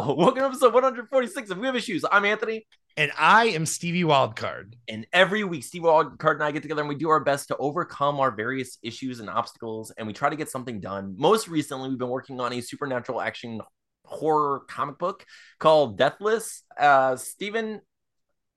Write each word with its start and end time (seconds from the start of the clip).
Hello, 0.00 0.14
welcome 0.18 0.38
to 0.38 0.46
episode 0.46 0.72
146 0.72 1.50
of 1.50 1.58
We 1.58 1.66
Have 1.66 1.76
Issues. 1.76 2.06
I'm 2.10 2.24
Anthony. 2.24 2.66
And 2.96 3.12
I 3.18 3.48
am 3.48 3.66
Stevie 3.66 4.04
Wildcard. 4.04 4.72
And 4.88 5.06
every 5.12 5.44
week, 5.44 5.62
Stevie 5.62 5.84
Wildcard 5.84 6.34
and 6.36 6.42
I 6.42 6.52
get 6.52 6.62
together 6.62 6.80
and 6.80 6.88
we 6.88 6.94
do 6.94 7.10
our 7.10 7.22
best 7.22 7.48
to 7.48 7.56
overcome 7.58 8.18
our 8.18 8.30
various 8.30 8.78
issues 8.82 9.20
and 9.20 9.28
obstacles 9.28 9.90
and 9.90 10.06
we 10.06 10.14
try 10.14 10.30
to 10.30 10.36
get 10.36 10.48
something 10.48 10.80
done. 10.80 11.16
Most 11.18 11.48
recently, 11.48 11.90
we've 11.90 11.98
been 11.98 12.08
working 12.08 12.40
on 12.40 12.54
a 12.54 12.62
supernatural 12.62 13.20
action 13.20 13.60
horror 14.06 14.60
comic 14.68 14.96
book 14.96 15.26
called 15.58 15.98
Deathless. 15.98 16.62
Uh, 16.78 17.16
Steven, 17.16 17.82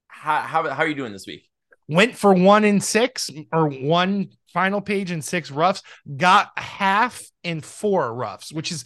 how, 0.07 0.39
how, 0.39 0.69
how 0.69 0.83
are 0.83 0.87
you 0.87 0.95
doing 0.95 1.11
this 1.11 1.27
week? 1.27 1.49
Went 1.89 2.15
for 2.15 2.33
one 2.33 2.63
in 2.63 2.79
six 2.79 3.29
or 3.51 3.67
one 3.67 4.29
final 4.53 4.79
page 4.79 5.11
and 5.11 5.21
six 5.21 5.51
roughs, 5.51 5.83
got 6.15 6.57
half 6.57 7.21
and 7.43 7.65
four 7.65 8.13
roughs, 8.13 8.53
which 8.53 8.71
is 8.71 8.85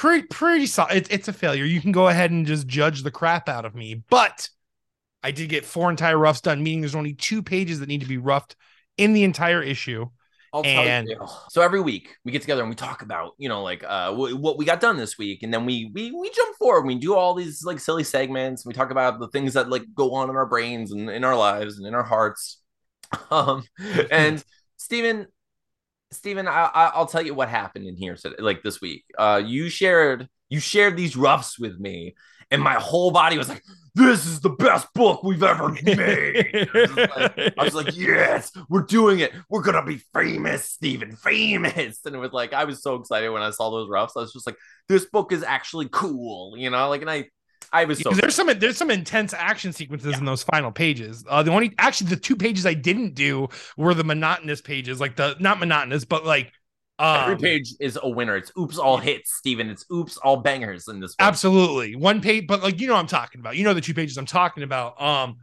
pretty 0.00 0.26
pretty 0.28 0.66
solid. 0.66 0.96
It, 0.96 1.12
it's 1.12 1.28
a 1.28 1.32
failure. 1.32 1.64
You 1.64 1.80
can 1.80 1.92
go 1.92 2.08
ahead 2.08 2.30
and 2.30 2.46
just 2.46 2.66
judge 2.66 3.02
the 3.02 3.10
crap 3.10 3.50
out 3.50 3.66
of 3.66 3.74
me, 3.74 4.02
but 4.08 4.48
I 5.22 5.30
did 5.30 5.50
get 5.50 5.66
four 5.66 5.90
entire 5.90 6.16
roughs 6.16 6.40
done, 6.40 6.62
meaning 6.62 6.80
there's 6.80 6.94
only 6.94 7.12
two 7.12 7.42
pages 7.42 7.80
that 7.80 7.88
need 7.88 8.00
to 8.00 8.06
be 8.06 8.16
roughed 8.16 8.56
in 8.96 9.12
the 9.12 9.24
entire 9.24 9.62
issue. 9.62 10.06
I'll 10.54 10.64
and 10.64 11.06
so 11.50 11.60
every 11.60 11.80
week 11.80 12.16
we 12.24 12.32
get 12.32 12.40
together 12.40 12.62
and 12.62 12.70
we 12.70 12.74
talk 12.74 13.02
about 13.02 13.34
you 13.38 13.48
know 13.48 13.62
like 13.62 13.84
uh 13.84 14.06
w- 14.06 14.36
what 14.36 14.58
we 14.58 14.64
got 14.64 14.80
done 14.80 14.96
this 14.96 15.16
week 15.16 15.44
and 15.44 15.54
then 15.54 15.64
we 15.64 15.92
we 15.94 16.10
we 16.10 16.28
jump 16.30 16.56
forward 16.56 16.86
we 16.86 16.96
do 16.96 17.14
all 17.14 17.36
these 17.36 17.62
like 17.62 17.78
silly 17.78 18.02
segments 18.02 18.66
we 18.66 18.72
talk 18.72 18.90
about 18.90 19.20
the 19.20 19.28
things 19.28 19.54
that 19.54 19.70
like 19.70 19.84
go 19.94 20.12
on 20.12 20.28
in 20.28 20.34
our 20.34 20.46
brains 20.46 20.90
and 20.90 21.08
in 21.08 21.22
our 21.22 21.36
lives 21.36 21.78
and 21.78 21.86
in 21.86 21.94
our 21.94 22.02
hearts 22.02 22.60
um 23.30 23.62
and 24.10 24.42
Stephen 24.76 25.28
Stephen, 26.12 26.48
I, 26.48 26.92
will 26.96 27.06
tell 27.06 27.24
you 27.24 27.34
what 27.34 27.48
happened 27.48 27.86
in 27.86 27.96
here 27.96 28.16
today, 28.16 28.36
like 28.38 28.62
this 28.62 28.80
week. 28.80 29.04
Uh, 29.16 29.40
you 29.44 29.68
shared 29.68 30.28
you 30.48 30.58
shared 30.58 30.96
these 30.96 31.16
roughs 31.16 31.56
with 31.58 31.78
me, 31.78 32.16
and 32.50 32.60
my 32.60 32.74
whole 32.74 33.12
body 33.12 33.38
was 33.38 33.48
like, 33.48 33.62
"This 33.94 34.26
is 34.26 34.40
the 34.40 34.50
best 34.50 34.92
book 34.92 35.22
we've 35.22 35.42
ever 35.42 35.68
made." 35.82 36.68
I, 36.74 36.80
was 36.80 36.96
like, 36.96 37.38
I 37.58 37.64
was 37.64 37.74
like, 37.74 37.96
"Yes, 37.96 38.50
we're 38.68 38.82
doing 38.82 39.20
it. 39.20 39.32
We're 39.48 39.62
gonna 39.62 39.84
be 39.84 40.02
famous, 40.12 40.64
Stephen, 40.64 41.14
famous." 41.14 42.00
And 42.04 42.16
it 42.16 42.18
was 42.18 42.32
like 42.32 42.52
I 42.52 42.64
was 42.64 42.82
so 42.82 42.96
excited 42.96 43.30
when 43.30 43.42
I 43.42 43.50
saw 43.50 43.70
those 43.70 43.88
roughs. 43.88 44.12
I 44.16 44.20
was 44.20 44.32
just 44.32 44.46
like, 44.46 44.56
"This 44.88 45.04
book 45.04 45.32
is 45.32 45.44
actually 45.44 45.88
cool," 45.90 46.56
you 46.56 46.70
know. 46.70 46.88
Like, 46.88 47.02
and 47.02 47.10
I 47.10 47.28
I 47.72 47.84
was 47.84 48.00
so 48.00 48.10
there's 48.10 48.34
some 48.34 48.50
there's 48.58 48.76
some 48.76 48.90
intense 48.90 49.32
action 49.32 49.72
sequences 49.72 50.12
yeah. 50.12 50.18
in 50.18 50.24
those 50.24 50.42
final 50.42 50.72
pages. 50.72 51.24
Uh, 51.28 51.42
the 51.42 51.52
only 51.52 51.72
actually 51.78 52.10
the 52.10 52.16
two 52.16 52.36
pages 52.36 52.66
I 52.66 52.74
didn't 52.74 53.14
do 53.14 53.48
were 53.76 53.94
the 53.94 54.04
monotonous 54.04 54.60
pages, 54.60 55.00
like 55.00 55.16
the 55.16 55.36
not 55.38 55.60
monotonous, 55.60 56.04
but 56.04 56.24
like 56.24 56.52
um, 56.98 57.22
every 57.22 57.36
page 57.36 57.72
is 57.80 57.98
a 58.02 58.08
winner. 58.08 58.36
It's 58.36 58.52
oops 58.58 58.76
all 58.76 58.98
hits, 58.98 59.32
Steven. 59.34 59.70
It's 59.70 59.86
oops 59.92 60.16
all 60.18 60.38
bangers 60.38 60.88
in 60.88 61.00
this. 61.00 61.14
One. 61.16 61.28
Absolutely, 61.28 61.96
one 61.96 62.20
page, 62.20 62.46
but 62.46 62.62
like 62.62 62.80
you 62.80 62.88
know, 62.88 62.96
I'm 62.96 63.06
talking 63.06 63.40
about. 63.40 63.56
You 63.56 63.64
know 63.64 63.72
the 63.72 63.80
two 63.80 63.94
pages 63.94 64.18
I'm 64.18 64.26
talking 64.26 64.64
about. 64.64 65.00
Um, 65.00 65.36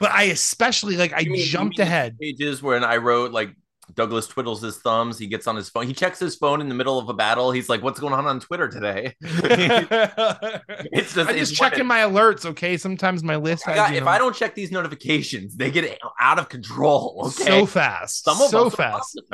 but 0.00 0.10
I 0.10 0.24
especially 0.24 0.96
like 0.96 1.12
I 1.14 1.24
mean, 1.24 1.44
jumped 1.44 1.78
ahead 1.78 2.18
pages 2.18 2.62
when 2.62 2.84
I 2.84 2.96
wrote 2.96 3.32
like 3.32 3.50
Douglas 3.94 4.26
twiddles 4.26 4.60
his 4.62 4.78
thumbs. 4.78 5.18
He 5.18 5.26
gets 5.26 5.46
on 5.46 5.56
his 5.56 5.68
phone. 5.68 5.86
He 5.86 5.92
checks 5.92 6.18
his 6.18 6.34
phone 6.34 6.60
in 6.60 6.68
the 6.68 6.74
middle 6.74 6.98
of 6.98 7.08
a 7.08 7.14
battle. 7.14 7.52
He's 7.52 7.68
like, 7.68 7.82
"What's 7.82 8.00
going 8.00 8.12
on 8.12 8.26
on 8.26 8.40
Twitter 8.40 8.68
today?" 8.68 9.14
it's 9.20 11.14
just, 11.14 11.30
I'm 11.30 11.36
just 11.36 11.54
checking 11.54 11.86
my 11.86 12.00
alerts. 12.00 12.44
Okay, 12.44 12.76
sometimes 12.76 13.22
my 13.22 13.36
list. 13.36 13.64
Has, 13.66 13.76
got, 13.76 13.94
if 13.94 14.04
know, 14.04 14.10
I 14.10 14.18
don't 14.18 14.34
check 14.34 14.54
these 14.54 14.72
notifications, 14.72 15.56
they 15.56 15.70
get 15.70 15.98
out 16.20 16.38
of 16.38 16.48
control. 16.48 17.22
Okay? 17.26 17.44
So 17.44 17.66
fast, 17.66 18.24
Some 18.24 18.40
of 18.40 18.50
so 18.50 18.70
fast. 18.70 19.20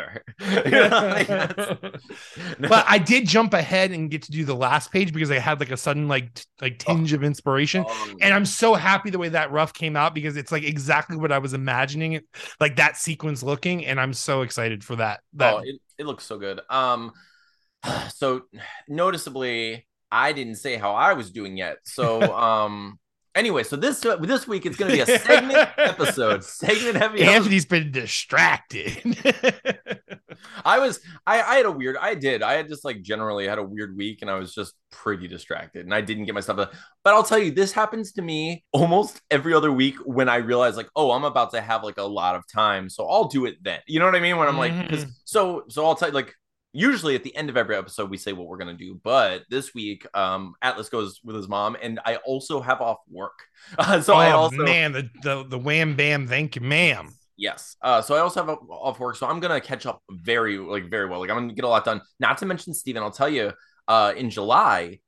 but 2.60 2.84
I 2.88 2.98
did 2.98 3.26
jump 3.26 3.54
ahead 3.54 3.90
and 3.90 4.10
get 4.10 4.22
to 4.22 4.32
do 4.32 4.44
the 4.44 4.54
last 4.54 4.92
page 4.92 5.12
because 5.12 5.30
I 5.30 5.38
had 5.38 5.60
like 5.60 5.70
a 5.70 5.76
sudden 5.76 6.08
like 6.08 6.34
t- 6.34 6.44
like 6.60 6.84
oh. 6.86 6.94
tinge 6.94 7.12
oh. 7.12 7.16
of 7.16 7.24
inspiration, 7.24 7.84
oh. 7.88 8.14
and 8.20 8.34
I'm 8.34 8.44
so 8.44 8.74
happy 8.74 9.10
the 9.10 9.18
way 9.18 9.30
that 9.30 9.50
rough 9.50 9.72
came 9.72 9.96
out 9.96 10.14
because 10.14 10.36
it's 10.36 10.52
like 10.52 10.64
exactly 10.64 11.16
what 11.16 11.32
I 11.32 11.38
was 11.38 11.54
imagining 11.54 12.12
it 12.12 12.26
like 12.60 12.76
that 12.76 12.96
sequence 12.96 13.42
looking, 13.42 13.86
and 13.86 13.98
I'm 14.00 14.12
so 14.12 14.41
excited 14.42 14.84
for 14.84 14.96
that. 14.96 15.20
that... 15.34 15.54
Oh, 15.54 15.58
it, 15.58 15.80
it 15.98 16.06
looks 16.06 16.24
so 16.24 16.38
good. 16.38 16.60
Um, 16.68 17.12
so 18.14 18.42
noticeably, 18.88 19.86
I 20.10 20.32
didn't 20.32 20.56
say 20.56 20.76
how 20.76 20.94
I 20.94 21.14
was 21.14 21.30
doing 21.30 21.56
yet. 21.56 21.78
So, 21.84 22.20
um, 22.36 22.98
anyway, 23.34 23.62
so 23.62 23.76
this 23.76 24.04
this 24.20 24.46
week 24.48 24.66
it's 24.66 24.76
going 24.76 24.90
to 24.90 24.96
be 24.96 25.12
a 25.12 25.18
segment 25.20 25.68
episode, 25.76 26.44
segment 26.44 26.96
heavy. 26.96 27.22
Anthony's 27.22 27.66
been 27.66 27.90
distracted. 27.90 29.00
I 30.64 30.78
was 30.78 31.00
I 31.26 31.42
I 31.42 31.56
had 31.56 31.66
a 31.66 31.70
weird 31.70 31.96
I 31.96 32.14
did 32.14 32.42
I 32.42 32.54
had 32.54 32.68
just 32.68 32.84
like 32.84 33.02
generally 33.02 33.46
had 33.46 33.58
a 33.58 33.62
weird 33.62 33.96
week 33.96 34.22
and 34.22 34.30
I 34.30 34.34
was 34.34 34.54
just 34.54 34.74
pretty 34.90 35.28
distracted 35.28 35.84
and 35.84 35.94
I 35.94 36.00
didn't 36.00 36.24
get 36.24 36.34
my 36.34 36.40
stuff. 36.40 36.56
But 36.56 37.14
I'll 37.14 37.22
tell 37.22 37.38
you, 37.38 37.50
this 37.50 37.72
happens 37.72 38.12
to 38.12 38.22
me 38.22 38.64
almost 38.72 39.20
every 39.30 39.54
other 39.54 39.72
week 39.72 39.96
when 40.04 40.28
I 40.28 40.36
realize 40.36 40.76
like, 40.76 40.90
oh, 40.96 41.10
I'm 41.10 41.24
about 41.24 41.52
to 41.52 41.60
have 41.60 41.82
like 41.82 41.98
a 41.98 42.04
lot 42.04 42.36
of 42.36 42.44
time, 42.52 42.88
so 42.88 43.06
I'll 43.08 43.28
do 43.28 43.46
it 43.46 43.56
then. 43.62 43.80
You 43.86 43.98
know 43.98 44.06
what 44.06 44.14
I 44.14 44.20
mean? 44.20 44.36
When 44.36 44.48
I'm 44.48 44.58
like, 44.58 44.72
mm-hmm. 44.72 45.10
so 45.24 45.64
so 45.68 45.84
I'll 45.84 45.94
tell 45.94 46.08
you 46.08 46.14
like 46.14 46.34
usually 46.72 47.14
at 47.14 47.22
the 47.22 47.34
end 47.36 47.50
of 47.50 47.56
every 47.56 47.76
episode 47.76 48.10
we 48.10 48.16
say 48.16 48.32
what 48.32 48.48
we're 48.48 48.56
going 48.56 48.76
to 48.76 48.84
do 48.84 48.98
but 49.02 49.42
this 49.50 49.74
week 49.74 50.06
um 50.14 50.54
atlas 50.62 50.88
goes 50.88 51.20
with 51.22 51.36
his 51.36 51.48
mom 51.48 51.76
and 51.82 52.00
i 52.04 52.16
also 52.16 52.60
have 52.60 52.80
off 52.80 52.98
work. 53.10 53.38
Uh, 53.78 54.00
so 54.00 54.14
oh, 54.14 54.16
i 54.16 54.32
also 54.32 54.56
man 54.56 54.90
the, 54.92 55.08
the 55.22 55.44
the 55.44 55.58
wham 55.58 55.94
bam 55.94 56.26
thank 56.26 56.56
you 56.56 56.62
ma'am. 56.62 57.08
Yes 57.36 57.76
uh 57.80 58.02
so 58.02 58.14
i 58.16 58.18
also 58.18 58.44
have 58.44 58.58
off 58.68 58.98
work 58.98 59.14
so 59.16 59.26
i'm 59.26 59.38
gonna 59.38 59.60
catch 59.60 59.86
up 59.86 60.02
very 60.10 60.58
like 60.58 60.90
very 60.90 61.08
well 61.08 61.20
like 61.20 61.30
i'm 61.30 61.36
gonna 61.36 61.52
get 61.52 61.64
a 61.64 61.68
lot 61.68 61.84
done. 61.84 62.00
Not 62.18 62.38
to 62.38 62.46
mention 62.46 62.74
steven 62.74 63.02
i'll 63.02 63.12
tell 63.12 63.28
you 63.28 63.52
uh 63.86 64.14
in 64.16 64.30
july 64.30 64.98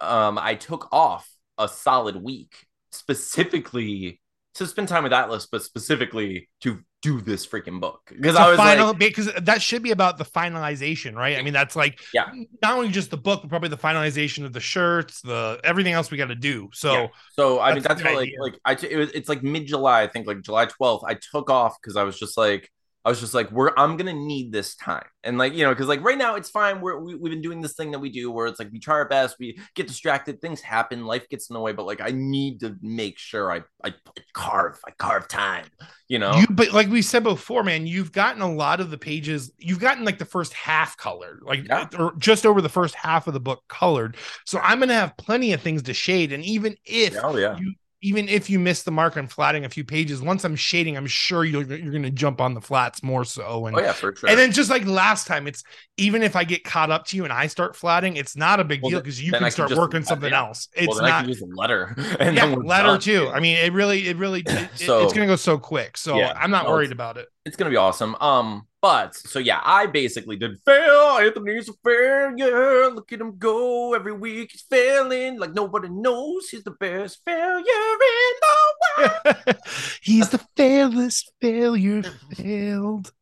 um 0.00 0.38
i 0.38 0.56
took 0.56 0.88
off 0.92 1.30
a 1.56 1.68
solid 1.68 2.16
week 2.16 2.66
specifically 2.90 4.20
to 4.54 4.66
spend 4.66 4.88
time 4.88 5.02
with 5.02 5.12
atlas 5.12 5.46
but 5.50 5.62
specifically 5.62 6.48
to 6.60 6.80
do 7.02 7.20
this 7.20 7.46
freaking 7.46 7.80
book 7.80 8.00
because 8.10 8.36
I 8.36 8.48
was 8.48 8.58
final 8.58 8.88
like, 8.88 8.98
because 8.98 9.32
that 9.42 9.62
should 9.62 9.82
be 9.82 9.90
about 9.90 10.18
the 10.18 10.24
finalization, 10.24 11.14
right? 11.14 11.38
I 11.38 11.42
mean, 11.42 11.54
that's 11.54 11.74
like 11.74 11.98
yeah, 12.12 12.30
not 12.62 12.76
only 12.76 12.90
just 12.90 13.10
the 13.10 13.16
book, 13.16 13.40
but 13.40 13.48
probably 13.48 13.70
the 13.70 13.78
finalization 13.78 14.44
of 14.44 14.52
the 14.52 14.60
shirts, 14.60 15.22
the 15.22 15.58
everything 15.64 15.94
else 15.94 16.10
we 16.10 16.18
got 16.18 16.26
to 16.26 16.34
do. 16.34 16.68
So, 16.74 16.92
yeah. 16.92 17.06
so 17.32 17.58
I 17.58 17.72
mean, 17.72 17.82
that's 17.82 18.02
what, 18.04 18.14
like 18.14 18.32
like 18.38 18.54
I 18.66 18.72
it 18.72 18.96
was, 18.96 19.10
it's 19.12 19.28
like 19.28 19.42
mid 19.42 19.66
July, 19.66 20.02
I 20.02 20.08
think, 20.08 20.26
like 20.26 20.42
July 20.42 20.66
twelfth. 20.66 21.04
I 21.06 21.14
took 21.14 21.48
off 21.48 21.76
because 21.80 21.96
I 21.96 22.02
was 22.02 22.18
just 22.18 22.36
like 22.36 22.70
I 23.02 23.08
was 23.08 23.18
just 23.18 23.32
like, 23.32 23.50
we're 23.50 23.70
I'm 23.78 23.96
gonna 23.96 24.12
need 24.12 24.52
this 24.52 24.76
time, 24.76 25.06
and 25.24 25.38
like 25.38 25.54
you 25.54 25.64
know, 25.64 25.70
because 25.70 25.88
like 25.88 26.04
right 26.04 26.18
now 26.18 26.34
it's 26.34 26.50
fine. 26.50 26.82
We're 26.82 26.98
we, 26.98 27.14
we've 27.14 27.32
been 27.32 27.40
doing 27.40 27.62
this 27.62 27.72
thing 27.72 27.92
that 27.92 27.98
we 27.98 28.10
do 28.10 28.30
where 28.30 28.46
it's 28.46 28.58
like 28.58 28.70
we 28.70 28.78
try 28.78 28.96
our 28.96 29.08
best, 29.08 29.36
we 29.40 29.58
get 29.74 29.86
distracted, 29.86 30.42
things 30.42 30.60
happen, 30.60 31.06
life 31.06 31.26
gets 31.30 31.48
in 31.48 31.54
the 31.54 31.60
way, 31.60 31.72
but 31.72 31.86
like 31.86 32.02
I 32.02 32.10
need 32.10 32.60
to 32.60 32.76
make 32.82 33.18
sure 33.18 33.50
I 33.50 33.62
I 33.82 33.94
carve, 34.34 34.78
I 34.86 34.90
carve 34.90 35.28
time, 35.28 35.64
you 36.08 36.18
know. 36.18 36.34
You 36.34 36.46
but 36.50 36.72
like 36.72 36.88
we 36.88 37.00
said 37.00 37.22
before, 37.22 37.64
man, 37.64 37.86
you've 37.86 38.12
gotten 38.12 38.42
a 38.42 38.52
lot 38.52 38.80
of 38.80 38.90
the 38.90 38.98
pages, 38.98 39.50
you've 39.56 39.80
gotten 39.80 40.04
like 40.04 40.18
the 40.18 40.26
first 40.26 40.52
half 40.52 40.98
colored, 40.98 41.40
like 41.42 41.66
yeah. 41.66 41.88
or 41.98 42.14
just 42.18 42.44
over 42.44 42.60
the 42.60 42.68
first 42.68 42.94
half 42.94 43.26
of 43.26 43.32
the 43.32 43.40
book 43.40 43.62
colored. 43.68 44.18
So 44.44 44.58
I'm 44.58 44.78
gonna 44.78 44.92
have 44.92 45.16
plenty 45.16 45.54
of 45.54 45.62
things 45.62 45.82
to 45.84 45.94
shade, 45.94 46.32
and 46.32 46.44
even 46.44 46.76
if 46.84 47.16
oh, 47.22 47.38
yeah. 47.38 47.56
you 47.56 47.72
even 48.02 48.28
if 48.28 48.48
you 48.48 48.58
miss 48.58 48.82
the 48.82 48.90
mark 48.90 49.16
on 49.16 49.26
flatting 49.26 49.64
a 49.64 49.68
few 49.68 49.84
pages, 49.84 50.22
once 50.22 50.44
I'm 50.44 50.56
shading, 50.56 50.96
I'm 50.96 51.06
sure 51.06 51.44
you're 51.44 51.62
you're 51.62 51.92
gonna 51.92 52.10
jump 52.10 52.40
on 52.40 52.54
the 52.54 52.60
flats 52.60 53.02
more 53.02 53.24
so. 53.24 53.66
And 53.66 53.76
oh 53.76 53.80
yeah, 53.80 53.92
for 53.92 54.14
sure. 54.16 54.28
And 54.28 54.38
then 54.38 54.52
just 54.52 54.70
like 54.70 54.86
last 54.86 55.26
time, 55.26 55.46
it's 55.46 55.62
even 55.98 56.22
if 56.22 56.34
I 56.34 56.44
get 56.44 56.64
caught 56.64 56.90
up 56.90 57.04
to 57.06 57.16
you 57.16 57.24
and 57.24 57.32
I 57.32 57.46
start 57.46 57.76
flatting, 57.76 58.16
it's 58.16 58.36
not 58.36 58.58
a 58.58 58.64
big 58.64 58.82
well, 58.82 58.90
deal 58.90 59.00
because 59.00 59.22
you 59.22 59.32
can 59.32 59.50
start 59.50 59.70
working 59.76 60.02
something 60.02 60.30
yeah. 60.30 60.40
else. 60.40 60.68
It's 60.72 60.88
well, 60.88 61.02
not 61.02 61.28
use 61.28 61.42
a 61.42 61.46
letter. 61.46 61.96
And 62.20 62.36
yeah, 62.36 62.44
letter 62.44 62.88
done. 62.88 63.00
too. 63.00 63.28
I 63.28 63.40
mean, 63.40 63.56
it 63.56 63.72
really, 63.72 64.08
it 64.08 64.16
really, 64.16 64.42
it, 64.44 64.68
so, 64.74 65.04
it's 65.04 65.12
gonna 65.12 65.26
go 65.26 65.36
so 65.36 65.58
quick. 65.58 65.96
So 65.96 66.16
yeah, 66.16 66.32
I'm 66.36 66.50
not 66.50 66.64
no, 66.64 66.70
worried 66.70 66.92
about 66.92 67.16
it. 67.16 67.28
It's 67.44 67.56
gonna 67.56 67.70
be 67.70 67.76
awesome. 67.76 68.14
Um, 68.16 68.66
but 68.82 69.14
so 69.14 69.38
yeah, 69.38 69.60
I 69.62 69.86
basically 69.86 70.36
did 70.36 70.58
fail. 70.64 71.18
Anthony's 71.18 71.68
a 71.68 71.72
failure. 71.84 72.90
Look 72.90 73.12
at 73.12 73.20
him 73.20 73.36
go 73.36 73.94
every 73.94 74.12
week. 74.12 74.52
He's 74.52 74.62
failing 74.62 75.38
like 75.38 75.52
nobody 75.52 75.88
knows. 75.88 76.48
He's 76.48 76.64
the 76.64 76.70
best 76.72 77.20
failure 77.24 77.60
in 77.60 78.34
the 78.40 79.12
world. 79.36 79.56
he's 80.02 80.30
the 80.30 80.44
failest 80.56 81.32
failure 81.40 82.02
failed. 82.34 83.12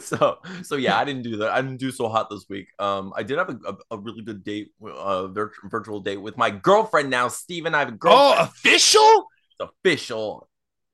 So 0.00 0.38
so 0.62 0.76
yeah, 0.76 0.98
I 0.98 1.04
didn't 1.04 1.22
do 1.22 1.36
that. 1.36 1.50
I 1.50 1.60
didn't 1.60 1.76
do 1.76 1.92
so 1.92 2.08
hot 2.08 2.28
this 2.30 2.46
week. 2.48 2.68
Um, 2.78 3.12
I 3.14 3.22
did 3.22 3.38
have 3.38 3.50
a, 3.50 3.58
a, 3.68 3.76
a 3.92 3.98
really 3.98 4.22
good 4.22 4.42
date, 4.42 4.72
a 4.82 4.88
uh, 4.88 5.26
virtual 5.28 5.68
virtual 5.68 6.00
date 6.00 6.16
with 6.16 6.36
my 6.36 6.50
girlfriend 6.50 7.10
now. 7.10 7.28
Steven, 7.28 7.74
I 7.74 7.80
have 7.80 7.88
a 7.88 7.92
girlfriend. 7.92 8.40
Oh, 8.40 8.44
official. 8.44 9.26
It's 9.60 9.70
official. 9.70 10.48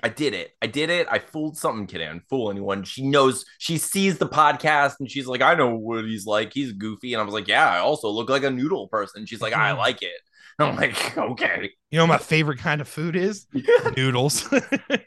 I 0.05 0.09
did 0.09 0.35
it. 0.35 0.51
I 0.61 0.67
did 0.67 0.91
it. 0.91 1.07
I 1.11 1.19
fooled 1.19 1.57
something, 1.57 1.87
kid. 1.87 2.03
I 2.03 2.13
didn't 2.13 2.29
fool 2.29 2.51
anyone. 2.51 2.85
She 2.85 3.09
knows, 3.09 3.47
she 3.57 3.79
sees 3.79 4.19
the 4.19 4.29
podcast 4.29 4.97
and 5.01 5.11
she's 5.11 5.27
like, 5.27 5.41
I 5.41 5.55
know 5.55 5.75
what 5.75 6.05
he's 6.05 6.27
like. 6.27 6.53
He's 6.53 6.73
goofy. 6.73 7.15
And 7.15 7.23
I 7.23 7.25
was 7.25 7.33
like, 7.33 7.49
Yeah, 7.49 7.67
I 7.67 7.79
also 7.79 8.11
look 8.11 8.29
like 8.29 8.45
a 8.45 8.51
noodle 8.51 8.87
person. 8.89 9.25
She's 9.25 9.41
like, 9.41 9.55
I 9.55 9.71
mm-hmm. 9.71 9.79
like 9.79 10.03
it. 10.03 10.21
And 10.59 10.69
I'm 10.69 10.77
like, 10.77 11.17
Okay. 11.19 11.71
You 11.91 11.99
know, 11.99 12.07
my 12.07 12.19
favorite 12.19 12.59
kind 12.59 12.83
of 12.83 12.89
food 12.89 13.17
is 13.17 13.47
noodles. 13.97 14.47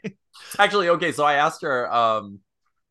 Actually, 0.58 0.88
okay. 0.88 1.12
So 1.12 1.24
I 1.24 1.34
asked 1.34 1.62
her, 1.62 1.94
um, 1.94 2.40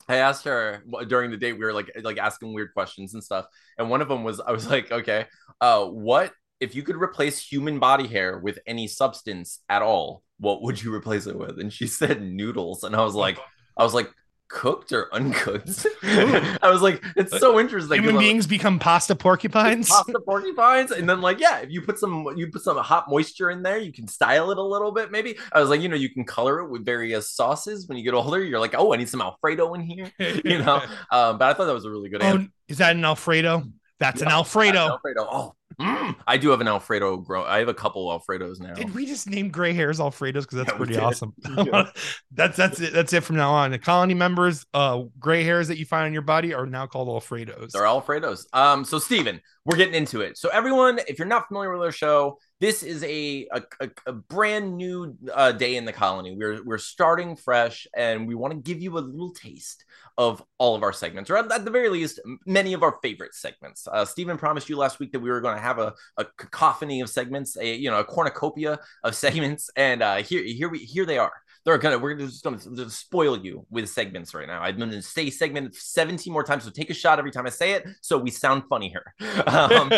I 0.08 0.16
asked 0.16 0.46
her 0.46 0.86
during 1.10 1.30
the 1.30 1.38
date, 1.38 1.60
we 1.60 1.66
were 1.66 1.74
like, 1.74 1.92
like 2.04 2.20
asking 2.20 2.54
weird 2.54 2.74
questions 2.74 3.16
and 3.16 3.24
stuff. 3.24 3.48
And 3.78 3.90
one 3.90 4.02
of 4.02 4.08
them 4.08 4.24
was, 4.24 4.40
I 4.40 4.54
was 4.54 4.70
like, 4.70 4.94
okay, 4.94 5.26
uh, 5.60 5.84
what 5.84 6.32
if 6.60 6.76
you 6.76 6.84
could 6.84 6.96
replace 6.96 7.40
human 7.40 7.80
body 7.80 8.08
hair 8.08 8.38
with 8.38 8.60
any 8.66 8.88
substance 8.88 9.60
at 9.70 9.82
all, 9.82 10.24
what 10.40 10.62
would 10.64 10.82
you 10.82 10.94
replace 10.94 11.28
it 11.28 11.38
with? 11.38 11.60
And 11.60 11.72
she 11.72 11.88
said 11.88 12.22
noodles. 12.22 12.84
And 12.84 12.96
I 12.96 13.04
was 13.04 13.16
like, 13.16 13.38
I 13.78 13.84
was 13.84 13.94
like, 13.94 14.12
cooked 14.50 14.94
or 14.94 15.14
uncooked? 15.14 15.86
I 16.04 16.70
was 16.72 16.82
like, 16.82 17.04
it's 17.18 17.38
so 17.38 17.60
interesting. 17.60 18.02
Human 18.02 18.18
beings 18.18 18.48
become 18.48 18.80
pasta 18.80 19.14
porcupines. 19.14 19.90
pasta 19.90 20.20
porcupines 20.22 20.92
and 20.92 21.08
then 21.10 21.20
like 21.20 21.40
yeah 21.40 21.60
if 21.60 21.70
you 21.70 21.82
put 21.82 22.00
some 22.00 22.26
you 22.38 22.48
put 22.50 22.62
some 22.62 22.78
hot 22.78 23.10
moisture 23.10 23.52
in 23.52 23.62
there 23.62 23.78
you 23.78 23.92
can 23.92 24.08
style 24.08 24.50
it 24.52 24.58
a 24.58 24.64
little 24.64 24.92
bit 24.94 25.12
maybe 25.12 25.38
i 25.52 25.60
was 25.60 25.70
like 25.70 25.82
you 25.82 25.90
know 25.90 25.98
you 25.98 26.10
can 26.10 26.24
color 26.24 26.60
it 26.60 26.70
with 26.70 26.86
various 26.86 27.30
sauces 27.30 27.88
when 27.90 27.98
you 27.98 28.04
get 28.06 28.14
older 28.14 28.42
you're 28.42 28.60
like 28.60 28.74
oh 28.78 28.94
i 28.94 28.96
need 28.98 29.10
some 29.10 29.22
alfredo 29.22 29.74
in 29.74 29.82
here 29.82 30.10
you 30.46 30.60
know 30.60 30.78
um, 31.12 31.38
but 31.38 31.50
i 31.50 31.54
thought 31.54 31.66
that 31.66 31.74
was 31.74 31.84
a 31.86 31.90
really 31.90 32.08
good 32.10 32.22
Oh, 32.24 32.26
answer 32.26 32.48
is 32.70 32.78
that 32.78 32.96
an 32.96 33.04
Alfredo? 33.04 33.64
That's 34.00 34.22
an 34.22 34.28
Yeah, 34.30 34.36
Alfredo. 34.36 34.78
alfredo 34.92 35.28
oh 35.30 35.56
mm, 35.80 36.16
i 36.26 36.38
do 36.38 36.50
have 36.50 36.62
an 36.62 36.68
alfredo 36.68 37.18
grow 37.18 37.44
i 37.44 37.60
have 37.60 37.68
a 37.68 37.74
couple 37.74 38.08
alfredos 38.10 38.60
now 38.60 38.74
Did 38.74 38.94
we 38.96 39.06
just 39.06 39.30
name 39.30 39.50
gray 39.50 39.74
hairs 39.74 40.00
Alfredos? 40.00 40.42
Because 40.42 40.60
that's 40.60 40.72
Yeah, 40.72 40.78
pretty 40.78 40.98
awesome. 40.98 41.34
Yeah. 41.58 41.90
that's 42.32 42.58
that's 42.58 42.80
it. 42.80 42.94
That's 42.94 43.14
it 43.14 43.24
from 43.24 43.36
now 43.36 43.52
on. 43.52 43.72
The 43.72 43.80
colony 43.80 44.14
members, 44.14 44.66
uh, 44.74 45.04
gray 45.20 45.44
hairs 45.44 45.68
that 45.68 45.78
you 45.78 45.86
find 45.86 46.06
on 46.06 46.14
your 46.14 46.22
body 46.22 46.54
are 46.54 46.66
now 46.66 46.88
called 46.88 47.08
Alfredos. 47.08 47.72
They're 47.72 47.84
Alfredos. 47.84 48.46
Um, 48.54 48.86
so 48.86 49.00
Steven, 49.00 49.42
we're 49.66 49.78
getting 49.78 49.94
into 49.96 50.22
it. 50.22 50.38
So 50.38 50.50
everyone, 50.50 51.00
if 51.08 51.20
you're 51.20 51.28
not 51.28 51.48
familiar 51.48 51.72
with 51.72 51.82
our 51.82 51.92
show, 51.92 52.40
this 52.60 52.84
is 52.84 53.04
a 53.04 53.48
a, 53.52 53.62
a, 53.82 53.90
a 54.08 54.14
brand 54.14 54.78
new 54.78 55.16
uh, 55.34 55.52
day 55.52 55.76
in 55.76 55.86
the 55.86 55.94
colony. 55.94 56.36
We're 56.36 56.64
we're 56.64 56.78
starting 56.78 57.36
fresh, 57.36 57.88
and 57.96 58.28
we 58.28 58.36
want 58.36 58.54
to 58.54 58.60
give 58.60 58.82
you 58.82 58.98
a 58.98 59.00
little 59.00 59.32
taste 59.32 59.86
of 60.18 60.44
all 60.58 60.76
of 60.76 60.82
our 60.82 60.94
segments, 60.94 61.30
or 61.30 61.38
at 61.38 61.66
the 61.66 61.72
very 61.72 61.90
least, 61.90 62.20
many 62.46 62.74
of 62.74 62.82
our 62.82 62.98
favorite 63.04 63.36
segments. 63.36 63.88
Uh, 63.88 64.04
Steven 64.04 64.38
promised 64.38 64.70
you 64.70 64.78
last 64.78 65.00
week 65.00 65.12
that 65.12 65.20
we 65.20 65.30
were 65.30 65.42
going 65.42 65.56
to 65.56 65.62
have 65.62 65.78
a, 65.78 65.94
a 66.18 66.26
cacophony 66.38 67.02
of 67.02 67.10
segments, 67.10 67.58
a 67.58 67.76
you 67.76 67.90
know 67.92 68.00
a 68.00 68.04
cornucopia 68.04 68.80
of 69.04 69.16
segments, 69.26 69.70
and 69.76 70.02
uh, 70.02 70.18
here 70.18 70.44
here 70.44 70.70
we 70.70 70.80
here 70.80 71.06
they 71.06 71.18
are. 71.18 71.34
They're 71.68 71.78
gonna 71.78 71.98
we're 72.00 72.16
just 72.16 72.46
gonna 72.46 72.58
just 72.58 72.98
spoil 72.98 73.38
you 73.38 73.66
with 73.70 73.90
segments 73.90 74.34
right 74.34 74.48
now. 74.48 74.62
I'm 74.62 74.80
gonna 74.80 75.02
say 75.02 75.30
segment 75.30 75.76
17 75.76 76.32
more 76.32 76.46
times, 76.46 76.64
so 76.64 76.70
take 76.70 76.90
a 76.90 76.94
shot 76.94 77.20
every 77.20 77.30
time 77.30 77.46
I 77.46 77.50
say 77.50 77.74
it, 77.74 77.86
so 78.00 78.18
we 78.18 78.32
sound 78.32 78.64
funnier. 78.70 79.04
Um, 79.48 79.92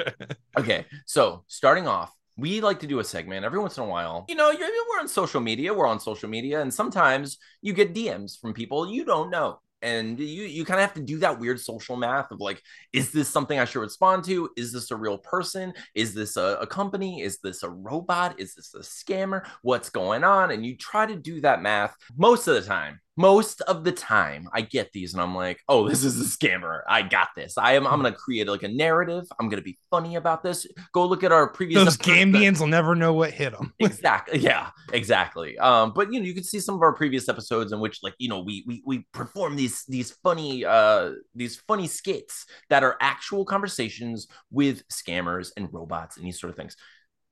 okay, 0.58 0.86
so 1.04 1.44
starting 1.46 1.86
off, 1.86 2.10
we 2.38 2.62
like 2.62 2.80
to 2.80 2.86
do 2.86 3.00
a 3.00 3.04
segment 3.04 3.44
every 3.44 3.58
once 3.58 3.76
in 3.76 3.82
a 3.82 3.86
while. 3.86 4.24
You 4.28 4.34
know, 4.34 4.50
you're, 4.50 4.68
we're 4.68 5.00
on 5.00 5.08
social 5.08 5.42
media, 5.42 5.74
we're 5.74 5.86
on 5.86 6.00
social 6.00 6.28
media, 6.28 6.62
and 6.62 6.72
sometimes 6.72 7.36
you 7.60 7.74
get 7.74 7.94
DMs 7.94 8.38
from 8.40 8.54
people 8.54 8.90
you 8.90 9.04
don't 9.04 9.30
know. 9.30 9.60
And 9.82 10.18
you 10.18 10.44
you 10.44 10.64
kind 10.64 10.80
of 10.80 10.86
have 10.86 10.94
to 10.94 11.02
do 11.02 11.18
that 11.18 11.38
weird 11.38 11.60
social 11.60 11.96
math 11.96 12.30
of 12.30 12.40
like, 12.40 12.62
is 12.92 13.10
this 13.12 13.28
something 13.28 13.58
I 13.58 13.64
should 13.64 13.80
respond 13.80 14.24
to? 14.24 14.50
Is 14.56 14.72
this 14.72 14.90
a 14.90 14.96
real 14.96 15.18
person? 15.18 15.72
Is 15.94 16.14
this 16.14 16.36
a, 16.36 16.58
a 16.60 16.66
company? 16.66 17.22
Is 17.22 17.38
this 17.38 17.62
a 17.62 17.70
robot? 17.70 18.38
Is 18.38 18.54
this 18.54 18.74
a 18.74 18.80
scammer? 18.80 19.46
What's 19.62 19.90
going 19.90 20.24
on? 20.24 20.50
And 20.50 20.64
you 20.64 20.76
try 20.76 21.06
to 21.06 21.16
do 21.16 21.40
that 21.40 21.62
math 21.62 21.94
most 22.16 22.46
of 22.46 22.54
the 22.54 22.62
time. 22.62 23.00
Most 23.20 23.60
of 23.62 23.84
the 23.84 23.92
time, 23.92 24.48
I 24.52 24.62
get 24.62 24.92
these 24.92 25.12
and 25.12 25.22
I'm 25.22 25.34
like, 25.34 25.60
oh, 25.68 25.88
this 25.88 26.04
is 26.04 26.20
a 26.20 26.24
scammer. 26.24 26.80
I 26.88 27.02
got 27.02 27.28
this. 27.36 27.58
I 27.58 27.72
am. 27.72 27.86
I'm 27.86 28.02
gonna 28.02 28.12
create 28.12 28.48
like 28.48 28.62
a 28.62 28.68
narrative. 28.68 29.24
I'm 29.38 29.48
gonna 29.48 29.62
be 29.62 29.78
funny 29.90 30.16
about 30.16 30.42
this. 30.42 30.66
Go 30.92 31.06
look 31.06 31.24
at 31.24 31.32
our 31.32 31.48
previous. 31.48 31.84
Those. 31.84 31.96
Gambians 31.96 32.60
will 32.60 32.66
never 32.66 32.94
know 32.94 33.12
what 33.12 33.32
hit 33.32 33.52
them. 33.52 33.72
exactly 33.80 34.38
yeah 34.38 34.70
exactly 34.92 35.58
um 35.58 35.92
but 35.94 36.12
you 36.12 36.20
know 36.20 36.26
you 36.26 36.34
can 36.34 36.44
see 36.44 36.60
some 36.60 36.74
of 36.74 36.82
our 36.82 36.92
previous 36.94 37.28
episodes 37.28 37.72
in 37.72 37.80
which 37.80 37.98
like 38.02 38.14
you 38.18 38.28
know 38.28 38.40
we 38.40 38.64
we, 38.66 38.82
we 38.86 39.06
perform 39.12 39.56
these 39.56 39.84
these 39.86 40.10
funny 40.22 40.64
uh 40.64 41.12
these 41.34 41.56
funny 41.68 41.86
skits 41.86 42.46
that 42.68 42.82
are 42.82 42.96
actual 43.00 43.44
conversations 43.44 44.28
with 44.50 44.86
scammers 44.88 45.50
and 45.56 45.72
robots 45.72 46.16
and 46.16 46.26
these 46.26 46.40
sort 46.40 46.50
of 46.50 46.56
things 46.56 46.76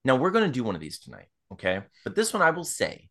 now 0.05 0.17
we're 0.17 0.31
going 0.31 0.44
to 0.46 0.52
do 0.52 0.64
one 0.64 0.75
of 0.75 0.81
these 0.81 0.99
tonight 0.99 1.26
okay 1.52 1.81
but 2.05 2.14
this 2.14 2.32
one 2.32 2.43
i 2.43 2.50
will 2.50 2.64
say 2.64 3.08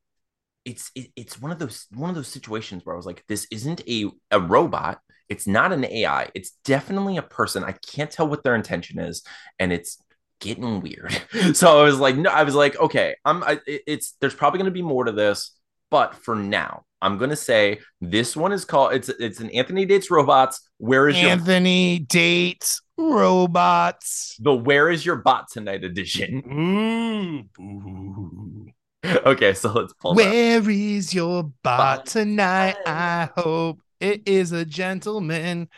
it's 0.68 0.92
it, 0.94 1.10
it's 1.16 1.42
one 1.42 1.52
of 1.52 1.60
those 1.60 1.88
one 1.94 2.10
of 2.10 2.16
those 2.16 2.28
situations 2.28 2.86
where 2.86 2.94
i 2.94 2.98
was 2.98 3.06
like 3.06 3.24
this 3.28 3.48
isn't 3.52 3.82
a 3.88 4.06
a 4.32 4.40
robot 4.40 5.00
it's 5.30 5.48
not 5.48 5.72
an 5.72 5.86
ai 5.86 6.30
it's 6.36 6.52
definitely 6.66 7.18
a 7.18 7.22
person 7.22 7.64
i 7.64 7.72
can't 7.72 8.12
tell 8.12 8.28
what 8.28 8.44
their 8.44 8.56
intention 8.56 9.00
is 9.00 9.24
and 9.60 9.74
it's 9.74 9.98
getting 10.40 10.82
weird. 10.82 11.20
So 11.54 11.80
I 11.80 11.84
was 11.84 12.00
like, 12.00 12.18
no, 12.18 12.30
I 12.30 12.44
was 12.44 12.56
like, 12.56 12.80
okay, 12.80 13.16
I'm. 13.24 13.44
I, 13.44 13.60
it's 13.66 14.16
there's 14.20 14.34
probably 14.34 14.58
going 14.58 14.66
to 14.66 14.72
be 14.72 14.82
more 14.82 15.06
to 15.06 15.12
this, 15.12 15.56
but 15.90 16.16
for 16.16 16.36
now, 16.36 16.84
I'm 17.02 17.18
going 17.18 17.30
to 17.30 17.36
say 17.36 17.80
this 18.02 18.36
one 18.36 18.52
is 18.52 18.66
called. 18.66 18.94
It's 18.94 19.10
it's 19.10 19.40
an 19.40 19.50
Anthony 19.52 19.86
Dates 19.86 20.12
Robots. 20.12 20.68
Where 20.78 21.08
is 21.10 21.20
your 21.20 21.32
Anthony 21.32 22.00
dates 22.00 22.82
robots. 22.98 24.36
the 24.40 24.54
Where 24.54 24.90
is 24.90 25.06
your 25.06 25.18
bot 25.18 25.50
tonight 25.52 25.84
edition? 25.84 27.46
Ooh. 27.60 28.68
okay, 29.06 29.54
so 29.54 29.72
let's 29.74 29.94
pull. 29.94 30.16
that. 30.16 30.24
Where 30.26 30.70
is 30.70 31.14
your 31.14 31.44
bot 31.64 31.78
Bot 31.78 32.06
tonight? 32.06 32.78
tonight. 32.84 32.84
I 32.86 33.30
hope 33.40 33.82
it 34.00 34.24
is 34.28 34.52
a 34.52 34.66
gentleman. 34.66 35.70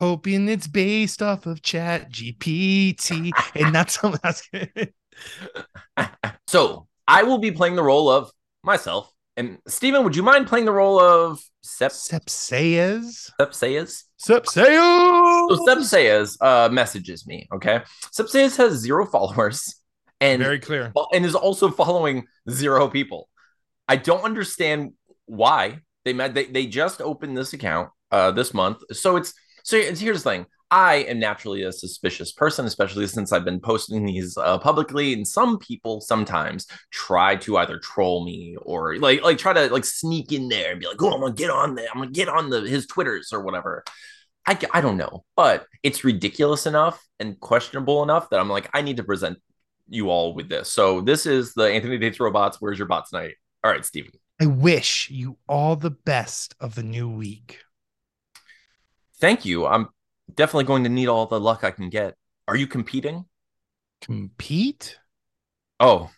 Hoping 0.00 0.48
it's 0.48 0.68
based 0.68 1.22
off 1.22 1.46
of 1.46 1.60
Chat 1.62 2.10
GPT 2.12 3.32
and 3.56 3.72
not 3.72 3.90
something 3.90 4.20
else. 4.24 4.42
so 6.46 6.86
I 7.08 7.24
will 7.24 7.38
be 7.38 7.50
playing 7.50 7.74
the 7.76 7.82
role 7.82 8.08
of 8.08 8.30
myself. 8.62 9.10
And 9.36 9.58
Steven, 9.66 10.04
would 10.04 10.16
you 10.16 10.22
mind 10.22 10.46
playing 10.46 10.66
the 10.66 10.72
role 10.72 11.00
of 11.00 11.40
Sep 11.62 11.92
Sepsayas. 11.92 13.30
Sepsayas? 13.40 14.04
Sepsayas. 14.20 15.48
So 15.48 15.64
Sepsayas 15.66 16.36
uh, 16.40 16.68
messages 16.70 17.26
me. 17.26 17.48
Okay, 17.52 17.80
Sepsayas 18.12 18.56
has 18.56 18.74
zero 18.74 19.06
followers, 19.06 19.76
and 20.20 20.42
Very 20.42 20.58
clear. 20.58 20.92
and 21.12 21.24
is 21.24 21.34
also 21.34 21.70
following 21.70 22.26
zero 22.50 22.88
people. 22.88 23.28
I 23.86 23.96
don't 23.96 24.24
understand 24.24 24.92
why 25.26 25.80
they 26.04 26.12
met. 26.12 26.34
They, 26.34 26.46
they 26.46 26.66
just 26.66 27.00
opened 27.00 27.36
this 27.36 27.52
account 27.52 27.90
uh, 28.10 28.30
this 28.32 28.52
month, 28.54 28.78
so 28.92 29.16
it's 29.16 29.32
so 29.64 29.76
it's, 29.76 30.00
here's 30.00 30.22
the 30.22 30.30
thing. 30.30 30.46
I 30.70 30.96
am 30.96 31.18
naturally 31.18 31.62
a 31.62 31.72
suspicious 31.72 32.32
person, 32.32 32.66
especially 32.66 33.06
since 33.06 33.32
I've 33.32 33.44
been 33.44 33.60
posting 33.60 34.04
these 34.04 34.36
uh, 34.36 34.58
publicly, 34.58 35.14
and 35.14 35.26
some 35.26 35.58
people 35.58 36.02
sometimes 36.02 36.66
try 36.90 37.36
to 37.36 37.56
either 37.56 37.78
troll 37.78 38.24
me 38.24 38.56
or 38.60 38.96
like 38.98 39.22
like 39.22 39.38
try 39.38 39.52
to 39.54 39.72
like 39.72 39.84
sneak 39.86 40.32
in 40.32 40.48
there 40.48 40.72
and 40.72 40.80
be 40.80 40.86
like, 40.86 41.02
"Oh, 41.02 41.12
I'm 41.14 41.20
gonna 41.20 41.32
get 41.32 41.50
on 41.50 41.74
there. 41.74 41.86
I'm 41.92 42.00
gonna 42.00 42.10
get 42.10 42.28
on 42.28 42.50
the 42.50 42.60
his 42.62 42.86
twitters 42.86 43.30
or 43.32 43.42
whatever." 43.42 43.84
I, 44.46 44.58
I 44.72 44.80
don't 44.80 44.96
know, 44.96 45.24
but 45.36 45.66
it's 45.82 46.04
ridiculous 46.04 46.64
enough 46.64 47.02
and 47.20 47.38
questionable 47.38 48.02
enough 48.02 48.30
that 48.30 48.40
I'm 48.40 48.48
like, 48.48 48.70
I 48.72 48.80
need 48.80 48.96
to 48.96 49.04
present 49.04 49.36
you 49.88 50.10
all 50.10 50.34
with 50.34 50.48
this. 50.48 50.70
So 50.70 51.00
this 51.00 51.26
is 51.26 51.54
the 51.54 51.64
Anthony 51.64 51.98
Dates 51.98 52.20
Robots. 52.20 52.60
Where's 52.60 52.78
your 52.78 52.88
bot 52.88 53.08
tonight? 53.08 53.34
All 53.64 53.70
right, 53.70 53.84
Steven. 53.84 54.12
I 54.40 54.46
wish 54.46 55.10
you 55.10 55.38
all 55.48 55.76
the 55.76 55.90
best 55.90 56.54
of 56.60 56.74
the 56.74 56.82
new 56.82 57.08
week. 57.08 57.58
Thank 59.20 59.44
you. 59.44 59.66
I'm 59.66 59.88
definitely 60.32 60.64
going 60.64 60.84
to 60.84 60.90
need 60.90 61.08
all 61.08 61.26
the 61.26 61.40
luck 61.40 61.64
I 61.64 61.72
can 61.72 61.88
get. 61.88 62.14
Are 62.46 62.56
you 62.56 62.66
competing? 62.66 63.24
Compete? 64.00 64.96
Oh, 65.80 66.10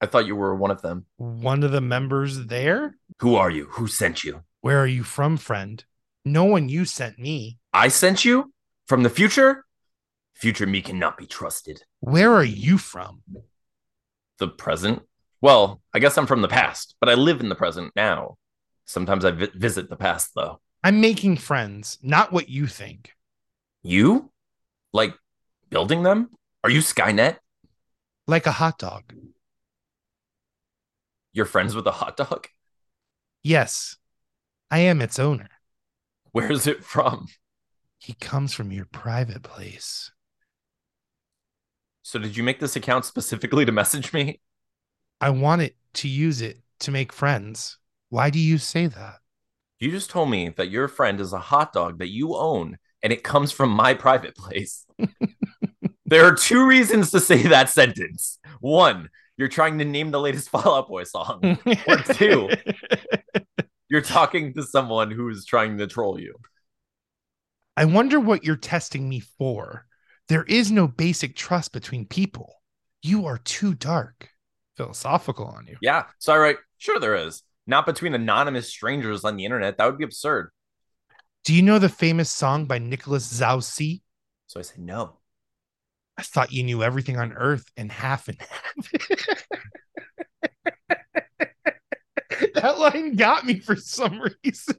I 0.00 0.06
thought 0.06 0.26
you 0.26 0.36
were 0.36 0.54
one 0.54 0.70
of 0.70 0.82
them. 0.82 1.06
One 1.16 1.62
of 1.62 1.72
the 1.72 1.80
members 1.80 2.46
there? 2.46 2.96
Who 3.20 3.34
are 3.34 3.50
you? 3.50 3.66
Who 3.72 3.86
sent 3.86 4.24
you? 4.24 4.42
Where 4.60 4.78
are 4.78 4.86
you 4.86 5.02
from, 5.02 5.36
friend? 5.36 5.84
No 6.24 6.44
one 6.44 6.68
you 6.68 6.84
sent 6.84 7.18
me. 7.18 7.58
I 7.72 7.88
sent 7.88 8.24
you 8.24 8.52
from 8.86 9.02
the 9.02 9.10
future? 9.10 9.64
Future 10.34 10.66
me 10.66 10.80
cannot 10.82 11.16
be 11.16 11.26
trusted. 11.26 11.82
Where 12.00 12.32
are 12.32 12.44
you 12.44 12.78
from? 12.78 13.22
The 14.38 14.48
present? 14.48 15.02
Well, 15.40 15.80
I 15.94 15.98
guess 15.98 16.16
I'm 16.16 16.26
from 16.26 16.42
the 16.42 16.48
past, 16.48 16.96
but 17.00 17.08
I 17.08 17.14
live 17.14 17.40
in 17.40 17.48
the 17.48 17.54
present 17.54 17.92
now. 17.94 18.36
Sometimes 18.84 19.24
I 19.24 19.30
vi- 19.30 19.50
visit 19.54 19.88
the 19.88 19.96
past, 19.96 20.32
though. 20.34 20.60
I'm 20.82 21.00
making 21.00 21.36
friends, 21.36 21.98
not 22.02 22.32
what 22.32 22.48
you 22.48 22.66
think. 22.66 23.12
You? 23.82 24.30
Like 24.92 25.14
building 25.70 26.02
them? 26.02 26.30
Are 26.64 26.70
you 26.70 26.80
Skynet? 26.80 27.36
Like 28.26 28.46
a 28.46 28.52
hot 28.52 28.78
dog. 28.78 29.12
You're 31.32 31.46
friends 31.46 31.74
with 31.74 31.86
a 31.86 31.92
hot 31.92 32.16
dog? 32.16 32.46
Yes, 33.42 33.96
I 34.70 34.80
am 34.80 35.00
its 35.00 35.18
owner. 35.18 35.48
Where 36.32 36.50
is 36.50 36.66
it 36.66 36.84
from? 36.84 37.28
He 37.98 38.14
comes 38.14 38.52
from 38.54 38.72
your 38.72 38.86
private 38.86 39.42
place. 39.42 40.12
So, 42.12 42.18
did 42.18 42.36
you 42.36 42.42
make 42.42 42.60
this 42.60 42.76
account 42.76 43.06
specifically 43.06 43.64
to 43.64 43.72
message 43.72 44.12
me? 44.12 44.42
I 45.22 45.30
wanted 45.30 45.72
to 45.94 46.08
use 46.08 46.42
it 46.42 46.58
to 46.80 46.90
make 46.90 47.10
friends. 47.10 47.78
Why 48.10 48.28
do 48.28 48.38
you 48.38 48.58
say 48.58 48.86
that? 48.86 49.20
You 49.80 49.90
just 49.90 50.10
told 50.10 50.28
me 50.28 50.50
that 50.50 50.68
your 50.68 50.88
friend 50.88 51.18
is 51.20 51.32
a 51.32 51.38
hot 51.38 51.72
dog 51.72 52.00
that 52.00 52.10
you 52.10 52.36
own 52.36 52.76
and 53.02 53.14
it 53.14 53.22
comes 53.22 53.50
from 53.50 53.70
my 53.70 53.94
private 53.94 54.36
place. 54.36 54.84
there 56.04 56.26
are 56.26 56.34
two 56.34 56.66
reasons 56.66 57.12
to 57.12 57.18
say 57.18 57.44
that 57.44 57.70
sentence. 57.70 58.38
One, 58.60 59.08
you're 59.38 59.48
trying 59.48 59.78
to 59.78 59.86
name 59.86 60.10
the 60.10 60.20
latest 60.20 60.48
Fall 60.50 60.74
Out 60.74 60.88
Boy 60.88 61.04
song, 61.04 61.58
Or 61.88 61.96
two. 61.96 62.50
you're 63.88 64.02
talking 64.02 64.52
to 64.52 64.62
someone 64.64 65.10
who's 65.10 65.46
trying 65.46 65.78
to 65.78 65.86
troll 65.86 66.20
you. 66.20 66.34
I 67.74 67.86
wonder 67.86 68.20
what 68.20 68.44
you're 68.44 68.56
testing 68.56 69.08
me 69.08 69.20
for. 69.20 69.86
There 70.28 70.44
is 70.44 70.70
no 70.70 70.88
basic 70.88 71.36
trust 71.36 71.72
between 71.72 72.06
people. 72.06 72.54
You 73.02 73.26
are 73.26 73.38
too 73.38 73.74
dark. 73.74 74.28
Philosophical 74.76 75.46
on 75.46 75.66
you. 75.66 75.76
Yeah. 75.82 76.04
So 76.18 76.32
I 76.32 76.38
write, 76.38 76.56
sure 76.78 76.98
there 76.98 77.14
is. 77.14 77.42
Not 77.66 77.86
between 77.86 78.14
anonymous 78.14 78.68
strangers 78.68 79.24
on 79.24 79.36
the 79.36 79.44
internet. 79.44 79.76
That 79.78 79.86
would 79.86 79.98
be 79.98 80.04
absurd. 80.04 80.50
Do 81.44 81.54
you 81.54 81.62
know 81.62 81.78
the 81.78 81.88
famous 81.88 82.30
song 82.30 82.66
by 82.66 82.78
Nicholas 82.78 83.26
Zaussi? 83.26 84.02
So 84.46 84.60
I 84.60 84.62
say 84.62 84.76
no. 84.78 85.18
I 86.16 86.22
thought 86.22 86.52
you 86.52 86.62
knew 86.62 86.82
everything 86.82 87.18
on 87.18 87.32
earth 87.32 87.64
and 87.76 87.90
half 87.90 88.28
and 88.28 88.38
half. 88.40 88.92
that 92.54 92.78
line 92.78 93.16
got 93.16 93.44
me 93.44 93.58
for 93.58 93.76
some 93.76 94.22
reason. 94.44 94.76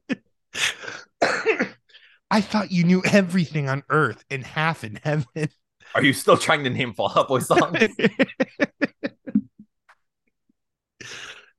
I 2.33 2.41
thought 2.41 2.71
you 2.71 2.83
knew 2.83 3.03
everything 3.05 3.69
on 3.69 3.83
earth 3.91 4.25
and 4.31 4.43
half 4.43 4.83
in 4.83 4.99
heaven. 5.03 5.49
Are 5.93 6.01
you 6.01 6.13
still 6.13 6.35
trying 6.35 6.63
to 6.63 6.71
name 6.71 6.95
Fall 6.95 7.13
Out 7.15 7.27
Boy 7.27 7.37
songs? 7.37 7.77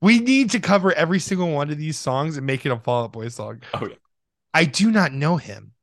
we 0.01 0.19
need 0.19 0.51
to 0.51 0.59
cover 0.59 0.93
every 0.93 1.21
single 1.21 1.53
one 1.53 1.71
of 1.71 1.79
these 1.79 1.97
songs 1.97 2.37
and 2.37 2.45
make 2.45 2.67
it 2.67 2.73
a 2.73 2.77
Fall 2.77 3.05
Out 3.05 3.13
Boy 3.13 3.29
song. 3.29 3.61
Oh, 3.73 3.87
yeah. 3.87 3.95
I 4.53 4.65
do 4.65 4.91
not 4.91 5.13
know 5.13 5.37
him. 5.37 5.75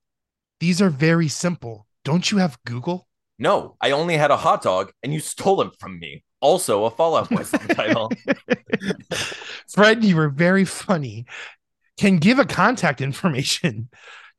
These 0.59 0.81
are 0.81 0.89
very 0.89 1.29
simple. 1.29 1.87
Don't 2.03 2.29
you 2.29 2.39
have 2.39 2.59
Google? 2.65 3.07
No, 3.39 3.77
I 3.79 3.91
only 3.91 4.17
had 4.17 4.29
a 4.29 4.35
hot 4.35 4.61
dog 4.61 4.91
and 5.03 5.13
you 5.13 5.21
stole 5.21 5.61
it 5.61 5.71
from 5.79 5.99
me. 5.99 6.25
Also, 6.41 6.83
a 6.83 6.91
Fall 6.91 7.15
Out 7.15 7.29
Boy 7.29 7.43
song 7.43 7.65
title. 7.69 8.11
Fred, 9.69 10.03
you 10.03 10.17
were 10.17 10.27
very 10.27 10.65
funny. 10.65 11.27
Can 11.97 12.17
give 12.17 12.39
a 12.39 12.45
contact 12.45 12.99
information. 12.99 13.87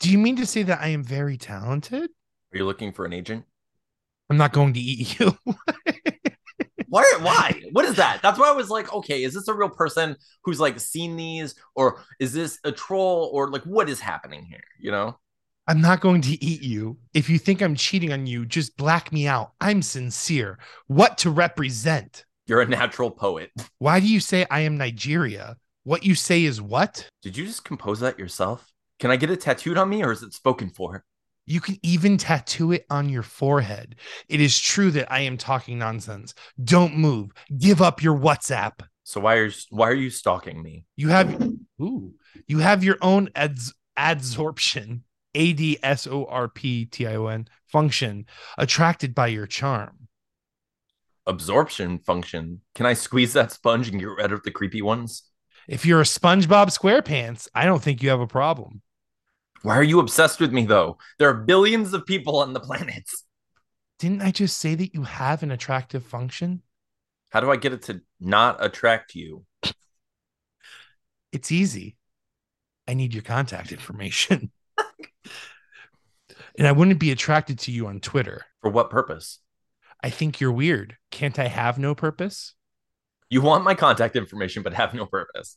Do 0.02 0.10
you 0.10 0.18
mean 0.18 0.34
to 0.34 0.46
say 0.46 0.64
that 0.64 0.80
I 0.80 0.88
am 0.88 1.04
very 1.04 1.36
talented? 1.36 2.10
Are 2.52 2.58
you 2.58 2.64
looking 2.64 2.92
for 2.92 3.04
an 3.04 3.12
agent? 3.12 3.44
I'm 4.28 4.36
not 4.36 4.52
going 4.52 4.74
to 4.74 4.80
eat 4.80 5.20
you. 5.20 5.38
Why? 6.88 7.04
Why? 7.20 7.62
What 7.70 7.84
is 7.84 7.94
that? 7.94 8.18
That's 8.20 8.36
why 8.36 8.48
I 8.48 8.52
was 8.52 8.68
like, 8.68 8.92
okay, 8.92 9.22
is 9.22 9.32
this 9.32 9.46
a 9.46 9.54
real 9.54 9.68
person 9.68 10.16
who's 10.42 10.58
like 10.58 10.80
seen 10.80 11.14
these, 11.14 11.54
or 11.76 12.02
is 12.18 12.32
this 12.32 12.58
a 12.64 12.72
troll, 12.72 13.30
or 13.32 13.48
like 13.48 13.62
what 13.62 13.88
is 13.88 14.00
happening 14.00 14.44
here? 14.44 14.64
You 14.80 14.90
know? 14.90 15.18
I'm 15.68 15.80
not 15.80 16.00
going 16.00 16.20
to 16.22 16.44
eat 16.44 16.62
you. 16.62 16.98
If 17.14 17.30
you 17.30 17.38
think 17.38 17.62
I'm 17.62 17.76
cheating 17.76 18.12
on 18.12 18.26
you, 18.26 18.44
just 18.44 18.76
black 18.76 19.12
me 19.12 19.28
out. 19.28 19.52
I'm 19.60 19.82
sincere. 19.82 20.58
What 20.88 21.16
to 21.18 21.30
represent? 21.30 22.24
You're 22.48 22.62
a 22.62 22.66
natural 22.66 23.12
poet. 23.12 23.52
Why 23.78 24.00
do 24.00 24.08
you 24.08 24.18
say 24.18 24.46
I 24.50 24.60
am 24.60 24.76
Nigeria? 24.76 25.58
What 25.84 26.04
you 26.04 26.16
say 26.16 26.42
is 26.42 26.60
what? 26.60 27.08
Did 27.22 27.36
you 27.36 27.46
just 27.46 27.64
compose 27.64 28.00
that 28.00 28.18
yourself? 28.18 28.71
Can 29.02 29.10
I 29.10 29.16
get 29.16 29.32
it 29.32 29.40
tattooed 29.40 29.78
on 29.78 29.88
me, 29.88 30.04
or 30.04 30.12
is 30.12 30.22
it 30.22 30.32
spoken 30.32 30.70
for? 30.70 31.04
You 31.44 31.60
can 31.60 31.76
even 31.82 32.16
tattoo 32.18 32.70
it 32.70 32.86
on 32.88 33.08
your 33.08 33.24
forehead. 33.24 33.96
It 34.28 34.40
is 34.40 34.56
true 34.56 34.92
that 34.92 35.10
I 35.10 35.22
am 35.22 35.36
talking 35.36 35.76
nonsense. 35.76 36.34
Don't 36.62 36.96
move. 36.96 37.32
Give 37.58 37.82
up 37.82 38.00
your 38.00 38.16
WhatsApp. 38.16 38.74
So 39.02 39.20
why 39.20 39.38
are 39.38 39.50
why 39.70 39.88
are 39.88 39.94
you 39.94 40.08
stalking 40.08 40.62
me? 40.62 40.84
You 40.94 41.08
have 41.08 41.34
ooh, 41.82 42.14
you 42.46 42.60
have 42.60 42.84
your 42.84 42.96
own 43.02 43.28
ads, 43.34 43.74
adsorption, 43.98 45.00
A 45.34 45.52
D 45.52 45.78
S 45.82 46.06
O 46.06 46.26
R 46.26 46.46
P 46.46 46.84
T 46.84 47.04
I 47.04 47.16
O 47.16 47.26
N 47.26 47.48
function 47.66 48.26
attracted 48.56 49.16
by 49.16 49.26
your 49.26 49.48
charm. 49.48 50.06
Absorption 51.26 51.98
function. 51.98 52.60
Can 52.76 52.86
I 52.86 52.92
squeeze 52.92 53.32
that 53.32 53.50
sponge 53.50 53.88
and 53.88 53.98
get 53.98 54.10
rid 54.10 54.30
of 54.30 54.44
the 54.44 54.52
creepy 54.52 54.80
ones? 54.80 55.24
If 55.66 55.84
you're 55.84 56.00
a 56.00 56.04
SpongeBob 56.04 56.68
SquarePants, 56.76 57.48
I 57.52 57.64
don't 57.64 57.82
think 57.82 58.00
you 58.00 58.10
have 58.10 58.20
a 58.20 58.28
problem. 58.28 58.80
Why 59.62 59.76
are 59.76 59.82
you 59.82 60.00
obsessed 60.00 60.40
with 60.40 60.52
me 60.52 60.66
though? 60.66 60.98
There 61.18 61.28
are 61.28 61.34
billions 61.34 61.94
of 61.94 62.06
people 62.06 62.38
on 62.38 62.52
the 62.52 62.60
planet. 62.60 63.08
Didn't 63.98 64.22
I 64.22 64.32
just 64.32 64.58
say 64.58 64.74
that 64.74 64.94
you 64.94 65.02
have 65.04 65.42
an 65.42 65.52
attractive 65.52 66.04
function? 66.04 66.62
How 67.30 67.40
do 67.40 67.50
I 67.50 67.56
get 67.56 67.72
it 67.72 67.82
to 67.82 68.02
not 68.20 68.64
attract 68.64 69.14
you? 69.14 69.44
It's 71.32 71.52
easy. 71.52 71.96
I 72.88 72.94
need 72.94 73.14
your 73.14 73.22
contact 73.22 73.72
information. 73.72 74.50
and 76.58 76.66
I 76.66 76.72
wouldn't 76.72 76.98
be 76.98 77.12
attracted 77.12 77.60
to 77.60 77.72
you 77.72 77.86
on 77.86 78.00
Twitter. 78.00 78.44
For 78.60 78.70
what 78.70 78.90
purpose? 78.90 79.38
I 80.02 80.10
think 80.10 80.40
you're 80.40 80.52
weird. 80.52 80.96
Can't 81.10 81.38
I 81.38 81.46
have 81.46 81.78
no 81.78 81.94
purpose? 81.94 82.54
You 83.30 83.40
want 83.40 83.64
my 83.64 83.74
contact 83.74 84.16
information, 84.16 84.62
but 84.62 84.74
have 84.74 84.92
no 84.92 85.06
purpose. 85.06 85.56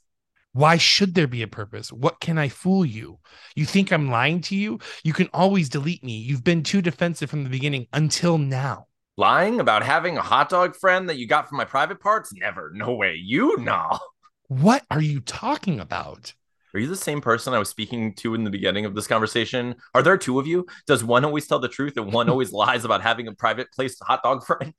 Why 0.56 0.78
should 0.78 1.16
there 1.16 1.28
be 1.28 1.42
a 1.42 1.50
purpose? 1.50 1.92
What 1.92 2.22
can 2.22 2.38
I 2.38 2.48
fool 2.48 2.86
you? 2.86 3.20
You 3.58 3.66
think 3.66 3.92
I'm 3.92 4.10
lying 4.10 4.40
to 4.44 4.56
you? 4.56 4.80
You 5.04 5.12
can 5.12 5.28
always 5.34 5.68
delete 5.68 6.02
me. 6.02 6.14
You've 6.14 6.46
been 6.46 6.64
too 6.64 6.82
defensive 6.82 7.30
from 7.30 7.44
the 7.44 7.50
beginning 7.50 7.88
until 7.92 8.38
now. 8.38 8.88
Lying 9.18 9.60
about 9.60 9.84
having 9.84 10.18
a 10.18 10.22
hot 10.22 10.48
dog 10.48 10.78
friend 10.78 11.10
that 11.10 11.18
you 11.18 11.28
got 11.28 11.50
from 11.50 11.58
my 11.58 11.66
private 11.66 12.00
parts? 12.00 12.32
Never. 12.34 12.72
No 12.74 12.96
way. 12.96 13.20
You 13.22 13.58
know. 13.58 14.00
What 14.48 14.86
are 14.90 15.02
you 15.02 15.20
talking 15.20 15.82
about? 15.82 16.34
Are 16.74 16.80
you 16.80 16.88
the 16.88 16.96
same 16.96 17.20
person 17.20 17.54
I 17.54 17.60
was 17.60 17.68
speaking 17.68 18.14
to 18.20 18.34
in 18.34 18.46
the 18.46 18.50
beginning 18.50 18.86
of 18.86 18.96
this 18.96 19.08
conversation? 19.08 19.76
Are 19.94 20.02
there 20.02 20.18
two 20.18 20.40
of 20.40 20.48
you? 20.48 20.68
Does 20.88 21.04
one 21.04 21.26
always 21.26 21.48
tell 21.48 21.60
the 21.60 21.68
truth 21.68 21.98
and 21.98 22.14
one 22.14 22.30
always 22.30 22.54
lies 22.54 22.86
about 22.86 23.02
having 23.02 23.28
a 23.28 23.34
private 23.34 23.74
place 23.74 24.00
hot 24.00 24.24
dog 24.24 24.46
friend? 24.46 24.74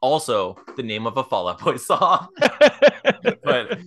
Also, 0.00 0.56
the 0.76 0.84
name 0.84 1.08
of 1.08 1.16
a 1.16 1.24
Fall 1.24 1.48
Out 1.48 1.58
Boy 1.58 1.78
song. 1.78 2.28
but 3.42 3.80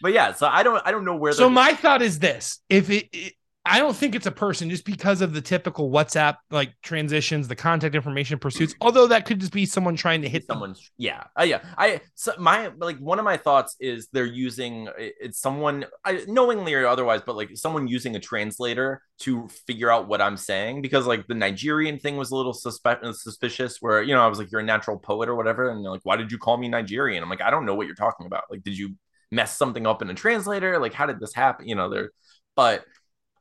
but 0.00 0.12
yeah, 0.12 0.32
so 0.32 0.46
I 0.46 0.62
don't 0.62 0.82
I 0.84 0.90
don't 0.90 1.04
know 1.04 1.16
where. 1.16 1.32
So 1.32 1.50
my 1.50 1.74
thought 1.74 2.02
is 2.02 2.18
this: 2.18 2.60
if 2.68 2.90
it, 2.90 3.08
it, 3.12 3.34
I 3.66 3.78
don't 3.78 3.94
think 3.94 4.14
it's 4.14 4.26
a 4.26 4.32
person 4.32 4.70
just 4.70 4.86
because 4.86 5.20
of 5.20 5.34
the 5.34 5.42
typical 5.42 5.90
WhatsApp 5.90 6.36
like 6.50 6.72
transitions, 6.82 7.46
the 7.46 7.54
contact 7.54 7.94
information 7.94 8.38
pursuits. 8.38 8.74
Although 8.80 9.08
that 9.08 9.26
could 9.26 9.38
just 9.38 9.52
be 9.52 9.66
someone 9.66 9.96
trying 9.96 10.22
to 10.22 10.30
hit 10.30 10.46
someone. 10.46 10.74
Yeah, 10.96 11.24
uh, 11.38 11.42
yeah. 11.42 11.60
I 11.76 12.00
so 12.14 12.32
my 12.38 12.70
like 12.78 12.98
one 12.98 13.18
of 13.18 13.24
my 13.26 13.36
thoughts 13.36 13.76
is 13.78 14.08
they're 14.12 14.24
using 14.24 14.88
it's 14.96 15.38
someone 15.38 15.84
I, 16.04 16.24
knowingly 16.26 16.72
or 16.72 16.86
otherwise, 16.86 17.20
but 17.24 17.36
like 17.36 17.50
someone 17.54 17.86
using 17.86 18.16
a 18.16 18.20
translator 18.20 19.02
to 19.20 19.46
figure 19.66 19.90
out 19.90 20.08
what 20.08 20.22
I'm 20.22 20.38
saying 20.38 20.80
because 20.80 21.06
like 21.06 21.26
the 21.26 21.34
Nigerian 21.34 21.98
thing 21.98 22.16
was 22.16 22.30
a 22.30 22.36
little 22.36 22.54
suspe- 22.54 23.14
suspicious. 23.14 23.76
Where 23.80 24.02
you 24.02 24.14
know 24.14 24.22
I 24.22 24.26
was 24.26 24.38
like, 24.38 24.50
you're 24.50 24.62
a 24.62 24.64
natural 24.64 24.98
poet 24.98 25.28
or 25.28 25.34
whatever, 25.34 25.68
and 25.68 25.84
they're 25.84 25.92
like, 25.92 26.04
why 26.04 26.16
did 26.16 26.32
you 26.32 26.38
call 26.38 26.56
me 26.56 26.68
Nigerian? 26.68 27.22
I'm 27.22 27.28
like, 27.28 27.42
I 27.42 27.50
don't 27.50 27.66
know 27.66 27.74
what 27.74 27.86
you're 27.86 27.94
talking 27.94 28.24
about. 28.24 28.44
Like, 28.50 28.62
did 28.62 28.78
you 28.78 28.94
mess 29.30 29.56
something 29.56 29.86
up 29.86 30.02
in 30.02 30.10
a 30.10 30.14
translator? 30.14 30.78
Like, 30.78 30.94
how 30.94 31.06
did 31.06 31.20
this 31.20 31.34
happen? 31.34 31.68
You 31.68 31.74
know, 31.74 31.90
there, 31.90 32.10
but 32.56 32.84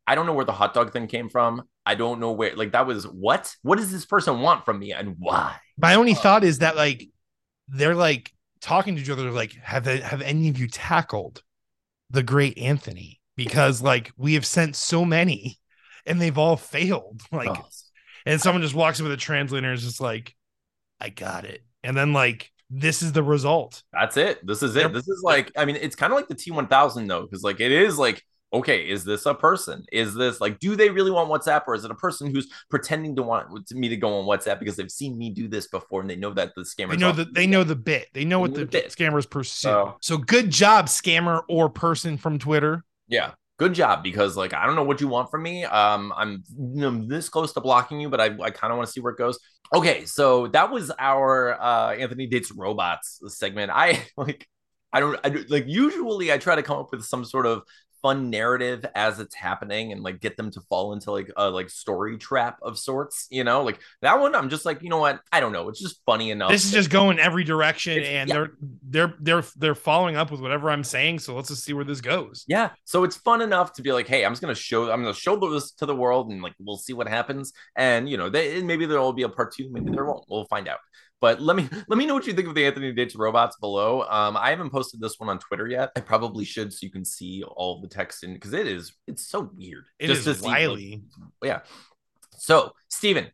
I 0.09 0.15
don't 0.15 0.25
know 0.25 0.33
where 0.33 0.45
the 0.45 0.51
hot 0.51 0.73
dog 0.73 0.91
thing 0.91 1.07
came 1.07 1.29
from. 1.29 1.63
I 1.85 1.95
don't 1.95 2.19
know 2.19 2.31
where, 2.31 2.55
like, 2.55 2.71
that 2.71 2.87
was 2.87 3.05
what? 3.05 3.55
What 3.61 3.77
does 3.77 3.91
this 3.91 4.05
person 4.05 4.41
want 4.41 4.65
from 4.65 4.79
me 4.79 4.91
and 4.91 5.15
why? 5.19 5.55
My 5.77 5.95
only 5.95 6.13
thought 6.15 6.43
is 6.43 6.59
that, 6.59 6.75
like, 6.75 7.09
they're 7.67 7.95
like 7.95 8.33
talking 8.59 8.95
to 8.95 9.01
each 9.01 9.09
other, 9.09 9.29
like, 9.31 9.53
have 9.63 9.83
they, 9.83 9.99
have 9.99 10.21
any 10.21 10.49
of 10.49 10.57
you 10.59 10.67
tackled 10.67 11.43
the 12.09 12.23
great 12.23 12.57
Anthony? 12.57 13.19
Because, 13.35 13.81
like, 13.81 14.11
we 14.17 14.33
have 14.33 14.45
sent 14.45 14.75
so 14.75 15.05
many 15.05 15.59
and 16.05 16.19
they've 16.19 16.37
all 16.37 16.57
failed. 16.57 17.21
Like, 17.31 17.49
oh. 17.49 17.67
and 18.25 18.41
someone 18.41 18.63
just 18.63 18.75
walks 18.75 18.99
in 18.99 19.05
with 19.05 19.13
a 19.13 19.17
translator 19.17 19.67
and 19.67 19.77
is 19.77 19.85
just 19.85 20.01
like, 20.01 20.35
I 20.99 21.09
got 21.09 21.45
it. 21.45 21.63
And 21.83 21.95
then, 21.95 22.13
like, 22.13 22.51
this 22.69 23.01
is 23.01 23.11
the 23.11 23.23
result. 23.23 23.83
That's 23.91 24.17
it. 24.17 24.45
This 24.45 24.61
is 24.61 24.75
it. 24.75 24.93
This 24.93 25.07
is 25.07 25.21
like, 25.23 25.51
I 25.57 25.65
mean, 25.65 25.75
it's 25.75 25.95
kind 25.95 26.13
of 26.13 26.17
like 26.17 26.27
the 26.27 26.35
T1000 26.35 27.07
though, 27.07 27.23
because 27.23 27.43
like 27.43 27.59
it 27.59 27.71
is 27.71 27.97
like, 27.97 28.23
okay, 28.51 28.87
is 28.89 29.03
this 29.03 29.25
a 29.25 29.33
person? 29.33 29.85
Is 29.91 30.13
this 30.13 30.41
like, 30.41 30.59
do 30.59 30.75
they 30.75 30.89
really 30.89 31.11
want 31.11 31.29
WhatsApp 31.29 31.63
or 31.67 31.75
is 31.75 31.85
it 31.85 31.91
a 31.91 31.95
person 31.95 32.33
who's 32.33 32.51
pretending 32.69 33.15
to 33.15 33.23
want 33.23 33.71
me 33.71 33.89
to 33.89 33.97
go 33.97 34.19
on 34.19 34.25
WhatsApp 34.25 34.59
because 34.59 34.75
they've 34.75 34.91
seen 34.91 35.17
me 35.17 35.29
do 35.29 35.47
this 35.47 35.67
before 35.67 36.01
and 36.01 36.09
they 36.09 36.15
know 36.15 36.33
that 36.33 36.53
the 36.55 36.61
scammer. 36.61 36.91
They 36.91 36.97
know 36.97 37.11
that 37.11 37.33
they 37.33 37.47
know 37.47 37.63
the 37.63 37.75
bit. 37.75 38.07
They 38.13 38.25
know 38.25 38.39
what 38.39 38.53
the, 38.53 38.65
the 38.65 38.81
scammers 38.83 39.29
pursue. 39.29 39.69
So, 39.69 39.97
so 40.01 40.17
good 40.17 40.51
job, 40.51 40.87
scammer 40.87 41.41
or 41.47 41.69
person 41.69 42.17
from 42.17 42.39
Twitter. 42.39 42.83
Yeah 43.07 43.31
good 43.59 43.73
job 43.73 44.03
because 44.03 44.35
like 44.37 44.53
I 44.53 44.65
don't 44.65 44.75
know 44.75 44.83
what 44.83 45.01
you 45.01 45.07
want 45.07 45.29
from 45.29 45.43
me. 45.43 45.65
Um, 45.65 46.11
I'm 46.15 46.43
know, 46.57 47.05
this 47.05 47.29
close 47.29 47.53
to 47.53 47.61
blocking 47.61 47.99
you, 47.99 48.09
but 48.09 48.19
I, 48.19 48.25
I 48.41 48.49
kind 48.49 48.71
of 48.71 48.77
want 48.77 48.87
to 48.87 48.91
see 48.91 49.01
where 49.01 49.11
it 49.11 49.17
goes. 49.17 49.37
Okay, 49.75 50.05
so 50.05 50.47
that 50.47 50.71
was 50.71 50.91
our 50.97 51.61
uh 51.61 51.93
Anthony 51.93 52.25
dates 52.25 52.51
robots 52.51 53.21
segment. 53.27 53.71
I 53.73 54.03
like 54.17 54.47
I 54.91 55.01
don't 55.01 55.19
I 55.23 55.43
like 55.49 55.65
usually 55.67 56.31
I 56.31 56.37
try 56.37 56.55
to 56.55 56.63
come 56.63 56.79
up 56.79 56.91
with 56.91 57.03
some 57.03 57.25
sort 57.25 57.45
of 57.45 57.61
fun 58.01 58.29
narrative 58.29 58.85
as 58.95 59.19
it's 59.19 59.35
happening 59.35 59.91
and 59.91 60.01
like 60.01 60.19
get 60.19 60.37
them 60.37 60.51
to 60.51 60.61
fall 60.61 60.93
into 60.93 61.11
like 61.11 61.31
a 61.37 61.49
like 61.49 61.69
story 61.69 62.17
trap 62.17 62.57
of 62.61 62.77
sorts 62.77 63.27
you 63.29 63.43
know? 63.43 63.63
Like 63.63 63.79
that 64.01 64.19
one 64.19 64.35
i'm 64.35 64.49
just 64.49 64.65
like 64.65 64.81
you 64.81 64.89
know 64.89 64.97
what? 64.97 65.19
I 65.31 65.39
don't 65.39 65.51
know. 65.51 65.69
It's 65.69 65.81
just 65.81 66.01
funny 66.05 66.31
enough. 66.31 66.51
This 66.51 66.65
is 66.65 66.71
just 66.71 66.89
going 66.89 67.19
every 67.19 67.43
direction 67.43 67.99
it's, 67.99 68.07
and 68.07 68.29
yeah. 68.29 68.35
they're 68.35 68.51
they're 68.89 69.13
they're 69.19 69.43
they're 69.57 69.75
following 69.75 70.15
up 70.15 70.31
with 70.31 70.41
whatever 70.41 70.69
i'm 70.69 70.83
saying 70.83 71.19
so 71.19 71.35
let's 71.35 71.49
just 71.49 71.63
see 71.63 71.73
where 71.73 71.85
this 71.85 72.01
goes. 72.01 72.45
Yeah 72.47 72.69
so 72.85 73.03
it's 73.03 73.17
fun 73.17 73.41
enough 73.41 73.73
to 73.73 73.81
be 73.81 73.91
like 73.91 74.07
hey 74.07 74.25
i'm 74.25 74.31
just 74.31 74.41
gonna 74.41 74.55
show 74.55 74.91
i'm 74.91 75.01
gonna 75.01 75.13
show 75.13 75.35
this 75.51 75.71
to 75.71 75.85
the 75.85 75.95
world 75.95 76.29
and 76.31 76.41
like 76.41 76.53
we'll 76.59 76.77
see 76.77 76.93
what 76.93 77.07
happens. 77.07 77.53
And 77.75 78.09
you 78.09 78.17
know 78.17 78.29
they, 78.29 78.61
maybe 78.61 78.85
there'll 78.85 79.13
be 79.13 79.23
a 79.23 79.29
part 79.29 79.53
two 79.53 79.69
maybe 79.71 79.91
there 79.91 80.05
won't. 80.05 80.25
We'll 80.29 80.45
find 80.45 80.67
out 80.67 80.79
but 81.21 81.41
let 81.41 81.55
me 81.55 81.67
let 81.87 81.97
me 81.97 82.05
know 82.05 82.13
what 82.13 82.27
you 82.27 82.33
think 82.33 82.47
of 82.47 82.55
the 82.55 82.65
Anthony 82.65 82.91
Dates 82.91 83.15
robots 83.15 83.57
below. 83.57 84.03
Um, 84.03 84.37
I 84.37 84.49
haven't 84.49 84.71
posted 84.71 84.99
this 84.99 85.19
one 85.19 85.29
on 85.29 85.39
Twitter 85.39 85.67
yet. 85.67 85.91
I 85.95 86.01
probably 86.01 86.45
should, 86.45 86.73
so 86.73 86.79
you 86.81 86.91
can 86.91 87.05
see 87.05 87.43
all 87.43 87.81
the 87.81 87.87
text 87.87 88.23
in 88.23 88.33
because 88.33 88.53
it 88.53 88.67
is 88.67 88.93
it's 89.07 89.27
so 89.27 89.51
weird. 89.55 89.85
It 89.99 90.07
Just 90.07 90.27
is 90.27 90.41
wily. 90.41 90.77
See, 90.77 91.03
yeah. 91.43 91.61
So, 92.37 92.71
Steven, 92.87 93.27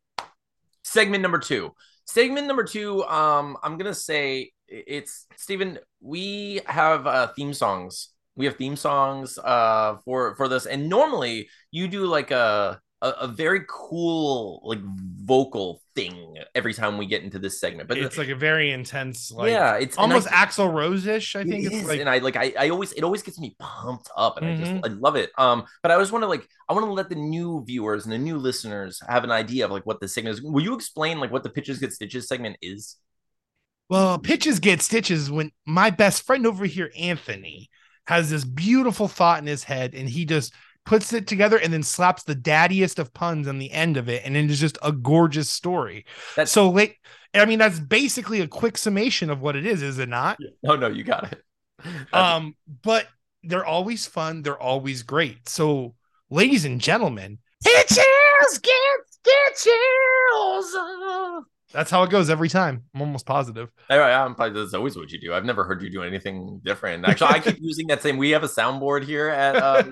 segment 0.83 1.21
number 1.21 1.39
two. 1.39 1.73
Segment 2.05 2.47
number 2.47 2.63
two. 2.63 3.03
Um, 3.03 3.57
I'm 3.63 3.77
gonna 3.77 3.93
say 3.93 4.51
it's 4.67 5.27
Stephen. 5.35 5.79
We 6.01 6.61
have 6.65 7.07
uh, 7.07 7.27
theme 7.35 7.53
songs. 7.53 8.09
We 8.35 8.45
have 8.45 8.57
theme 8.57 8.75
songs 8.75 9.37
uh 9.37 9.97
for 10.03 10.35
for 10.35 10.47
this, 10.47 10.65
and 10.65 10.89
normally 10.89 11.49
you 11.71 11.87
do 11.87 12.05
like 12.05 12.31
a 12.31 12.81
a, 13.01 13.09
a, 13.09 13.27
very 13.27 13.61
cool 13.67 14.61
like 14.63 14.79
vocal 14.81 15.81
thing 15.95 16.37
every 16.53 16.73
time 16.73 16.97
we 16.97 17.05
get 17.05 17.23
into 17.23 17.39
this 17.39 17.59
segment. 17.59 17.89
But 17.89 17.97
it's 17.97 18.17
like 18.17 18.29
a 18.29 18.35
very 18.35 18.71
intense, 18.71 19.31
like 19.31 19.51
yeah, 19.51 19.75
it's 19.75 19.97
almost 19.97 20.27
I, 20.31 20.45
Axl 20.45 20.73
Rose-ish. 20.73 21.35
I 21.35 21.43
think 21.43 21.65
it 21.65 21.67
it's 21.67 21.75
is. 21.75 21.87
like, 21.87 21.99
and 21.99 22.09
I 22.09 22.19
like 22.19 22.35
I, 22.35 22.53
I 22.57 22.69
always 22.69 22.93
it 22.93 23.03
always 23.03 23.21
gets 23.21 23.39
me 23.39 23.55
pumped 23.59 24.09
up, 24.15 24.37
and 24.37 24.45
mm-hmm. 24.45 24.55
I 24.55 24.59
just 24.59 24.71
mm-hmm. 24.71 24.85
I 24.85 24.97
love 24.99 25.15
it. 25.15 25.31
Um, 25.37 25.65
but 25.81 25.91
I 25.91 25.95
always 25.95 26.11
want 26.11 26.23
to 26.23 26.27
like 26.27 26.47
I 26.69 26.73
want 26.73 26.85
to 26.85 26.91
let 26.91 27.09
the 27.09 27.15
new 27.15 27.63
viewers 27.65 28.05
and 28.05 28.13
the 28.13 28.17
new 28.17 28.37
listeners 28.37 29.01
have 29.07 29.23
an 29.23 29.31
idea 29.31 29.65
of 29.65 29.71
like 29.71 29.85
what 29.85 29.99
the 29.99 30.07
segment 30.07 30.37
is. 30.37 30.41
Will 30.41 30.63
you 30.63 30.73
explain 30.73 31.19
like 31.19 31.31
what 31.31 31.43
the 31.43 31.49
pitches 31.49 31.79
get 31.79 31.93
stitches 31.93 32.27
segment 32.27 32.57
is? 32.61 32.97
Well, 33.89 34.17
pitches 34.17 34.59
get 34.59 34.81
stitches 34.81 35.29
when 35.29 35.51
my 35.67 35.91
best 35.91 36.25
friend 36.25 36.47
over 36.47 36.65
here, 36.65 36.91
Anthony, 36.97 37.69
has 38.07 38.29
this 38.29 38.43
beautiful 38.43 39.07
thought 39.07 39.39
in 39.39 39.47
his 39.47 39.63
head, 39.63 39.93
and 39.93 40.09
he 40.09 40.25
just 40.25 40.53
puts 40.85 41.11
it 41.13 41.27
together 41.27 41.57
and 41.57 41.73
then 41.73 41.83
slaps 41.83 42.23
the 42.23 42.35
daddiest 42.35 42.99
of 42.99 43.13
puns 43.13 43.47
on 43.47 43.57
the 43.57 43.71
end 43.71 43.97
of 43.97 44.07
it 44.07 44.21
and 44.25 44.37
it 44.37 44.49
is 44.49 44.59
just 44.59 44.77
a 44.83 44.91
gorgeous 44.91 45.49
story. 45.49 46.05
That's 46.35 46.51
so 46.51 46.69
like 46.69 46.99
i 47.33 47.45
mean 47.45 47.59
that's 47.59 47.79
basically 47.79 48.39
a 48.41 48.47
quick 48.47 48.77
summation 48.77 49.29
of 49.29 49.41
what 49.41 49.55
it 49.55 49.65
is 49.65 49.81
is 49.81 49.99
it 49.99 50.09
not? 50.09 50.37
Oh 50.65 50.75
no 50.75 50.87
you 50.87 51.03
got 51.03 51.31
it. 51.31 51.41
Um 52.13 52.55
but 52.83 53.07
they're 53.43 53.65
always 53.65 54.05
fun 54.05 54.41
they're 54.41 54.61
always 54.61 55.03
great. 55.03 55.49
So 55.49 55.95
ladies 56.29 56.65
and 56.65 56.79
gentlemen 56.79 57.39
pitches 57.63 58.59
get 58.61 58.99
stitches 59.09 60.75
that's 61.73 61.91
how 61.91 62.03
it 62.03 62.09
goes 62.09 62.29
every 62.29 62.49
time. 62.49 62.83
I'm 62.93 63.01
almost 63.01 63.25
positive. 63.25 63.71
I'm 64.23 64.35
probably 64.35 64.61
that's 64.61 64.73
always 64.73 64.95
what 64.95 65.11
you 65.11 65.19
do. 65.19 65.33
I've 65.33 65.45
never 65.45 65.63
heard 65.63 65.81
you 65.81 65.89
do 65.89 66.03
anything 66.03 66.61
different. 66.63 67.05
Actually, 67.05 67.27
I 67.27 67.39
keep 67.39 67.57
using 67.61 67.87
that 67.87 68.01
same. 68.01 68.17
We 68.17 68.31
have 68.31 68.43
a 68.43 68.47
soundboard 68.47 69.03
here 69.03 69.29
at 69.29 69.55
uh, 69.55 69.83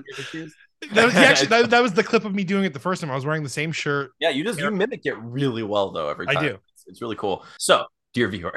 that 0.92 1.04
was 1.04 1.14
actually 1.14 1.48
that, 1.48 1.70
that, 1.70 1.82
was 1.82 1.92
the 1.92 2.04
clip 2.04 2.24
of 2.24 2.34
me 2.34 2.44
doing 2.44 2.64
it 2.64 2.72
the 2.72 2.80
first 2.80 3.00
time. 3.00 3.10
I 3.10 3.14
was 3.14 3.26
wearing 3.26 3.42
the 3.42 3.48
same 3.48 3.72
shirt. 3.72 4.12
Yeah, 4.20 4.30
you 4.30 4.44
just 4.44 4.58
you 4.58 4.70
mimic 4.70 5.02
it 5.04 5.16
really 5.18 5.62
well 5.62 5.90
though 5.90 6.08
every 6.08 6.26
time. 6.26 6.38
I 6.38 6.40
do. 6.40 6.58
It's, 6.74 6.84
it's 6.86 7.02
really 7.02 7.16
cool. 7.16 7.44
So, 7.58 7.86
dear 8.12 8.28
viewer, 8.28 8.54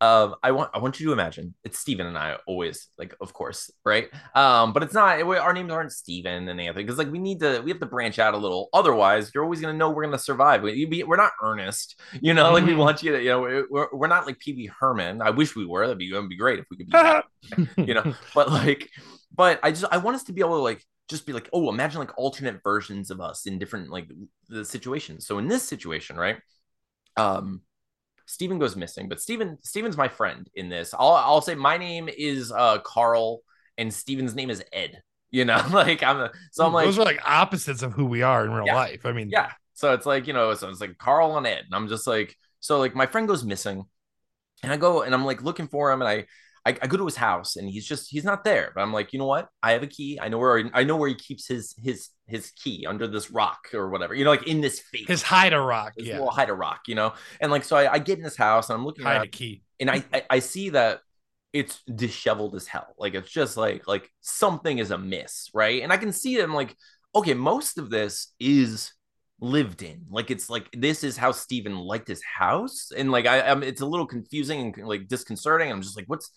um, 0.00 0.34
I 0.42 0.52
want 0.52 0.70
I 0.74 0.78
want 0.78 1.00
you 1.00 1.06
to 1.06 1.12
imagine 1.12 1.54
it's 1.64 1.78
Steven 1.78 2.06
and 2.06 2.18
I 2.18 2.36
always 2.46 2.88
like, 2.98 3.14
of 3.20 3.32
course, 3.32 3.70
right? 3.84 4.08
Um, 4.34 4.72
but 4.72 4.82
it's 4.82 4.94
not. 4.94 5.20
Our 5.20 5.52
names 5.52 5.70
aren't 5.70 5.92
Steven 5.92 6.48
and 6.48 6.60
Anthony 6.60 6.84
because 6.84 6.98
like 6.98 7.10
we 7.10 7.18
need 7.18 7.40
to 7.40 7.60
we 7.60 7.70
have 7.70 7.80
to 7.80 7.86
branch 7.86 8.18
out 8.18 8.34
a 8.34 8.38
little. 8.38 8.68
Otherwise, 8.72 9.30
you're 9.34 9.44
always 9.44 9.60
gonna 9.60 9.72
know 9.72 9.90
we're 9.90 10.04
gonna 10.04 10.18
survive. 10.18 10.62
We, 10.62 11.04
we're 11.06 11.16
not 11.16 11.32
Ernest, 11.42 12.00
you 12.20 12.34
know. 12.34 12.52
Like 12.52 12.64
we 12.64 12.70
mm-hmm. 12.70 12.80
want 12.80 13.02
you 13.02 13.12
to, 13.12 13.22
you 13.22 13.30
know, 13.30 13.40
we're, 13.70 13.88
we're 13.92 14.06
not 14.08 14.26
like 14.26 14.38
Wee 14.46 14.70
Herman. 14.78 15.22
I 15.22 15.30
wish 15.30 15.56
we 15.56 15.66
were. 15.66 15.86
That'd 15.86 15.98
be 15.98 16.10
that'd 16.10 16.28
be 16.28 16.36
great 16.36 16.58
if 16.58 16.66
we 16.70 16.76
could 16.76 16.86
be, 16.86 16.92
that, 16.92 17.24
you 17.76 17.94
know. 17.94 18.14
But 18.34 18.50
like 18.50 18.88
but 19.34 19.60
I 19.62 19.70
just 19.70 19.84
I 19.90 19.98
want 19.98 20.16
us 20.16 20.24
to 20.24 20.32
be 20.32 20.40
able 20.40 20.56
to 20.56 20.62
like 20.62 20.84
just 21.08 21.26
be 21.26 21.32
like, 21.32 21.48
oh, 21.52 21.68
imagine 21.68 22.00
like 22.00 22.16
alternate 22.16 22.60
versions 22.62 23.10
of 23.10 23.20
us 23.20 23.46
in 23.46 23.58
different 23.58 23.90
like 23.90 24.08
the 24.48 24.64
situations. 24.64 25.26
So 25.26 25.38
in 25.38 25.48
this 25.48 25.62
situation, 25.62 26.16
right? 26.16 26.38
Um 27.16 27.62
Steven 28.26 28.58
goes 28.58 28.76
missing, 28.76 29.08
but 29.08 29.20
Steven 29.20 29.58
Steven's 29.62 29.96
my 29.96 30.08
friend 30.08 30.48
in 30.54 30.68
this. 30.68 30.94
I'll 30.94 31.12
I'll 31.12 31.42
say 31.42 31.54
my 31.54 31.76
name 31.76 32.08
is 32.08 32.52
uh 32.52 32.78
Carl 32.78 33.40
and 33.78 33.92
Steven's 33.92 34.34
name 34.34 34.50
is 34.50 34.62
Ed. 34.72 35.02
You 35.30 35.44
know, 35.44 35.64
like 35.72 36.02
I'm 36.02 36.20
a, 36.20 36.30
so 36.52 36.66
I'm 36.66 36.72
like 36.72 36.86
those 36.86 36.98
are 36.98 37.04
like 37.04 37.20
opposites 37.24 37.82
of 37.82 37.92
who 37.92 38.06
we 38.06 38.22
are 38.22 38.44
in 38.44 38.52
real 38.52 38.66
yeah, 38.66 38.74
life. 38.74 39.06
I 39.06 39.12
mean, 39.12 39.30
yeah. 39.30 39.52
So 39.74 39.94
it's 39.94 40.06
like, 40.06 40.26
you 40.26 40.32
know, 40.32 40.54
so 40.54 40.68
it's 40.68 40.80
like 40.80 40.98
Carl 40.98 41.36
and 41.36 41.46
Ed. 41.46 41.64
And 41.64 41.74
I'm 41.74 41.88
just 41.88 42.06
like, 42.06 42.36
so 42.60 42.78
like 42.78 42.94
my 42.94 43.06
friend 43.06 43.26
goes 43.26 43.42
missing 43.42 43.84
and 44.62 44.72
I 44.72 44.76
go 44.76 45.02
and 45.02 45.14
I'm 45.14 45.24
like 45.24 45.42
looking 45.42 45.66
for 45.66 45.90
him 45.90 46.02
and 46.02 46.08
I 46.08 46.26
I, 46.64 46.76
I, 46.80 46.86
go 46.86 46.96
to 46.96 47.04
his 47.04 47.16
house 47.16 47.56
and 47.56 47.68
he's 47.68 47.86
just 47.86 48.10
he's 48.10 48.24
not 48.24 48.44
there. 48.44 48.72
But 48.74 48.82
I'm 48.82 48.92
like, 48.92 49.12
you 49.12 49.18
know 49.18 49.26
what? 49.26 49.48
I 49.62 49.72
have 49.72 49.82
a 49.82 49.86
key. 49.86 50.18
I 50.20 50.28
know 50.28 50.38
where 50.38 50.70
I 50.74 50.84
know 50.84 50.96
where 50.96 51.08
he 51.08 51.14
keeps 51.14 51.46
his 51.46 51.74
his 51.82 52.10
his 52.26 52.52
key 52.52 52.86
under 52.86 53.06
this 53.06 53.30
rock 53.30 53.68
or 53.74 53.90
whatever. 53.90 54.14
You 54.14 54.24
know, 54.24 54.30
like 54.30 54.46
in 54.46 54.60
this 54.60 54.80
face. 54.80 55.08
His 55.08 55.22
hide 55.22 55.52
a 55.52 55.60
rock. 55.60 55.94
His 55.96 56.06
yeah. 56.06 56.14
Little 56.14 56.30
hide 56.30 56.50
a 56.50 56.54
rock. 56.54 56.82
You 56.86 56.94
know, 56.94 57.14
and 57.40 57.50
like 57.50 57.64
so 57.64 57.76
I, 57.76 57.94
I 57.94 57.98
get 57.98 58.18
in 58.18 58.24
his 58.24 58.36
house 58.36 58.70
and 58.70 58.78
I'm 58.78 58.84
looking 58.84 59.04
hide 59.04 59.22
a 59.22 59.28
key, 59.28 59.62
and 59.80 59.90
I, 59.90 60.04
I 60.12 60.22
I 60.30 60.38
see 60.38 60.70
that 60.70 61.00
it's 61.52 61.82
disheveled 61.82 62.54
as 62.54 62.66
hell. 62.66 62.94
Like 62.98 63.14
it's 63.14 63.30
just 63.30 63.56
like 63.56 63.86
like 63.88 64.08
something 64.20 64.78
is 64.78 64.90
amiss, 64.90 65.50
right? 65.52 65.82
And 65.82 65.92
I 65.92 65.96
can 65.96 66.12
see 66.12 66.36
them 66.36 66.54
like 66.54 66.76
okay, 67.14 67.34
most 67.34 67.78
of 67.78 67.90
this 67.90 68.32
is 68.40 68.92
lived 69.40 69.82
in. 69.82 70.06
Like 70.08 70.30
it's 70.30 70.48
like 70.48 70.68
this 70.72 71.04
is 71.04 71.16
how 71.16 71.32
Steven 71.32 71.76
liked 71.76 72.08
his 72.08 72.22
house, 72.22 72.90
and 72.96 73.10
like 73.10 73.26
I, 73.26 73.38
am 73.38 73.62
it's 73.62 73.80
a 73.80 73.86
little 73.86 74.06
confusing 74.06 74.72
and 74.76 74.88
like 74.88 75.08
disconcerting. 75.08 75.70
I'm 75.70 75.82
just 75.82 75.96
like, 75.96 76.06
what's 76.06 76.30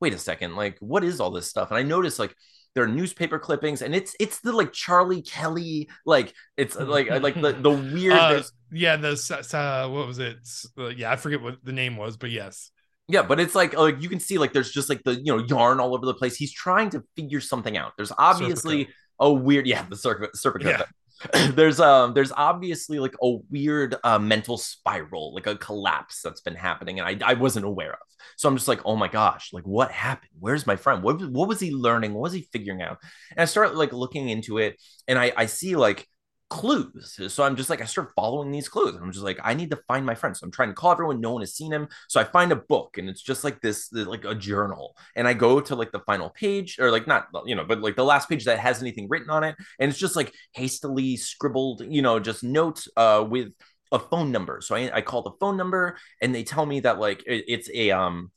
wait 0.00 0.14
a 0.14 0.18
second, 0.18 0.56
like 0.56 0.78
what 0.80 1.04
is 1.04 1.20
all 1.20 1.30
this 1.30 1.48
stuff? 1.48 1.70
And 1.70 1.78
I 1.78 1.82
noticed 1.82 2.18
like 2.18 2.34
there 2.74 2.84
are 2.84 2.88
newspaper 2.88 3.38
clippings 3.38 3.82
and 3.82 3.94
it's 3.94 4.14
it's 4.20 4.40
the 4.40 4.52
like 4.52 4.72
Charlie 4.72 5.22
Kelly 5.22 5.88
like 6.06 6.32
it's 6.56 6.76
uh, 6.76 6.84
like 6.84 7.10
uh, 7.10 7.18
like 7.20 7.40
the 7.40 7.52
the 7.52 7.70
weird 7.94 8.12
uh, 8.12 8.42
yeah 8.70 8.96
the 8.96 9.10
uh, 9.52 9.88
what 9.88 10.06
was 10.06 10.18
it? 10.18 10.38
Uh, 10.78 10.88
yeah 10.88 11.10
I 11.10 11.16
forget 11.16 11.40
what 11.40 11.64
the 11.64 11.72
name 11.72 11.96
was 11.96 12.16
but 12.16 12.30
yes. 12.30 12.70
Yeah 13.08 13.22
but 13.22 13.40
it's 13.40 13.54
like 13.54 13.76
like 13.76 14.00
you 14.00 14.08
can 14.08 14.20
see 14.20 14.38
like 14.38 14.52
there's 14.52 14.70
just 14.70 14.88
like 14.88 15.02
the 15.02 15.14
you 15.14 15.36
know 15.36 15.44
yarn 15.44 15.80
all 15.80 15.94
over 15.94 16.06
the 16.06 16.14
place. 16.14 16.36
He's 16.36 16.52
trying 16.52 16.90
to 16.90 17.02
figure 17.16 17.40
something 17.40 17.76
out. 17.76 17.92
There's 17.96 18.12
obviously 18.16 18.88
a 19.18 19.32
weird 19.32 19.66
yeah 19.66 19.84
the 19.88 19.96
circuit 19.96 20.36
circuit 20.36 20.62
yeah. 20.62 20.84
there's 21.50 21.80
um 21.80 22.14
there's 22.14 22.32
obviously 22.32 22.98
like 22.98 23.14
a 23.22 23.36
weird 23.50 23.96
uh, 24.04 24.18
mental 24.18 24.56
spiral 24.56 25.34
like 25.34 25.46
a 25.46 25.56
collapse 25.56 26.22
that's 26.22 26.40
been 26.40 26.54
happening 26.54 26.98
and 26.98 27.22
I, 27.22 27.30
I 27.30 27.34
wasn't 27.34 27.66
aware 27.66 27.92
of. 27.92 27.98
So 28.36 28.48
i'm 28.48 28.56
just 28.56 28.68
like 28.68 28.80
oh 28.84 28.96
my 28.96 29.08
gosh 29.08 29.52
like 29.52 29.64
what 29.64 29.90
happened? 29.90 30.30
Where's 30.38 30.66
my 30.66 30.76
friend? 30.76 31.02
What, 31.02 31.20
what 31.30 31.48
was 31.48 31.60
he 31.60 31.72
learning? 31.72 32.14
What 32.14 32.22
was 32.22 32.32
he 32.32 32.48
figuring 32.52 32.82
out? 32.82 32.98
And 33.32 33.40
i 33.40 33.44
start 33.44 33.76
like 33.76 33.92
looking 33.92 34.28
into 34.30 34.58
it 34.58 34.80
and 35.08 35.18
i 35.18 35.32
i 35.36 35.46
see 35.46 35.76
like 35.76 36.06
clues. 36.50 37.18
So 37.28 37.44
I'm 37.44 37.56
just 37.56 37.70
like, 37.70 37.80
I 37.80 37.84
start 37.84 38.12
following 38.14 38.50
these 38.50 38.68
clues. 38.68 38.96
I'm 39.00 39.12
just 39.12 39.24
like, 39.24 39.38
I 39.42 39.54
need 39.54 39.70
to 39.70 39.80
find 39.88 40.04
my 40.04 40.14
friend. 40.14 40.36
So 40.36 40.44
I'm 40.44 40.50
trying 40.50 40.68
to 40.68 40.74
call 40.74 40.92
everyone. 40.92 41.20
No 41.20 41.32
one 41.32 41.42
has 41.42 41.54
seen 41.54 41.72
him. 41.72 41.88
So 42.08 42.20
I 42.20 42.24
find 42.24 42.52
a 42.52 42.56
book 42.56 42.98
and 42.98 43.08
it's 43.08 43.22
just 43.22 43.44
like 43.44 43.60
this, 43.62 43.90
like 43.92 44.24
a 44.24 44.34
journal. 44.34 44.96
And 45.16 45.26
I 45.26 45.32
go 45.32 45.60
to 45.60 45.74
like 45.76 45.92
the 45.92 46.00
final 46.00 46.28
page 46.28 46.78
or 46.78 46.90
like 46.90 47.06
not, 47.06 47.28
you 47.46 47.54
know, 47.54 47.64
but 47.64 47.80
like 47.80 47.96
the 47.96 48.04
last 48.04 48.28
page 48.28 48.44
that 48.44 48.58
has 48.58 48.82
anything 48.82 49.08
written 49.08 49.30
on 49.30 49.44
it. 49.44 49.54
And 49.78 49.88
it's 49.88 49.98
just 49.98 50.16
like 50.16 50.34
hastily 50.52 51.16
scribbled, 51.16 51.82
you 51.88 52.02
know, 52.02 52.18
just 52.18 52.42
notes 52.42 52.88
uh, 52.96 53.24
with 53.26 53.52
a 53.92 53.98
phone 53.98 54.32
number. 54.32 54.60
So 54.60 54.74
I, 54.74 54.90
I 54.92 55.00
call 55.00 55.22
the 55.22 55.32
phone 55.40 55.56
number 55.56 55.96
and 56.20 56.34
they 56.34 56.42
tell 56.42 56.66
me 56.66 56.80
that 56.80 56.98
like 56.98 57.22
it, 57.26 57.44
it's 57.46 57.70
a, 57.72 57.92
um, 57.92 58.32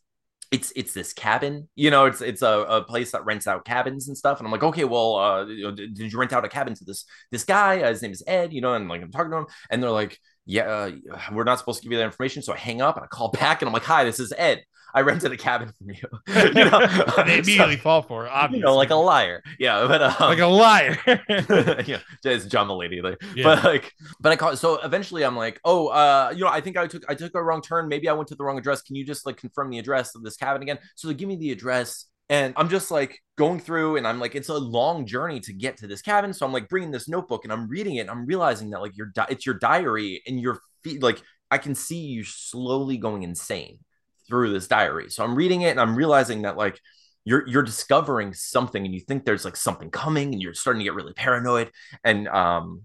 it's 0.53 0.71
it's 0.75 0.93
this 0.93 1.13
cabin 1.13 1.67
you 1.75 1.89
know 1.89 2.05
it's 2.05 2.21
it's 2.21 2.43
a, 2.43 2.59
a 2.69 2.83
place 2.83 3.11
that 3.11 3.25
rents 3.25 3.47
out 3.47 3.65
cabins 3.65 4.07
and 4.07 4.15
stuff. 4.15 4.37
And 4.37 4.45
i'm 4.45 4.51
like 4.51 4.61
okay 4.61 4.83
well 4.83 5.15
uh 5.15 5.45
did, 5.45 5.97
you 5.97 6.17
rent 6.17 6.31
out 6.31 6.45
a 6.45 6.47
cabin 6.47 6.75
to 6.75 6.85
this 6.85 7.05
this 7.31 7.43
guy? 7.43 7.81
Uh, 7.81 7.89
his 7.89 8.03
name 8.03 8.11
is 8.11 8.23
ed 8.27 8.53
you 8.53 8.61
know 8.61 8.75
and 8.75 8.87
like 8.87 9.01
i'm 9.01 9.11
talking 9.11 9.31
to 9.31 9.37
him. 9.37 9.47
And 9.71 9.81
they're 9.81 9.89
like 9.89 10.19
yeah 10.45 10.63
uh, 10.63 10.91
we're 11.31 11.43
not 11.43 11.59
supposed 11.59 11.79
to 11.79 11.83
give 11.83 11.91
you 11.91 11.97
that 11.97 12.05
information 12.05 12.41
so 12.41 12.53
i 12.53 12.57
hang 12.57 12.81
up 12.81 12.95
and 12.95 13.03
i 13.03 13.07
call 13.07 13.29
back 13.39 13.61
and 13.61 13.67
i'm 13.67 13.73
like 13.73 13.83
hi 13.83 14.03
this 14.03 14.19
is 14.19 14.33
ed 14.37 14.63
I 14.95 15.01
rented 15.01 15.31
a 15.31 15.37
cabin 15.37 15.73
from 15.75 15.89
you. 15.89 15.95
you 16.27 16.69
know, 16.69 16.87
they 17.25 17.39
immediately 17.39 17.77
so, 17.77 17.81
fall 17.81 18.01
for 18.03 18.25
it, 18.25 18.29
obviously. 18.29 18.59
You 18.59 18.65
know, 18.65 18.75
like 18.75 18.91
a 18.91 18.95
liar. 18.95 19.41
Yeah, 19.57 19.87
but 19.87 20.03
um, 20.03 20.15
like 20.19 20.39
a 20.39 20.45
liar. 20.45 20.97
yeah, 21.07 21.99
it's 22.23 22.45
John 22.45 22.67
Mulaney. 22.67 23.01
Like, 23.01 23.17
yeah. 23.35 23.43
but 23.43 23.63
like, 23.63 23.91
but 24.19 24.31
I 24.31 24.35
call. 24.35 24.55
So 24.55 24.79
eventually, 24.83 25.23
I'm 25.23 25.35
like, 25.35 25.59
oh, 25.65 25.87
uh, 25.87 26.31
you 26.35 26.43
know, 26.43 26.49
I 26.49 26.61
think 26.61 26.77
I 26.77 26.85
took 26.85 27.03
I 27.09 27.15
took 27.15 27.33
a 27.33 27.41
wrong 27.41 27.61
turn. 27.61 27.87
Maybe 27.87 28.07
I 28.07 28.13
went 28.13 28.27
to 28.29 28.35
the 28.35 28.43
wrong 28.43 28.57
address. 28.57 28.83
Can 28.83 28.95
you 28.95 29.03
just 29.03 29.25
like 29.25 29.37
confirm 29.37 29.71
the 29.71 29.79
address 29.79 30.13
of 30.13 30.21
this 30.21 30.37
cabin 30.37 30.61
again? 30.61 30.77
So 30.95 31.07
they 31.07 31.15
give 31.15 31.27
me 31.27 31.37
the 31.37 31.51
address. 31.51 32.05
And 32.29 32.53
I'm 32.57 32.69
just 32.69 32.89
like 32.89 33.19
going 33.37 33.59
through, 33.59 33.97
and 33.97 34.07
I'm 34.07 34.19
like, 34.19 34.35
it's 34.35 34.49
a 34.49 34.57
long 34.57 35.05
journey 35.05 35.39
to 35.41 35.53
get 35.53 35.77
to 35.77 35.87
this 35.87 36.01
cabin. 36.01 36.33
So 36.33 36.45
I'm 36.45 36.53
like 36.53 36.69
bringing 36.69 36.91
this 36.91 37.07
notebook, 37.09 37.43
and 37.43 37.53
I'm 37.53 37.67
reading 37.67 37.95
it, 37.95 38.01
and 38.01 38.09
I'm 38.09 38.25
realizing 38.25 38.69
that 38.71 38.81
like 38.81 38.95
your 38.97 39.07
di- 39.07 39.27
it's 39.29 39.45
your 39.45 39.55
diary, 39.55 40.21
and 40.25 40.39
your 40.39 40.59
feet, 40.83 41.03
like 41.03 41.21
I 41.51 41.57
can 41.57 41.75
see 41.75 41.99
you 41.99 42.23
slowly 42.23 42.97
going 42.97 43.23
insane 43.23 43.79
through 44.27 44.53
this 44.53 44.67
diary. 44.67 45.09
So 45.09 45.23
I'm 45.23 45.35
reading 45.35 45.61
it 45.61 45.71
and 45.71 45.79
I'm 45.79 45.95
realizing 45.95 46.43
that 46.43 46.57
like 46.57 46.79
you're 47.25 47.47
you're 47.47 47.63
discovering 47.63 48.33
something 48.33 48.83
and 48.83 48.93
you 48.93 48.99
think 48.99 49.23
there's 49.23 49.45
like 49.45 49.55
something 49.55 49.91
coming 49.91 50.33
and 50.33 50.41
you're 50.41 50.53
starting 50.53 50.79
to 50.79 50.83
get 50.83 50.95
really 50.95 51.13
paranoid 51.13 51.69
and 52.03 52.27
um 52.27 52.81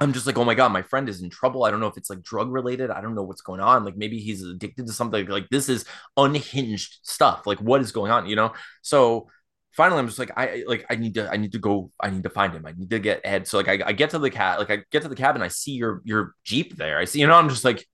I'm 0.00 0.12
just 0.12 0.26
like, 0.26 0.38
oh 0.38 0.44
my 0.44 0.54
god, 0.54 0.70
my 0.70 0.82
friend 0.82 1.08
is 1.08 1.22
in 1.22 1.30
trouble. 1.30 1.64
I 1.64 1.70
don't 1.70 1.80
know 1.80 1.88
if 1.88 1.96
it's 1.96 2.10
like 2.10 2.22
drug 2.22 2.50
related. 2.50 2.90
I 2.90 3.00
don't 3.00 3.14
know 3.14 3.24
what's 3.24 3.40
going 3.42 3.60
on. 3.60 3.84
Like 3.84 3.96
maybe 3.96 4.20
he's 4.20 4.42
addicted 4.42 4.86
to 4.86 4.92
something. 4.92 5.26
Like 5.26 5.48
this 5.50 5.68
is 5.68 5.84
unhinged 6.16 7.00
stuff. 7.02 7.46
Like 7.46 7.58
what 7.60 7.80
is 7.80 7.92
going 7.92 8.12
on? 8.12 8.26
You 8.26 8.36
know. 8.36 8.52
So 8.82 9.28
finally, 9.72 9.98
I'm 9.98 10.06
just 10.06 10.18
like, 10.18 10.30
I 10.36 10.64
like 10.66 10.86
I 10.88 10.96
need 10.96 11.14
to 11.14 11.28
I 11.30 11.36
need 11.36 11.52
to 11.52 11.58
go. 11.58 11.90
I 12.00 12.10
need 12.10 12.22
to 12.22 12.30
find 12.30 12.52
him. 12.52 12.64
I 12.66 12.72
need 12.72 12.90
to 12.90 13.00
get 13.00 13.22
Ed. 13.24 13.48
So 13.48 13.58
like 13.58 13.68
I, 13.68 13.88
I 13.88 13.92
get 13.92 14.10
to 14.10 14.18
the 14.18 14.30
cat. 14.30 14.58
Like 14.58 14.70
I 14.70 14.84
get 14.92 15.02
to 15.02 15.08
the 15.08 15.16
cabin. 15.16 15.42
I 15.42 15.48
see 15.48 15.72
your 15.72 16.00
your 16.04 16.34
jeep 16.44 16.76
there. 16.76 16.98
I 16.98 17.04
see. 17.04 17.20
You 17.20 17.26
know. 17.26 17.34
I'm 17.34 17.48
just 17.48 17.64
like, 17.64 17.86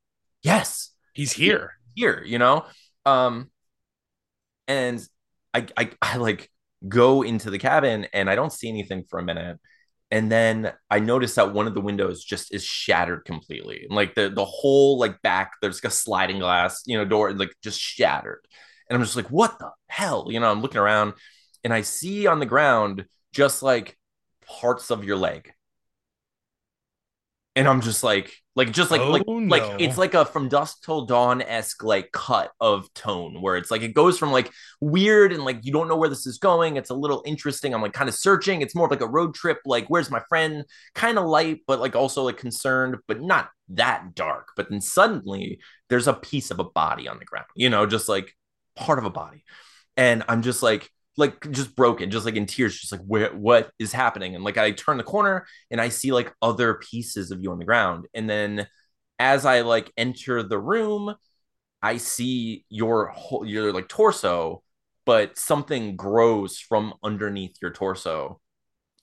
yes, 0.42 0.90
he's 1.14 1.32
here 1.32 1.72
here, 1.94 2.22
you 2.24 2.38
know? 2.38 2.64
Um, 3.06 3.50
and 4.68 5.00
I, 5.52 5.66
I, 5.76 5.90
I 6.02 6.16
like 6.16 6.50
go 6.86 7.22
into 7.22 7.50
the 7.50 7.58
cabin 7.58 8.06
and 8.12 8.28
I 8.28 8.34
don't 8.34 8.52
see 8.52 8.68
anything 8.68 9.04
for 9.08 9.18
a 9.18 9.22
minute. 9.22 9.58
And 10.14 10.30
then 10.30 10.72
I 10.88 11.00
noticed 11.00 11.34
that 11.34 11.52
one 11.52 11.66
of 11.66 11.74
the 11.74 11.80
windows 11.80 12.22
just 12.22 12.54
is 12.54 12.62
shattered 12.62 13.24
completely. 13.24 13.88
Like 13.90 14.14
the 14.14 14.28
the 14.30 14.44
whole 14.44 14.96
like 14.96 15.20
back, 15.22 15.54
there's 15.60 15.82
like 15.82 15.90
a 15.90 15.94
sliding 15.94 16.38
glass, 16.38 16.84
you 16.86 16.96
know, 16.96 17.04
door 17.04 17.32
like 17.32 17.52
just 17.64 17.80
shattered. 17.80 18.46
And 18.88 18.96
I'm 18.96 19.02
just 19.02 19.16
like, 19.16 19.26
what 19.32 19.58
the 19.58 19.72
hell? 19.88 20.28
You 20.30 20.38
know, 20.38 20.52
I'm 20.52 20.62
looking 20.62 20.80
around 20.80 21.14
and 21.64 21.74
I 21.74 21.80
see 21.80 22.28
on 22.28 22.38
the 22.38 22.46
ground 22.46 23.06
just 23.32 23.60
like 23.60 23.98
parts 24.46 24.92
of 24.92 25.02
your 25.02 25.16
leg. 25.16 25.50
And 27.56 27.68
I'm 27.68 27.80
just 27.80 28.02
like, 28.02 28.32
like 28.56 28.72
just 28.72 28.90
like 28.90 29.00
Oh, 29.00 29.10
like 29.10 29.24
no. 29.28 29.56
like 29.56 29.80
it's 29.80 29.96
like 29.96 30.14
a 30.14 30.24
from 30.24 30.48
dusk 30.48 30.82
till 30.84 31.06
dawn 31.06 31.42
esque 31.42 31.82
like 31.84 32.10
cut 32.12 32.52
of 32.60 32.92
tone 32.94 33.40
where 33.40 33.56
it's 33.56 33.70
like 33.70 33.82
it 33.82 33.94
goes 33.94 34.18
from 34.18 34.32
like 34.32 34.50
weird 34.80 35.32
and 35.32 35.44
like 35.44 35.60
you 35.64 35.72
don't 35.72 35.88
know 35.88 35.96
where 35.96 36.08
this 36.08 36.26
is 36.26 36.38
going. 36.38 36.76
It's 36.76 36.90
a 36.90 36.94
little 36.94 37.22
interesting. 37.26 37.74
I'm 37.74 37.82
like 37.82 37.92
kind 37.92 38.08
of 38.08 38.14
searching. 38.14 38.60
It's 38.62 38.74
more 38.74 38.86
of 38.86 38.90
like 38.90 39.00
a 39.00 39.08
road 39.08 39.34
trip. 39.34 39.58
Like 39.64 39.86
where's 39.88 40.10
my 40.10 40.20
friend? 40.28 40.64
Kind 40.94 41.18
of 41.18 41.26
light, 41.26 41.60
but 41.66 41.80
like 41.80 41.96
also 41.96 42.22
like 42.24 42.36
concerned, 42.38 42.96
but 43.06 43.20
not 43.22 43.50
that 43.70 44.14
dark. 44.14 44.48
But 44.56 44.70
then 44.70 44.80
suddenly 44.80 45.60
there's 45.88 46.08
a 46.08 46.14
piece 46.14 46.50
of 46.50 46.58
a 46.58 46.64
body 46.64 47.08
on 47.08 47.18
the 47.18 47.24
ground. 47.24 47.46
You 47.54 47.70
know, 47.70 47.86
just 47.86 48.08
like 48.08 48.32
part 48.76 48.98
of 48.98 49.04
a 49.04 49.10
body, 49.10 49.44
and 49.96 50.24
I'm 50.28 50.42
just 50.42 50.62
like 50.62 50.90
like 51.16 51.50
just 51.50 51.76
broken, 51.76 52.10
just 52.10 52.24
like 52.26 52.36
in 52.36 52.46
tears, 52.46 52.78
just 52.78 52.92
like 52.92 53.02
where 53.02 53.30
what 53.34 53.70
is 53.78 53.92
happening? 53.92 54.34
And 54.34 54.44
like 54.44 54.58
I 54.58 54.72
turn 54.72 54.96
the 54.96 55.04
corner 55.04 55.46
and 55.70 55.80
I 55.80 55.88
see 55.88 56.12
like 56.12 56.32
other 56.42 56.74
pieces 56.74 57.30
of 57.30 57.42
you 57.42 57.52
on 57.52 57.58
the 57.58 57.64
ground. 57.64 58.06
And 58.14 58.28
then 58.28 58.66
as 59.18 59.44
I 59.46 59.60
like 59.60 59.92
enter 59.96 60.42
the 60.42 60.58
room, 60.58 61.14
I 61.82 61.98
see 61.98 62.64
your 62.68 63.08
whole 63.08 63.46
your 63.46 63.72
like 63.72 63.88
torso, 63.88 64.62
but 65.04 65.38
something 65.38 65.96
grows 65.96 66.58
from 66.58 66.94
underneath 67.02 67.56
your 67.62 67.72
torso. 67.72 68.40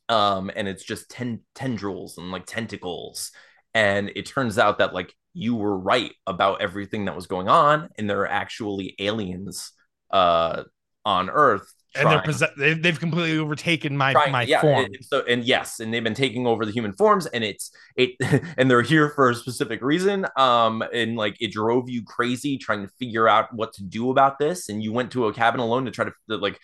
Um, 0.09 0.51
and 0.55 0.67
it's 0.67 0.83
just 0.83 1.09
ten- 1.09 1.41
tendrils 1.55 2.17
and 2.17 2.31
like 2.31 2.45
tentacles. 2.45 3.31
And 3.73 4.11
it 4.15 4.25
turns 4.25 4.57
out 4.57 4.79
that 4.79 4.93
like 4.93 5.13
you 5.33 5.55
were 5.55 5.77
right 5.77 6.11
about 6.27 6.61
everything 6.61 7.05
that 7.05 7.15
was 7.15 7.27
going 7.27 7.47
on, 7.47 7.89
and 7.97 8.09
there 8.09 8.21
are 8.21 8.27
actually 8.27 8.95
aliens 8.99 9.71
uh 10.11 10.63
on 11.05 11.29
Earth 11.29 11.73
and 11.95 12.09
they're 12.09 12.21
possess- 12.21 12.51
they've, 12.57 12.81
they've 12.81 12.99
completely 12.99 13.37
overtaken 13.37 13.95
my 13.97 14.13
trying- 14.13 14.31
my 14.31 14.43
yeah, 14.43 14.61
form. 14.61 14.85
and- 14.85 14.95
and 14.95 15.05
so 15.05 15.23
and 15.27 15.43
yes, 15.43 15.79
and 15.79 15.93
they've 15.93 16.03
been 16.03 16.13
taking 16.13 16.47
over 16.47 16.65
the 16.65 16.71
human 16.71 16.93
forms, 16.93 17.25
and 17.27 17.43
it's 17.43 17.71
it, 17.95 18.11
and 18.57 18.69
they're 18.69 18.81
here 18.81 19.09
for 19.09 19.29
a 19.29 19.35
specific 19.35 19.81
reason. 19.81 20.25
Um, 20.37 20.83
and 20.93 21.15
like 21.15 21.37
it 21.41 21.51
drove 21.51 21.89
you 21.89 22.03
crazy 22.03 22.57
trying 22.57 22.81
to 22.83 22.91
figure 22.99 23.27
out 23.27 23.53
what 23.53 23.73
to 23.73 23.83
do 23.83 24.09
about 24.11 24.39
this, 24.39 24.69
and 24.69 24.83
you 24.83 24.93
went 24.93 25.11
to 25.11 25.27
a 25.27 25.33
cabin 25.33 25.59
alone 25.59 25.85
to 25.85 25.91
try 25.91 26.05
to 26.05 26.13
like 26.27 26.59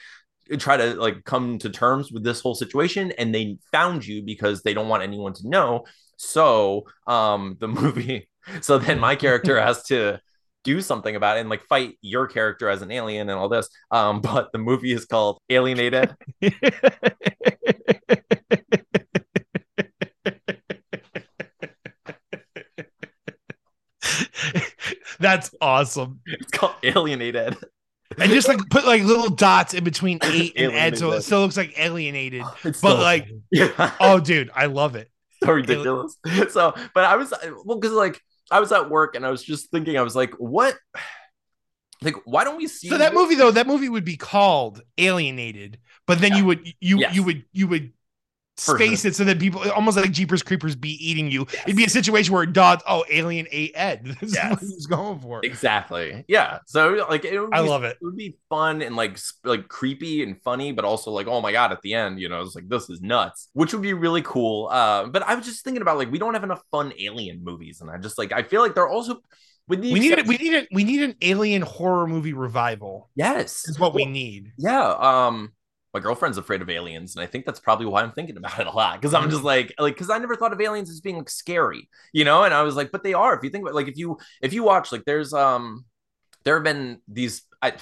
try 0.59 0.77
to 0.77 0.93
like 0.95 1.23
come 1.25 1.57
to 1.59 1.69
terms 1.69 2.11
with 2.11 2.23
this 2.23 2.39
whole 2.41 2.55
situation, 2.55 3.11
and 3.17 3.35
they 3.35 3.57
found 3.71 4.05
you 4.05 4.23
because 4.23 4.61
they 4.63 4.73
don't 4.73 4.87
want 4.87 5.03
anyone 5.03 5.33
to 5.33 5.47
know. 5.49 5.83
So, 6.17 6.85
um, 7.05 7.57
the 7.59 7.67
movie. 7.67 8.29
So 8.61 8.77
then 8.77 8.97
my 8.99 9.15
character 9.17 9.59
has 9.61 9.83
to 9.83 10.19
do 10.63 10.81
something 10.81 11.15
about 11.15 11.37
it 11.37 11.41
and 11.41 11.49
like 11.49 11.63
fight 11.63 11.97
your 12.01 12.27
character 12.27 12.69
as 12.69 12.81
an 12.81 12.91
alien 12.91 13.29
and 13.29 13.39
all 13.39 13.49
this. 13.49 13.69
Um, 13.91 14.21
but 14.27 14.51
the 14.51 14.57
movie 14.57 14.91
is 14.91 15.05
called 15.05 15.39
Alienated. 15.49 16.15
That's 25.19 25.49
awesome. 25.59 26.19
It's 26.27 26.51
called 26.51 26.75
Alienated. 26.83 27.57
And 28.19 28.31
just 28.31 28.47
like 28.47 28.59
put 28.69 28.85
like 28.85 29.03
little 29.03 29.29
dots 29.29 29.73
in 29.73 29.83
between 29.83 30.19
eight 30.23 30.53
and 30.55 30.71
Ed, 30.73 30.97
so 30.97 31.11
it 31.11 31.21
still 31.21 31.41
looks 31.41 31.57
like 31.57 31.77
alienated. 31.77 32.43
But 32.63 32.75
so 32.75 32.95
like, 32.95 33.27
yeah, 33.51 33.91
oh, 33.99 34.19
dude, 34.19 34.49
I 34.55 34.67
love 34.67 34.95
it. 34.95 35.11
so 35.43 35.51
ridiculous. 35.51 36.17
So, 36.49 36.73
but 36.95 37.03
I 37.03 37.15
was 37.15 37.33
well 37.63 37.77
because 37.77 37.93
like 37.93 38.21
I 38.51 38.59
was 38.59 38.71
at 38.71 38.89
work 38.89 39.15
and 39.15 39.25
I 39.25 39.29
was 39.31 39.43
just 39.43 39.71
thinking, 39.71 39.97
I 39.97 40.01
was 40.01 40.15
like, 40.15 40.33
what? 40.35 40.75
Like, 42.03 42.13
why 42.25 42.43
don't 42.43 42.57
we 42.57 42.67
see 42.67 42.89
So 42.89 42.99
that 42.99 43.15
movie 43.15 43.33
though, 43.33 43.49
that 43.49 43.65
movie 43.65 43.89
would 43.89 44.05
be 44.05 44.17
called 44.17 44.83
Alienated, 44.99 45.79
but 46.05 46.19
then 46.21 46.35
you 46.35 46.45
would 46.45 46.63
you 46.79 46.99
Yes. 46.99 47.15
you 47.15 47.23
would 47.23 47.43
you 47.51 47.67
would 47.67 47.91
Space 48.59 49.05
it 49.05 49.15
so 49.15 49.23
that 49.23 49.39
people 49.39 49.61
almost 49.71 49.97
like 49.97 50.11
Jeepers 50.11 50.41
Creepers 50.41 50.75
be 50.75 50.91
eating 51.07 51.29
you. 51.29 51.43
It'd 51.65 51.75
be 51.77 51.85
a 51.85 51.89
situation 51.89 52.33
where 52.33 52.45
dogs, 52.45 52.81
oh, 52.87 53.05
alien 53.09 53.47
ate 53.51 53.71
Ed. 53.75 54.03
This 54.19 54.29
is 54.31 54.35
Yes. 54.35 54.49
what 54.51 54.59
he 54.61 54.73
was 54.73 54.87
going 54.87 55.19
for. 55.19 55.41
Exactly. 55.43 56.25
Yeah. 56.27 56.59
So 56.65 57.05
like 57.09 57.23
it 57.25 57.39
would 57.39 57.53
I 57.53 57.59
love 57.59 57.83
it. 57.83 57.97
It 58.01 58.03
would 58.05 58.17
be 58.17 58.37
fun 58.49 58.81
and 58.81 58.95
like 58.95 59.17
sp- 59.21 59.45
like 59.45 59.67
creepy 59.67 60.23
and 60.23 60.41
funny, 60.41 60.71
but 60.71 60.85
also 60.85 61.11
like 61.11 61.27
oh 61.27 61.39
my 61.41 61.51
god 61.51 61.71
at 61.71 61.81
the 61.83 61.93
end, 61.93 62.19
you 62.19 62.29
know, 62.29 62.41
it's 62.41 62.55
like 62.55 62.67
this 62.67 62.89
is 62.89 63.01
nuts, 63.01 63.49
which 63.53 63.73
would 63.73 63.81
be 63.83 63.93
really 63.93 64.23
cool. 64.23 64.69
Uh, 64.71 65.05
but 65.05 65.21
I 65.23 65.35
was 65.35 65.45
just 65.45 65.63
thinking 65.63 65.81
about 65.83 65.97
like 65.97 66.11
we 66.11 66.17
don't 66.17 66.33
have 66.33 66.43
enough 66.43 66.61
fun 66.71 66.93
alien 66.99 67.43
movies, 67.43 67.81
and 67.81 67.91
I 67.91 67.97
just 67.97 68.17
like 68.17 68.31
I 68.31 68.41
feel 68.43 68.61
like 68.61 68.73
they're 68.73 68.89
also 68.89 69.21
with 69.67 69.81
the 69.81 69.91
We 69.93 69.99
need 69.99 70.13
exception- 70.13 70.29
we 70.29 70.37
need 70.37 70.53
a, 70.55 70.67
we 70.71 70.83
need 70.83 71.01
an 71.03 71.15
alien 71.21 71.61
horror 71.61 72.07
movie 72.07 72.33
revival. 72.33 73.09
yes 73.15 73.67
Is 73.67 73.77
what 73.77 73.93
we 73.93 74.05
need. 74.05 74.53
Yeah. 74.57 74.87
Um, 74.91 75.51
my 75.97 76.03
girlfriend's 76.03 76.37
afraid 76.37 76.61
of 76.61 76.69
aliens, 76.69 77.15
and 77.15 77.23
I 77.23 77.25
think 77.25 77.45
that's 77.45 77.59
probably 77.59 77.87
why 77.87 78.03
I'm 78.03 78.11
thinking 78.11 78.37
about 78.37 78.59
it 78.59 78.67
a 78.67 78.71
lot. 78.71 79.01
Because 79.01 79.15
I'm 79.15 79.31
just 79.31 79.43
like, 79.43 79.73
like, 79.79 79.95
because 79.95 80.11
I 80.11 80.19
never 80.19 80.35
thought 80.35 80.53
of 80.53 80.61
aliens 80.61 80.91
as 80.91 81.01
being 81.01 81.17
like 81.17 81.29
scary, 81.29 81.89
you 82.13 82.23
know. 82.23 82.43
And 82.43 82.53
I 82.53 82.61
was 82.61 82.75
like, 82.75 82.91
but 82.91 83.03
they 83.03 83.13
are. 83.13 83.35
If 83.35 83.43
you 83.43 83.49
think 83.49 83.63
about, 83.63 83.73
like, 83.73 83.87
if 83.87 83.97
you 83.97 84.17
if 84.41 84.53
you 84.53 84.63
watch, 84.63 84.91
like, 84.91 85.05
there's 85.05 85.33
um, 85.33 85.85
there 86.43 86.55
have 86.55 86.63
been 86.63 87.01
these. 87.07 87.41
I 87.61 87.73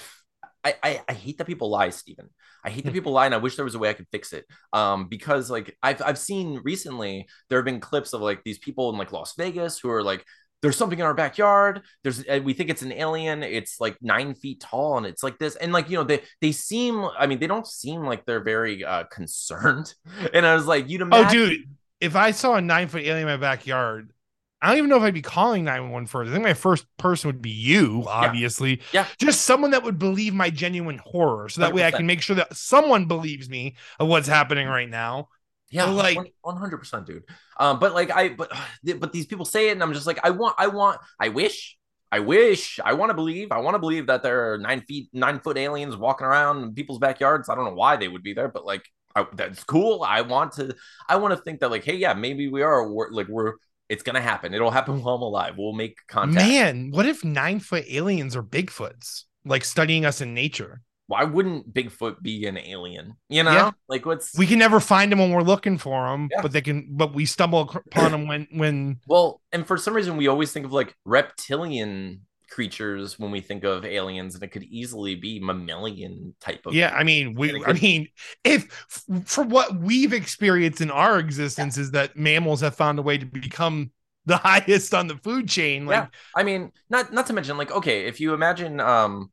I 0.64 0.74
I, 0.82 1.02
I 1.08 1.12
hate 1.12 1.36
that 1.38 1.46
people 1.46 1.68
lie, 1.68 1.90
Stephen. 1.90 2.30
I 2.64 2.70
hate 2.70 2.84
that 2.84 2.92
people 2.98 3.12
lie, 3.12 3.26
and 3.26 3.34
I 3.34 3.38
wish 3.38 3.56
there 3.56 3.64
was 3.64 3.74
a 3.74 3.78
way 3.78 3.90
I 3.90 3.94
could 3.94 4.08
fix 4.10 4.32
it. 4.32 4.46
Um, 4.72 5.08
because 5.08 5.50
like 5.50 5.76
I've 5.82 6.00
I've 6.00 6.18
seen 6.18 6.62
recently, 6.64 7.28
there 7.50 7.58
have 7.58 7.66
been 7.66 7.80
clips 7.80 8.14
of 8.14 8.22
like 8.22 8.42
these 8.44 8.58
people 8.58 8.88
in 8.90 8.96
like 8.96 9.12
Las 9.12 9.34
Vegas 9.36 9.78
who 9.78 9.90
are 9.90 10.02
like 10.02 10.24
there's 10.66 10.76
something 10.76 10.98
in 10.98 11.04
our 11.04 11.14
backyard. 11.14 11.82
There's 12.02 12.24
we 12.42 12.52
think 12.52 12.70
it's 12.70 12.82
an 12.82 12.90
alien. 12.90 13.44
It's 13.44 13.80
like 13.80 13.96
nine 14.02 14.34
feet 14.34 14.58
tall, 14.60 14.96
and 14.96 15.06
it's 15.06 15.22
like 15.22 15.38
this. 15.38 15.54
And 15.54 15.72
like 15.72 15.88
you 15.88 15.96
know, 15.96 16.02
they 16.02 16.22
they 16.40 16.50
seem. 16.50 17.06
I 17.16 17.28
mean, 17.28 17.38
they 17.38 17.46
don't 17.46 17.66
seem 17.66 18.02
like 18.02 18.24
they're 18.24 18.42
very 18.42 18.84
uh 18.84 19.04
concerned. 19.10 19.94
And 20.34 20.44
I 20.44 20.56
was 20.56 20.66
like, 20.66 20.88
you'd 20.88 21.02
Oh, 21.12 21.30
dude, 21.30 21.60
if 22.00 22.16
I 22.16 22.32
saw 22.32 22.56
a 22.56 22.60
nine 22.60 22.88
foot 22.88 23.02
alien 23.02 23.20
in 23.20 23.26
my 23.26 23.36
backyard, 23.36 24.12
I 24.60 24.70
don't 24.70 24.78
even 24.78 24.90
know 24.90 24.96
if 24.96 25.02
I'd 25.02 25.14
be 25.14 25.22
calling 25.22 25.64
911 25.64 26.06
first. 26.08 26.30
I 26.30 26.32
think 26.32 26.42
my 26.42 26.54
first 26.54 26.86
person 26.96 27.28
would 27.28 27.42
be 27.42 27.50
you, 27.50 28.04
obviously. 28.08 28.80
Yeah. 28.92 29.06
Just 29.18 29.42
someone 29.42 29.70
that 29.70 29.84
would 29.84 29.98
believe 29.98 30.34
my 30.34 30.50
genuine 30.50 30.98
horror. 30.98 31.48
So 31.48 31.60
that 31.60 31.72
way 31.72 31.84
I 31.84 31.90
can 31.92 32.06
make 32.06 32.22
sure 32.22 32.36
that 32.36 32.56
someone 32.56 33.06
believes 33.06 33.48
me 33.48 33.76
of 34.00 34.08
what's 34.08 34.26
happening 34.26 34.66
right 34.66 34.88
now. 34.88 35.28
Yeah, 35.70 35.86
like 35.86 36.18
one 36.42 36.56
hundred 36.56 36.78
percent, 36.78 37.06
dude. 37.06 37.24
Um, 37.58 37.78
but 37.78 37.94
like 37.94 38.10
I, 38.10 38.30
but 38.30 38.52
but 38.98 39.12
these 39.12 39.26
people 39.26 39.44
say 39.44 39.68
it, 39.68 39.72
and 39.72 39.82
I'm 39.82 39.92
just 39.92 40.06
like, 40.06 40.20
I 40.24 40.30
want, 40.30 40.54
I 40.58 40.68
want, 40.68 41.00
I 41.18 41.28
wish, 41.28 41.76
I 42.12 42.20
wish, 42.20 42.78
I 42.84 42.92
want 42.92 43.10
to 43.10 43.14
believe, 43.14 43.50
I 43.50 43.58
want 43.58 43.74
to 43.74 43.78
believe 43.78 44.06
that 44.06 44.22
there 44.22 44.52
are 44.52 44.58
nine 44.58 44.82
feet, 44.82 45.08
nine 45.12 45.40
foot 45.40 45.58
aliens 45.58 45.96
walking 45.96 46.26
around 46.26 46.62
in 46.62 46.74
people's 46.74 46.98
backyards. 46.98 47.48
I 47.48 47.54
don't 47.54 47.64
know 47.64 47.74
why 47.74 47.96
they 47.96 48.08
would 48.08 48.22
be 48.22 48.32
there, 48.32 48.48
but 48.48 48.64
like, 48.64 48.84
I, 49.14 49.26
that's 49.34 49.64
cool. 49.64 50.02
I 50.02 50.20
want 50.20 50.52
to, 50.52 50.74
I 51.08 51.16
want 51.16 51.34
to 51.34 51.42
think 51.42 51.60
that 51.60 51.70
like, 51.70 51.84
hey, 51.84 51.96
yeah, 51.96 52.14
maybe 52.14 52.48
we 52.48 52.62
are, 52.62 52.88
we're, 52.88 53.10
like, 53.10 53.28
we're, 53.28 53.54
it's 53.88 54.02
gonna 54.02 54.20
happen. 54.20 54.54
It'll 54.54 54.70
happen 54.70 55.02
while 55.02 55.16
I'm 55.16 55.22
alive. 55.22 55.54
We'll 55.58 55.72
make 55.72 55.98
contact. 56.08 56.48
Man, 56.48 56.90
what 56.90 57.06
if 57.06 57.24
nine 57.24 57.60
foot 57.60 57.84
aliens 57.88 58.36
are 58.36 58.42
Bigfoots, 58.42 59.24
like 59.44 59.64
studying 59.64 60.04
us 60.04 60.20
in 60.20 60.32
nature? 60.34 60.82
Why 61.08 61.22
wouldn't 61.24 61.72
Bigfoot 61.72 62.20
be 62.22 62.46
an 62.46 62.58
alien? 62.58 63.14
You 63.28 63.44
know, 63.44 63.52
Yeah. 63.52 63.70
like 63.88 64.04
what's 64.06 64.36
We 64.36 64.46
can 64.46 64.58
never 64.58 64.80
find 64.80 65.10
them 65.12 65.20
when 65.20 65.30
we're 65.30 65.42
looking 65.42 65.78
for 65.78 66.08
them, 66.08 66.28
Yeah. 66.32 66.42
but 66.42 66.52
they 66.52 66.60
can, 66.60 66.88
but 66.90 67.14
we 67.14 67.26
stumble 67.26 67.60
upon 67.60 68.10
them 68.10 68.26
when, 68.26 68.48
when, 68.50 69.00
Well, 69.06 69.40
and 69.52 69.66
for 69.66 69.76
some 69.76 69.94
reason, 69.94 70.16
we 70.16 70.26
always 70.26 70.52
think 70.52 70.66
of 70.66 70.72
like 70.72 70.94
reptilian 71.04 72.22
creatures 72.50 73.18
when 73.18 73.30
we 73.30 73.40
think 73.40 73.64
of 73.64 73.84
aliens, 73.84 74.34
and 74.34 74.42
it 74.42 74.48
could 74.48 74.62
easily 74.64 75.14
be 75.14 75.38
mammalian 75.40 76.34
type 76.40 76.64
of. 76.66 76.74
yeah, 76.74 76.94
I 76.94 77.04
mean, 77.04 77.34
we, 77.34 77.62
I 77.64 77.72
mean, 77.72 78.08
if 78.44 78.64
f- 78.64 79.26
for 79.28 79.44
what 79.44 79.76
we've 79.78 80.12
experienced 80.12 80.80
in 80.80 80.90
our 80.90 81.18
existence 81.18 81.76
is 81.78 81.90
that 81.92 82.16
mammals 82.16 82.60
have 82.62 82.74
found 82.74 82.98
a 82.98 83.02
way 83.02 83.18
to 83.18 83.26
become 83.26 83.90
the 84.26 84.36
highest 84.48 84.92
on 84.94 85.06
the 85.06 85.16
food 85.18 85.48
chain. 85.48 85.86
Like, 85.86 85.96
Yeah. 85.96 86.06
I 86.34 86.42
mean, 86.42 86.72
not 86.90 87.12
not 87.12 87.26
to 87.26 87.32
mention 87.32 87.56
like 87.58 87.70
okay, 87.70 88.06
if 88.06 88.20
you 88.20 88.34
imagine 88.34 88.80
um 88.80 89.30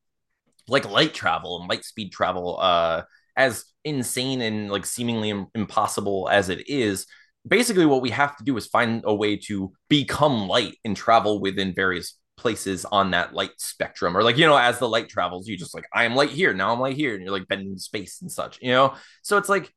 like 0.67 0.89
light 0.89 1.13
travel 1.13 1.60
and 1.60 1.69
light 1.69 1.86
speed 1.86 2.12
travel, 2.12 2.60
uh, 2.60 3.04
as 3.36 3.65
insane 3.84 4.41
and 4.41 4.71
like 4.71 4.86
seemingly 4.86 5.30
im- 5.30 5.47
impossible 5.56 6.30
as 6.32 6.49
it 6.49 6.67
is. 6.67 7.06
Basically, 7.47 7.86
what 7.86 8.02
we 8.02 8.12
have 8.12 8.38
to 8.38 8.43
do 8.43 8.56
is 8.56 8.67
find 8.67 9.04
a 9.06 9.13
way 9.13 9.36
to 9.47 9.73
become 9.89 10.47
light 10.47 10.78
and 10.86 10.95
travel 10.95 11.41
within 11.41 11.73
various 11.73 12.17
places 12.38 12.86
on 12.86 13.12
that 13.12 13.34
light 13.34 13.52
spectrum 13.58 14.17
or 14.17 14.23
like 14.23 14.38
you 14.38 14.45
know 14.45 14.58
as 14.58 14.80
the 14.80 14.89
light 14.89 15.08
travels 15.08 15.47
you 15.47 15.56
just 15.56 15.76
like 15.76 15.86
i 15.93 16.04
am 16.04 16.15
light 16.15 16.32
here 16.32 16.52
now 16.54 16.73
i'm 16.73 16.80
light 16.80 16.95
here 16.95 17.13
and 17.13 17.23
you're 17.23 17.32
like 17.32 17.47
bending 17.47 17.78
space 17.78 18.21
and 18.21 18.32
such 18.32 18.60
you 18.60 18.71
know 18.71 18.93
so 19.21 19.38
it's 19.38 19.49
like 19.49 19.71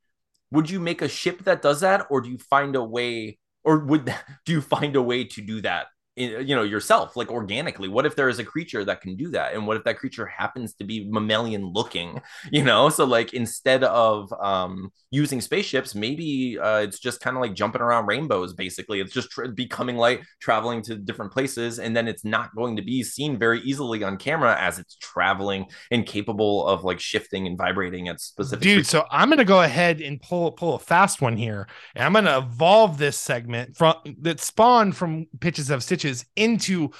would 0.51 0.69
you 0.69 0.79
make 0.79 1.01
a 1.01 1.07
ship 1.07 1.43
that 1.43 1.61
does 1.61 1.81
that 1.81 2.07
or 2.09 2.19
do 2.19 2.29
you 2.29 2.37
find 2.37 2.75
a 2.75 2.83
way 2.83 3.37
or 3.63 3.79
would 3.79 4.05
do 4.45 4.51
you 4.53 4.61
find 4.61 4.95
a 4.95 5.01
way 5.01 5.23
to 5.23 5.41
do 5.41 5.61
that 5.61 5.87
you 6.17 6.55
know 6.55 6.63
yourself 6.63 7.15
like 7.15 7.31
organically. 7.31 7.87
What 7.87 8.05
if 8.05 8.15
there 8.15 8.29
is 8.29 8.39
a 8.39 8.43
creature 8.43 8.83
that 8.85 9.01
can 9.01 9.15
do 9.15 9.29
that? 9.31 9.53
And 9.53 9.67
what 9.67 9.77
if 9.77 9.83
that 9.83 9.97
creature 9.97 10.25
happens 10.25 10.73
to 10.75 10.83
be 10.83 11.07
mammalian 11.09 11.65
looking 11.65 12.21
you 12.51 12.63
know? 12.63 12.89
So 12.89 13.05
like 13.05 13.33
instead 13.33 13.83
of 13.83 14.33
um 14.39 14.91
using 15.11 15.39
spaceships 15.41 15.95
maybe 15.95 16.59
uh 16.59 16.79
it's 16.79 16.99
just 16.99 17.21
kind 17.21 17.37
of 17.37 17.41
like 17.41 17.53
jumping 17.53 17.81
around 17.81 18.07
rainbows 18.07 18.53
basically. 18.53 18.99
It's 18.99 19.13
just 19.13 19.29
becoming 19.55 19.97
light 19.97 20.21
traveling 20.41 20.81
to 20.83 20.95
different 20.95 21.31
places 21.31 21.79
and 21.79 21.95
then 21.95 22.07
it's 22.07 22.25
not 22.25 22.55
going 22.55 22.75
to 22.75 22.81
be 22.81 23.03
seen 23.03 23.37
very 23.37 23.61
easily 23.61 24.03
on 24.03 24.17
camera 24.17 24.55
as 24.59 24.79
it's 24.79 24.95
traveling 24.95 25.65
and 25.91 26.05
capable 26.05 26.65
of 26.67 26.83
like 26.83 26.99
shifting 26.99 27.47
and 27.47 27.57
vibrating 27.57 28.07
at 28.07 28.19
specific 28.19 28.61
dude 28.61 28.85
so 28.85 29.05
i'm 29.11 29.29
gonna 29.29 29.45
go 29.45 29.61
ahead 29.61 30.01
and 30.01 30.21
pull 30.21 30.51
pull 30.51 30.75
a 30.75 30.79
fast 30.79 31.21
one 31.21 31.35
here 31.35 31.67
and 31.95 32.03
i'm 32.03 32.13
gonna 32.13 32.37
evolve 32.37 32.97
this 32.97 33.17
segment 33.17 33.75
from 33.75 33.95
that 34.21 34.39
spawned 34.39 34.95
from 34.95 35.25
pitches 35.39 35.69
of 35.69 35.83
stitches 35.83 36.06
into 36.35 36.91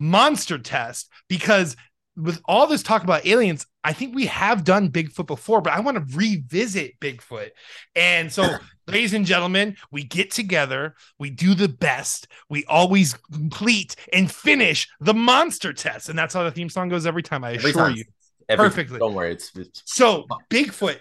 monster 0.00 0.58
test 0.58 1.08
because 1.28 1.76
with 2.16 2.40
all 2.44 2.66
this 2.66 2.82
talk 2.82 3.04
about 3.04 3.24
aliens, 3.26 3.66
I 3.84 3.92
think 3.94 4.14
we 4.14 4.26
have 4.26 4.64
done 4.64 4.90
Bigfoot 4.90 5.26
before, 5.26 5.60
but 5.62 5.72
I 5.72 5.80
want 5.80 5.96
to 5.96 6.16
revisit 6.16 7.00
Bigfoot. 7.00 7.50
And 7.96 8.30
so, 8.30 8.56
ladies 8.86 9.14
and 9.14 9.24
gentlemen, 9.24 9.76
we 9.90 10.04
get 10.04 10.30
together, 10.30 10.94
we 11.18 11.30
do 11.30 11.54
the 11.54 11.68
best, 11.68 12.28
we 12.50 12.64
always 12.66 13.14
complete 13.32 13.96
and 14.12 14.30
finish 14.30 14.88
the 15.00 15.14
monster 15.14 15.72
test. 15.72 16.08
And 16.10 16.18
that's 16.18 16.34
how 16.34 16.44
the 16.44 16.50
theme 16.50 16.68
song 16.68 16.90
goes 16.90 17.06
every 17.06 17.22
time. 17.22 17.44
I 17.44 17.54
Every 17.54 17.70
assure 17.70 17.86
time. 17.88 17.96
you. 17.96 18.04
Every- 18.48 18.68
Perfectly. 18.68 18.98
don't 18.98 19.14
worry 19.14 19.32
it's, 19.32 19.50
it's 19.56 19.82
So, 19.86 20.26
Bigfoot. 20.50 20.98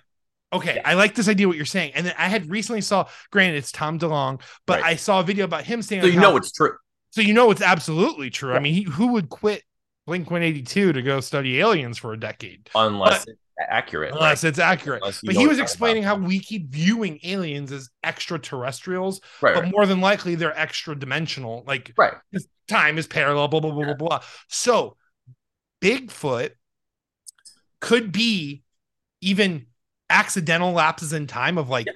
Okay, 0.53 0.81
I 0.83 0.93
like 0.95 1.15
this 1.15 1.27
idea 1.29 1.47
what 1.47 1.55
you're 1.57 1.65
saying. 1.65 1.91
And 1.95 2.05
then 2.05 2.13
I 2.17 2.27
had 2.27 2.49
recently 2.49 2.81
saw, 2.81 3.07
granted, 3.31 3.57
it's 3.57 3.71
Tom 3.71 3.99
DeLonge, 3.99 4.41
but 4.65 4.81
Right. 4.81 4.91
I 4.93 4.95
saw 4.95 5.19
a 5.19 5.23
video 5.23 5.43
about 5.45 5.63
him 5.65 5.81
saying, 5.81 6.01
so 6.01 6.07
you 6.07 6.13
how- 6.19 6.31
know 6.31 6.37
it's 6.37 6.51
true 6.51 6.75
so 7.11 7.21
you 7.21 7.33
know 7.33 7.51
it's 7.51 7.61
absolutely 7.61 8.29
true. 8.29 8.53
I 8.53 8.59
mean, 8.59 8.73
he, 8.73 8.83
who 8.83 9.07
would 9.13 9.29
quit 9.29 9.63
Blink 10.07 10.31
182 10.31 10.93
to 10.93 11.01
go 11.01 11.19
study 11.19 11.59
aliens 11.59 11.97
for 11.97 12.13
a 12.13 12.19
decade? 12.19 12.69
unless 12.75 13.27
it's 13.27 13.39
accurate 13.69 14.13
Unless 14.13 14.43
right? 14.43 14.49
it's 14.49 14.59
accurate. 14.59 15.01
Unless 15.03 15.21
But 15.23 15.35
he 15.35 15.45
was 15.45 15.59
explaining 15.59 16.03
how 16.03 16.15
we 16.15 16.39
keep 16.39 16.69
viewing 16.69 17.19
aliens 17.23 17.71
as 17.71 17.89
extraterrestrials, 18.03 19.21
right 19.41 19.53
but 19.53 19.63
right, 19.63 19.71
more 19.71 19.85
than 19.85 20.01
likely 20.01 20.35
they're 20.35 20.57
extra 20.57 20.95
dimensional. 20.95 21.63
Like 21.67 21.93
right. 21.97 22.13
time 22.67 22.97
is 22.97 23.07
parallel, 23.07 23.47
blah, 23.49 23.59
blah, 23.59 23.71
blah, 23.71 23.85
blah, 23.85 23.93
blah. 23.93 24.19
So 24.47 24.97
Bigfoot 25.81 26.51
could 27.81 28.11
be 28.11 28.63
even 29.21 29.67
accidental 30.09 30.71
lapses 30.71 31.13
in 31.13 31.27
time 31.27 31.57
of 31.57 31.69
like 31.69 31.87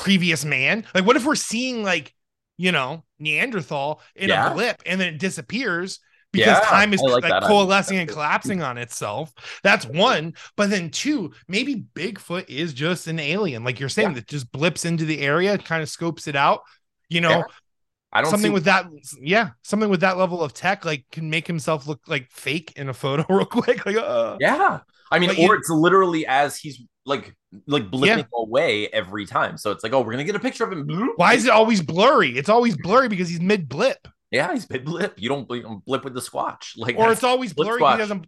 previous 0.00 0.44
man. 0.44 0.84
Like, 0.94 1.06
what 1.06 1.16
if 1.16 1.24
we're 1.24 1.34
seeing 1.34 1.82
like, 1.82 2.14
you 2.62 2.70
know, 2.70 3.02
Neanderthal 3.18 4.00
in 4.14 4.28
Yeah. 4.28 4.50
a 4.50 4.54
blip 4.54 4.80
and 4.86 5.00
then 5.00 5.14
it 5.14 5.18
disappears 5.18 5.98
because 6.32 6.46
Yeah, 6.46 6.60
time 6.60 6.94
is 6.94 7.00
like 7.02 7.24
like, 7.28 7.42
coalescing 7.42 7.98
and 7.98 8.08
collapsing 8.08 8.62
on 8.62 8.78
itself. 8.78 9.32
That's 9.64 9.84
one. 9.84 10.34
But 10.56 10.70
then 10.70 10.90
two, 10.90 11.32
maybe 11.48 11.84
Bigfoot 11.94 12.48
is 12.48 12.72
just 12.72 13.08
an 13.08 13.18
alien, 13.18 13.64
like 13.64 13.80
you're 13.80 13.88
saying, 13.88 14.10
Yeah. 14.10 14.14
that 14.14 14.28
just 14.28 14.52
blips 14.52 14.84
into 14.84 15.04
the 15.04 15.20
area, 15.20 15.58
kind 15.58 15.82
of 15.82 15.88
scopes 15.88 16.28
it 16.28 16.36
out. 16.36 16.60
You 17.08 17.20
know, 17.20 17.30
Yeah. 17.38 17.42
I 18.12 18.20
don't 18.22 18.30
something 18.30 18.50
see, 18.50 18.54
with 18.54 18.64
that 18.64 18.86
yeah 19.20 19.50
something 19.62 19.88
with 19.88 20.00
that 20.00 20.18
level 20.18 20.42
of 20.42 20.52
tech 20.52 20.84
like 20.84 21.06
can 21.10 21.30
make 21.30 21.46
himself 21.46 21.86
look 21.86 22.00
like 22.06 22.28
fake 22.30 22.72
in 22.76 22.90
a 22.90 22.94
photo 22.94 23.24
real 23.34 23.46
quick 23.46 23.86
like 23.86 23.96
uh 23.96 24.36
Yeah. 24.38 24.80
I 25.10 25.18
mean, 25.18 25.30
or 25.30 25.34
you- 25.34 25.52
it's 25.54 25.70
literally 25.70 26.26
as 26.26 26.56
he's 26.58 26.82
like 27.04 27.34
like 27.66 27.90
blipping 27.90 28.18
Yeah. 28.18 28.22
away 28.34 28.88
every 28.88 29.26
time. 29.26 29.56
So 29.56 29.70
it's 29.70 29.82
like, 29.82 29.92
oh, 29.92 30.02
we're 30.02 30.12
gonna 30.12 30.24
get 30.24 30.36
a 30.36 30.40
picture 30.40 30.64
of 30.64 30.72
him. 30.72 31.10
why 31.16 31.34
is 31.34 31.44
it 31.44 31.50
always 31.50 31.82
blurry 31.82 32.36
it's 32.38 32.48
always 32.48 32.76
blurry 32.76 33.08
because 33.08 33.28
he's 33.28 33.40
mid 33.40 33.68
blip 33.68 34.06
Yeah, 34.30 34.52
he's 34.52 34.68
mid 34.70 34.84
blip. 34.84 35.20
You 35.20 35.28
don't, 35.28 35.84
blip 35.84 36.04
with 36.04 36.14
the 36.14 36.20
squatch. 36.20 36.76
Like 36.76 36.96
or 36.96 37.10
it's 37.12 37.24
always 37.24 37.52
blurry 37.52 37.78
squash. 37.78 37.94
he 37.94 37.98
doesn't 37.98 38.26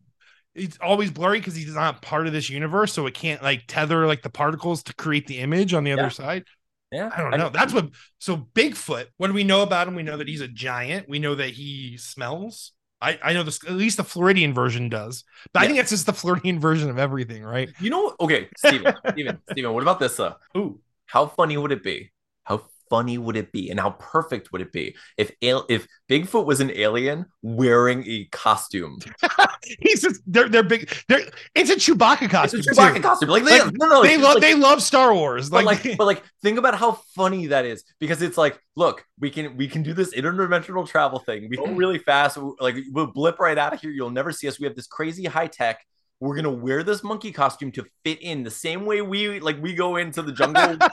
it's 0.55 0.79
always 0.81 1.11
blurry 1.11 1.41
because 1.41 1.55
he's 1.57 1.75
not 1.75 2.01
part 2.01 2.27
of 2.27 2.33
this 2.33 2.49
universe 2.49 2.93
so 2.93 3.07
it 3.07 3.15
can't 3.15 3.43
like 3.43 3.65
tether 3.67 4.07
like 4.07 4.23
the 4.23 4.31
particles 4.31 4.83
to 4.85 4.95
create 4.95 5.27
the 5.27 5.39
image 5.39 5.75
on 5.75 5.83
the 5.85 5.93
other 5.93 6.11
side 6.11 6.45
yeah. 6.93 7.11
i 7.13 7.21
don't 7.21 7.37
know 7.37 7.49
that's 7.49 7.73
what 7.75 7.91
so 8.19 8.37
bigfoot 8.55 9.07
what 9.17 9.27
do 9.27 9.33
we 9.33 9.43
know 9.43 9.63
about 9.63 9.89
him 9.89 9.97
we 9.97 10.05
know 10.05 10.17
that 10.17 10.29
he's 10.29 10.41
a 10.41 10.47
giant 10.49 11.09
we 11.09 11.19
know 11.19 11.35
that 11.35 11.51
he 11.51 11.97
smells 11.97 12.71
I, 13.05 13.19
I 13.23 13.33
know 13.35 13.43
this 13.43 13.63
at 13.65 13.73
least 13.73 13.99
the 13.99 14.05
Floridian 14.05 14.55
version 14.55 14.89
does, 14.89 15.25
but 15.53 15.63
I 15.63 15.67
think 15.67 15.77
that's 15.77 15.91
just 15.91 16.07
the 16.07 16.15
Floridian 16.15 16.59
version 16.59 16.89
of 16.89 16.99
everything, 16.99 17.43
right? 17.43 17.69
You 17.79 17.91
know, 17.91 18.17
okay, 18.19 18.49
Steven, 18.57 18.95
Steven, 19.13 19.39
Steven, 19.53 19.75
what 19.75 19.83
about 19.83 20.01
this? 20.01 20.19
Uh, 20.19 20.35
Ooh, 20.57 20.81
how 21.05 21.27
funny 21.27 21.59
would 21.59 21.71
it 21.71 21.83
be? 21.83 22.11
How 22.45 22.63
funny 22.91 23.19
would 23.19 23.37
it 23.37 23.53
be, 23.53 23.71
and 23.71 23.79
how 23.81 23.91
perfect 23.91 24.53
would 24.53 24.61
it 24.61 24.73
be 24.73 24.97
if 25.17 25.33
if 25.41 25.87
Bigfoot 26.11 26.47
was 26.47 26.61
an 26.61 26.71
alien 26.75 27.27
wearing 27.43 28.05
a 28.07 28.25
costume? 28.33 28.99
he's 29.81 30.03
just 30.03 30.21
they're 30.27 30.49
they're 30.49 30.63
big. 30.63 30.93
They're 31.09 31.23
it's 31.55 31.71
a 31.71 31.77
Chewbacca 31.77 32.23
It's 32.23 32.33
costume. 32.33 32.61
a 32.61 32.63
Chewbacca 32.63 32.95
too. 32.97 33.01
costume. 33.03 33.29
Like, 33.31 33.45
they, 33.45 33.61
Like, 33.63 33.73
no, 33.75 33.87
no, 33.89 34.03
They 34.03 34.17
love 34.17 34.35
like- 34.35 34.41
they 34.43 34.55
love 34.55 34.83
Star 34.83 35.15
Wars. 35.15 35.51
but 35.51 35.65
Like, 35.65 35.85
like, 35.85 35.97
but 35.97 36.05
like, 36.07 36.23
think 36.43 36.59
about 36.59 36.75
how 36.77 36.93
funny 37.15 37.47
that 37.49 37.65
is 37.65 37.85
because 37.99 38.23
it's 38.23 38.37
like, 38.39 38.59
look, 38.77 39.05
we 39.19 39.31
can 39.31 39.57
we 39.57 39.69
can 39.69 39.83
do 39.83 39.93
this 39.95 40.15
interdimensional 40.15 40.87
travel 40.87 41.19
thing. 41.21 41.49
We 41.51 41.57
go 41.57 41.67
really 41.83 41.99
fast. 41.99 42.37
Like, 42.61 42.77
we'll 42.93 43.07
blip 43.09 43.39
right 43.39 43.57
out 43.59 43.73
of 43.75 43.81
here. 43.81 43.91
You'll 43.91 44.11
never 44.11 44.33
see 44.33 44.49
us. 44.49 44.59
We 44.61 44.67
have 44.67 44.77
this 44.77 44.87
crazy 44.87 45.25
high 45.25 45.47
tech. 45.49 45.81
We're 46.21 46.37
gonna 46.37 46.51
wear 46.51 46.83
this 46.83 47.03
monkey 47.03 47.33
costume 47.33 47.73
to 47.73 47.85
fit 48.05 48.23
in 48.23 48.43
the 48.45 48.51
same 48.51 48.87
way 48.87 49.03
we 49.03 49.41
like 49.41 49.61
we 49.63 49.75
go 49.75 49.97
into 49.97 50.23
the 50.23 50.33
jungle. 50.33 50.79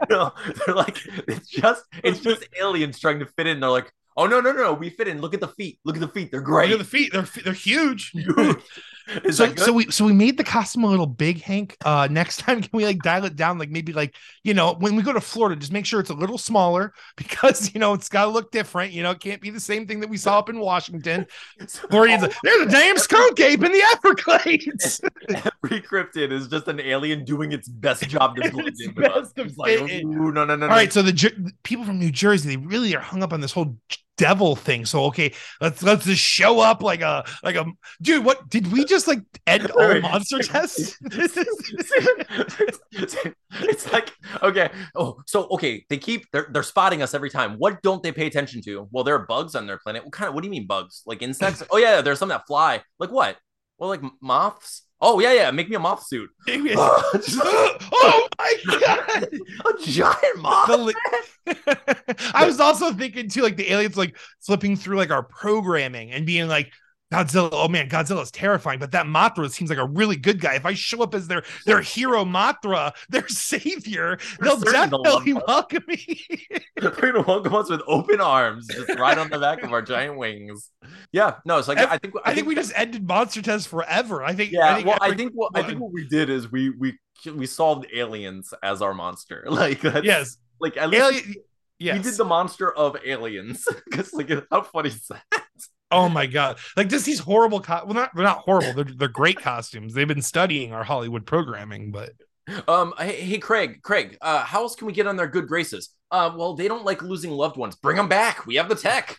you 0.10 0.16
know, 0.16 0.32
they're 0.66 0.74
like, 0.74 0.98
it's 1.28 1.48
just 1.48 1.84
it's 2.02 2.20
just 2.20 2.44
aliens 2.60 2.98
trying 2.98 3.20
to 3.20 3.26
fit 3.26 3.46
in. 3.46 3.60
They're 3.60 3.70
like, 3.70 3.92
oh 4.16 4.26
no 4.26 4.40
no 4.40 4.52
no, 4.52 4.62
no, 4.62 4.72
we 4.74 4.90
fit 4.90 5.08
in. 5.08 5.20
Look 5.20 5.34
at 5.34 5.40
the 5.40 5.48
feet. 5.48 5.78
Look 5.84 5.96
at 5.96 6.00
the 6.00 6.08
feet. 6.08 6.30
They're 6.30 6.40
look 6.40 6.48
great. 6.48 6.72
at 6.72 6.78
the 6.78 6.84
feet. 6.84 7.12
They're 7.12 7.28
they're 7.44 7.52
huge. 7.52 8.12
Is 9.24 9.36
so 9.36 9.54
so 9.56 9.72
we 9.72 9.90
so 9.90 10.04
we 10.04 10.12
made 10.12 10.36
the 10.36 10.44
costume 10.44 10.84
a 10.84 10.88
little 10.88 11.06
big, 11.06 11.42
Hank. 11.42 11.76
Uh, 11.84 12.08
next 12.10 12.36
time 12.40 12.60
can 12.60 12.70
we 12.72 12.84
like 12.84 13.02
dial 13.02 13.24
it 13.24 13.36
down? 13.36 13.58
Like 13.58 13.70
maybe 13.70 13.92
like 13.92 14.14
you 14.44 14.54
know 14.54 14.74
when 14.74 14.96
we 14.96 15.02
go 15.02 15.12
to 15.12 15.20
Florida, 15.20 15.58
just 15.58 15.72
make 15.72 15.86
sure 15.86 16.00
it's 16.00 16.10
a 16.10 16.14
little 16.14 16.38
smaller 16.38 16.92
because 17.16 17.72
you 17.74 17.80
know 17.80 17.94
it's 17.94 18.08
got 18.08 18.26
to 18.26 18.30
look 18.30 18.50
different. 18.50 18.92
You 18.92 19.02
know, 19.02 19.10
it 19.10 19.20
can't 19.20 19.40
be 19.40 19.50
the 19.50 19.60
same 19.60 19.86
thing 19.86 20.00
that 20.00 20.10
we 20.10 20.16
saw 20.16 20.38
up 20.38 20.48
in 20.48 20.58
Washington. 20.60 21.26
Floridians, 21.68 22.22
like, 22.22 22.36
there's 22.42 22.66
a 22.66 22.70
damn 22.70 22.98
skunk 22.98 23.40
ape 23.40 23.62
in 23.62 23.72
the 23.72 23.82
Everglades. 23.94 25.00
Every 25.28 25.80
cryptid 25.80 26.32
is 26.32 26.48
just 26.48 26.68
an 26.68 26.80
alien 26.80 27.24
doing 27.24 27.52
its 27.52 27.68
best 27.68 28.08
job 28.08 28.36
to 28.36 28.50
blend 28.50 28.76
in 28.80 28.94
with 28.94 29.10
us. 29.10 29.32
like, 29.56 29.78
fit 29.78 29.90
in. 29.90 30.08
ooh, 30.08 30.32
no, 30.32 30.44
no, 30.44 30.44
no, 30.44 30.52
All 30.52 30.56
no. 30.56 30.66
right, 30.68 30.92
so 30.92 31.02
the 31.02 31.52
people 31.62 31.84
from 31.84 31.98
New 31.98 32.10
Jersey, 32.10 32.48
they 32.48 32.56
really 32.56 32.94
are 32.94 33.00
hung 33.00 33.22
up 33.22 33.32
on 33.32 33.40
this 33.40 33.52
whole 33.52 33.76
devil 34.20 34.54
thing. 34.54 34.84
So 34.84 35.04
okay, 35.04 35.32
let's 35.60 35.82
let's 35.82 36.04
just 36.04 36.20
show 36.20 36.60
up 36.60 36.82
like 36.82 37.00
a 37.00 37.24
like 37.42 37.56
a 37.56 37.64
dude. 38.02 38.24
What 38.24 38.48
did 38.50 38.70
we 38.70 38.84
just 38.84 39.08
like 39.08 39.20
end 39.46 39.70
all 39.78 40.00
monster 40.00 40.40
tests? 40.40 40.98
it's, 41.10 41.36
it's 43.52 43.92
like 43.92 44.12
okay 44.42 44.70
oh 44.94 45.20
so 45.26 45.48
okay 45.50 45.84
they 45.88 45.96
keep 45.96 46.24
they're, 46.32 46.48
they're 46.52 46.62
spotting 46.62 47.00
us 47.02 47.14
every 47.14 47.30
time. 47.30 47.54
What 47.54 47.80
don't 47.82 48.02
they 48.02 48.12
pay 48.12 48.26
attention 48.26 48.60
to? 48.62 48.86
Well 48.92 49.04
there 49.04 49.14
are 49.14 49.26
bugs 49.26 49.54
on 49.54 49.66
their 49.66 49.78
planet. 49.78 50.04
What 50.04 50.12
kind 50.12 50.28
of 50.28 50.34
what 50.34 50.42
do 50.42 50.46
you 50.48 50.52
mean 50.52 50.66
bugs? 50.66 51.02
Like 51.06 51.22
insects? 51.22 51.62
Oh 51.70 51.78
yeah 51.78 52.02
there's 52.02 52.18
some 52.18 52.28
that 52.28 52.46
fly. 52.46 52.82
Like 52.98 53.10
what? 53.10 53.38
Well 53.78 53.88
like 53.88 54.02
moths 54.20 54.82
oh 55.00 55.20
yeah 55.20 55.32
yeah 55.32 55.50
make 55.50 55.68
me 55.68 55.76
a 55.76 55.78
moth 55.78 56.06
suit 56.06 56.30
oh 56.48 58.28
my 58.38 58.54
god! 58.80 59.28
a 59.32 59.86
giant 59.86 60.38
moth 60.38 60.68
li- 60.78 60.94
I 62.34 62.44
was 62.46 62.60
also 62.60 62.92
thinking 62.92 63.28
too, 63.28 63.42
like 63.42 63.56
the 63.56 63.72
aliens 63.72 63.96
like 63.96 64.16
flipping 64.40 64.76
through 64.76 64.96
like 64.98 65.10
our 65.10 65.22
programming 65.22 66.12
and 66.12 66.26
being 66.26 66.48
like. 66.48 66.72
Godzilla, 67.12 67.48
oh 67.50 67.66
man, 67.66 67.88
Godzilla 67.88 68.22
is 68.22 68.30
terrifying, 68.30 68.78
but 68.78 68.92
that 68.92 69.04
Mothra 69.04 69.50
seems 69.50 69.68
like 69.68 69.80
a 69.80 69.88
really 69.88 70.14
good 70.14 70.40
guy. 70.40 70.54
If 70.54 70.64
I 70.64 70.74
show 70.74 71.02
up 71.02 71.12
as 71.12 71.26
their 71.26 71.42
their 71.66 71.80
hero 71.80 72.24
Mothra, 72.24 72.92
their 73.08 73.26
savior, 73.26 74.20
they'll 74.40 74.56
they'll 74.58 74.72
definitely 74.72 75.32
welcome 75.32 75.82
me. 75.88 76.24
They're 76.76 76.92
gonna 76.92 77.22
welcome 77.22 77.52
us 77.56 77.68
with 77.68 77.82
open 77.88 78.20
arms, 78.20 78.68
just 78.68 78.96
right 78.96 79.18
on 79.18 79.28
the 79.28 79.40
back 79.40 79.64
of 79.64 79.72
our 79.72 79.82
giant 79.82 80.18
wings. 80.18 80.70
Yeah, 81.12 81.36
no, 81.44 81.58
it's 81.58 81.68
like 81.68 81.78
Ev- 81.78 81.88
I 81.90 81.98
think 81.98 82.14
I 82.24 82.34
think 82.34 82.46
we 82.46 82.54
just 82.54 82.72
ended 82.76 83.06
monster 83.06 83.42
test 83.42 83.68
forever. 83.68 84.22
I 84.22 84.34
think. 84.34 84.52
yeah. 84.52 84.70
I 84.70 84.74
think 84.74 84.86
well, 84.86 84.98
I 85.00 85.14
think 85.14 85.32
what 85.34 85.52
I 85.54 85.62
think 85.62 85.80
what 85.80 85.92
we 85.92 86.06
did 86.08 86.30
is 86.30 86.50
we 86.50 86.70
we 86.70 86.98
we 87.34 87.46
solved 87.46 87.86
aliens 87.92 88.52
as 88.62 88.82
our 88.82 88.94
monster. 88.94 89.44
Like 89.50 89.80
that's, 89.80 90.04
yes, 90.04 90.36
like 90.60 90.76
at 90.76 90.90
least 90.90 91.04
alien. 91.04 91.34
Yes. 91.78 91.96
we 91.96 92.02
did 92.02 92.18
the 92.18 92.24
monster 92.24 92.70
of 92.72 92.96
aliens. 93.04 93.66
Because 93.90 94.12
like 94.12 94.30
how 94.50 94.62
funny 94.62 94.90
is 94.90 95.06
that? 95.08 95.44
oh 95.90 96.08
my 96.08 96.26
god! 96.26 96.58
Like 96.76 96.88
just 96.88 97.06
these 97.06 97.18
horrible. 97.18 97.60
Co- 97.60 97.84
well, 97.84 97.94
not 97.94 98.10
they're 98.14 98.24
not 98.24 98.38
horrible. 98.38 98.72
They're 98.74 98.94
they're 98.96 99.08
great 99.08 99.40
costumes. 99.40 99.94
They've 99.94 100.06
been 100.08 100.22
studying 100.22 100.72
our 100.72 100.84
Hollywood 100.84 101.26
programming, 101.26 101.90
but 101.90 102.12
Um, 102.68 102.94
hey, 102.98 103.20
hey 103.20 103.38
Craig, 103.38 103.80
Craig, 103.82 104.18
uh, 104.20 104.44
how 104.44 104.62
else 104.62 104.74
can 104.74 104.86
we 104.86 104.92
get 104.92 105.06
on 105.06 105.16
their 105.16 105.28
good 105.28 105.46
graces? 105.46 105.90
Uh, 106.10 106.32
well, 106.36 106.54
they 106.54 106.66
don't 106.66 106.84
like 106.84 107.02
losing 107.02 107.30
loved 107.30 107.56
ones. 107.56 107.76
Bring 107.76 107.96
them 107.96 108.08
back. 108.08 108.44
We 108.46 108.56
have 108.56 108.68
the 108.68 108.74
tech. 108.74 109.16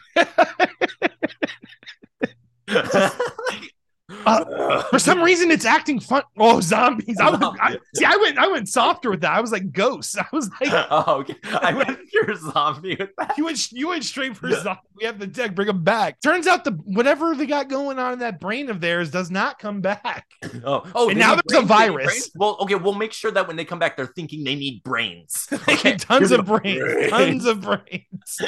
Uh, 4.25 4.84
for 4.84 4.99
some 4.99 5.21
reason, 5.21 5.51
it's 5.51 5.65
acting 5.65 5.99
fun. 5.99 6.23
Oh, 6.38 6.62
zombies! 6.62 7.17
I, 7.19 7.29
was, 7.29 7.39
I 7.62 7.77
see. 7.95 8.05
I 8.05 8.15
went. 8.17 8.38
I 8.38 8.47
went 8.47 8.67
softer 8.69 9.10
with 9.10 9.21
that. 9.21 9.31
I 9.31 9.41
was 9.41 9.51
like 9.51 9.71
ghosts. 9.71 10.17
I 10.17 10.25
was 10.31 10.49
like, 10.49 10.69
oh, 10.91 11.19
okay. 11.19 11.36
I 11.43 11.73
went 11.73 11.97
pure 12.10 12.36
zombie 12.36 12.95
with 12.99 13.10
that. 13.17 13.38
You 13.38 13.45
went. 13.45 13.71
You 13.71 13.88
went 13.89 14.03
straight 14.03 14.36
for 14.36 14.51
zombie. 14.51 14.81
We 14.95 15.05
have 15.05 15.19
the 15.19 15.27
deck. 15.27 15.55
Bring 15.55 15.67
them 15.67 15.84
back. 15.84 16.21
Turns 16.21 16.47
out 16.47 16.63
the 16.63 16.71
whatever 16.84 17.36
they 17.36 17.45
got 17.45 17.69
going 17.69 17.99
on 17.99 18.13
in 18.13 18.19
that 18.19 18.39
brain 18.39 18.69
of 18.69 18.81
theirs 18.81 19.12
does 19.12 19.31
not 19.31 19.60
come 19.60 19.81
back. 19.81 20.25
Oh, 20.63 20.84
oh, 20.93 21.10
and 21.10 21.17
now 21.17 21.36
there's 21.36 21.63
a 21.63 21.65
virus. 21.65 22.31
Well, 22.36 22.57
okay. 22.62 22.75
We'll 22.75 22.93
make 22.93 23.13
sure 23.13 23.31
that 23.31 23.47
when 23.47 23.55
they 23.55 23.65
come 23.65 23.79
back, 23.79 23.97
they're 23.97 24.07
thinking 24.07 24.43
they 24.43 24.55
need 24.55 24.84
brains. 24.84 25.47
Okay, 25.51 25.95
tons 25.95 26.31
of 26.31 26.45
brains. 26.45 26.81
brains. 26.81 27.10
Tons 27.10 27.45
of 27.45 27.62
brains. 27.62 28.41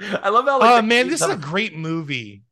I 0.00 0.28
love 0.28 0.44
how. 0.44 0.60
Like, 0.60 0.70
oh 0.70 0.82
man, 0.82 1.08
this 1.08 1.22
is 1.22 1.28
a 1.28 1.36
great 1.36 1.76
movie. 1.76 2.42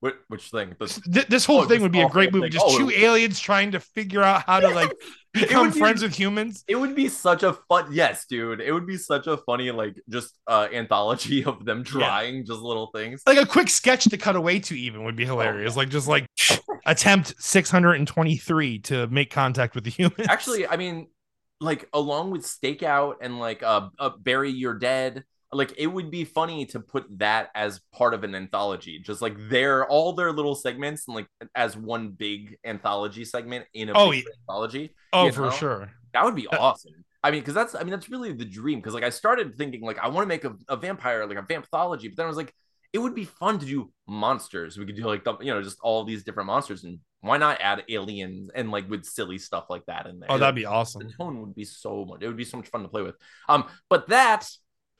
Which, 0.00 0.14
which 0.28 0.50
thing? 0.50 0.74
This, 0.78 0.98
this 1.28 1.44
whole 1.44 1.60
oh, 1.60 1.64
thing 1.66 1.82
would 1.82 1.92
be 1.92 2.00
a 2.00 2.08
great 2.08 2.32
movie. 2.32 2.46
Thing. 2.46 2.52
Just 2.52 2.64
oh, 2.66 2.78
two 2.78 2.90
aliens 2.90 3.38
trying 3.38 3.72
to 3.72 3.80
figure 3.80 4.22
out 4.22 4.44
how 4.46 4.58
to 4.58 4.70
like 4.70 4.90
become 5.34 5.70
friends 5.72 6.00
be, 6.00 6.06
with 6.06 6.16
humans. 6.16 6.64
It 6.66 6.76
would 6.76 6.96
be 6.96 7.08
such 7.10 7.42
a 7.42 7.52
fun. 7.68 7.92
Yes, 7.92 8.24
dude. 8.24 8.62
It 8.62 8.72
would 8.72 8.86
be 8.86 8.96
such 8.96 9.26
a 9.26 9.36
funny 9.36 9.70
like 9.70 10.00
just 10.08 10.38
uh 10.46 10.68
anthology 10.72 11.44
of 11.44 11.66
them 11.66 11.84
trying 11.84 12.36
yeah. 12.36 12.42
just 12.44 12.60
little 12.60 12.90
things. 12.94 13.22
Like 13.26 13.36
a 13.36 13.44
quick 13.44 13.68
sketch 13.68 14.04
to 14.04 14.16
cut 14.16 14.36
away 14.36 14.58
to 14.60 14.78
even 14.78 15.04
would 15.04 15.16
be 15.16 15.24
oh, 15.24 15.38
hilarious. 15.38 15.74
Oh, 15.74 15.80
like 15.80 15.90
just 15.90 16.08
like 16.08 16.26
attempt 16.86 17.34
623 17.38 18.78
to 18.78 19.06
make 19.08 19.30
contact 19.30 19.74
with 19.74 19.84
the 19.84 19.90
humans. 19.90 20.28
Actually, 20.30 20.66
I 20.66 20.78
mean, 20.78 21.08
like 21.60 21.90
along 21.92 22.30
with 22.30 22.42
stakeout 22.42 23.16
and 23.20 23.38
like 23.38 23.62
uh, 23.62 23.90
uh 23.98 24.10
bury 24.18 24.50
your 24.50 24.78
dead 24.78 25.24
like 25.52 25.74
it 25.76 25.86
would 25.86 26.10
be 26.10 26.24
funny 26.24 26.66
to 26.66 26.80
put 26.80 27.06
that 27.18 27.50
as 27.54 27.80
part 27.92 28.14
of 28.14 28.24
an 28.24 28.34
anthology 28.34 28.98
just 28.98 29.20
like 29.20 29.34
their 29.48 29.86
all 29.86 30.12
their 30.12 30.32
little 30.32 30.54
segments 30.54 31.08
and 31.08 31.14
like 31.14 31.26
as 31.54 31.76
one 31.76 32.10
big 32.10 32.56
anthology 32.64 33.24
segment 33.24 33.64
in 33.74 33.88
a 33.88 33.92
oh, 33.94 34.10
yeah. 34.12 34.22
anthology 34.40 34.94
oh 35.12 35.30
for 35.30 35.42
know? 35.42 35.50
sure. 35.50 35.92
That 36.12 36.24
would 36.24 36.34
be 36.34 36.48
awesome. 36.48 36.92
I 37.22 37.30
mean 37.30 37.40
because 37.40 37.54
that's 37.54 37.74
i 37.74 37.80
mean 37.80 37.90
that's 37.90 38.08
really 38.08 38.32
the 38.32 38.44
dream 38.44 38.78
because 38.78 38.94
like 38.94 39.04
i 39.04 39.10
started 39.10 39.56
thinking 39.56 39.82
like 39.82 39.98
i 39.98 40.08
want 40.08 40.24
to 40.24 40.28
make 40.28 40.44
a, 40.44 40.56
a 40.68 40.76
vampire 40.76 41.26
like 41.26 41.36
a 41.36 41.42
vampthology 41.42 42.04
but 42.04 42.16
then 42.16 42.24
i 42.24 42.28
was 42.28 42.36
like 42.36 42.54
it 42.92 42.98
would 42.98 43.14
be 43.14 43.24
fun 43.24 43.58
to 43.58 43.66
do 43.66 43.92
monsters. 44.08 44.76
We 44.76 44.84
could 44.84 44.96
do 44.96 45.04
like 45.04 45.24
the, 45.24 45.36
you 45.40 45.52
know 45.52 45.62
just 45.62 45.78
all 45.80 46.04
these 46.04 46.24
different 46.24 46.48
monsters 46.48 46.84
and 46.84 46.98
why 47.20 47.36
not 47.36 47.60
add 47.60 47.84
aliens 47.88 48.50
and 48.54 48.70
like 48.70 48.88
with 48.90 49.04
silly 49.04 49.38
stuff 49.38 49.66
like 49.70 49.86
that 49.86 50.06
in 50.06 50.18
there? 50.18 50.30
Oh 50.30 50.38
that'd 50.38 50.54
be 50.54 50.66
awesome 50.66 51.06
the 51.06 51.12
tone 51.12 51.40
would 51.40 51.54
be 51.54 51.64
so 51.64 52.04
much 52.04 52.22
it 52.22 52.26
would 52.26 52.36
be 52.36 52.44
so 52.44 52.56
much 52.56 52.68
fun 52.68 52.82
to 52.82 52.88
play 52.88 53.02
with. 53.02 53.16
Um 53.48 53.66
but 53.88 54.08
that 54.08 54.48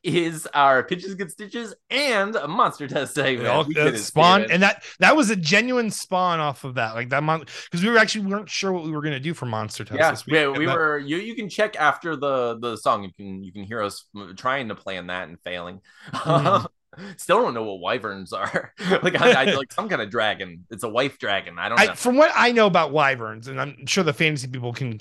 is 0.03 0.47
our 0.55 0.83
Pitches 0.83 1.15
Get 1.15 1.31
Stitches 1.31 1.75
and 1.91 2.35
a 2.37 2.49
monster 2.49 2.89
test 2.89 3.15
segment. 3.15 3.49
All, 3.49 3.67
uh, 3.79 3.97
spawn 3.97 4.51
and 4.51 4.63
that 4.63 4.83
that 4.99 5.17
was 5.17 5.31
a 5.31 5.37
genuine 5.37 5.91
spawn 5.91 6.41
off 6.41 6.65
of 6.65 6.75
that. 6.75 6.95
Like 6.95 7.11
that 7.11 7.23
month 7.23 7.51
because 7.65 7.85
we 7.85 7.91
were 7.91 7.99
actually 7.99 8.25
we 8.27 8.33
weren't 8.33 8.49
sure 8.49 8.73
what 8.73 8.85
we 8.85 8.91
were 8.91 9.03
gonna 9.03 9.21
do 9.21 9.35
for 9.35 9.47
monster 9.47 9.85
test. 9.85 10.25
Yeah, 10.27 10.41
yeah, 10.41 10.49
we 10.49 10.67
that, 10.67 10.77
were. 10.77 10.99
You 10.99 11.19
you 11.19 11.35
can 11.35 11.49
check 11.49 11.77
after 11.77 12.17
the 12.17 12.59
the 12.59 12.77
song. 12.77 13.05
You 13.05 13.13
can 13.13 13.45
you 13.45 13.53
can 13.53 13.65
hear 13.65 13.83
us 13.83 14.07
trying 14.37 14.69
to 14.69 14.75
plan 14.75 15.09
that 15.09 15.29
and 15.29 15.39
failing. 15.43 15.81
Mm. 16.13 16.67
Still 17.17 17.43
don't 17.43 17.55
know 17.55 17.63
what 17.63 17.81
wyverns 17.81 18.33
are. 18.33 18.75
like 19.03 19.21
I, 19.21 19.43
I, 19.43 19.45
like 19.55 19.73
some 19.73 19.89
kind 19.89 20.03
of 20.03 20.11
dragon. 20.11 20.67
It's 20.71 20.83
a 20.83 20.89
wife 20.89 21.19
dragon. 21.19 21.59
I 21.59 21.69
don't 21.69 21.79
know. 21.79 21.93
I, 21.93 21.95
from 21.95 22.17
what 22.17 22.33
I 22.35 22.53
know 22.53 22.67
about 22.67 22.91
wyverns, 22.91 23.49
and 23.49 23.61
I'm 23.61 23.87
sure 23.87 24.03
the 24.03 24.13
fantasy 24.13 24.49
people 24.49 24.73
can 24.73 24.99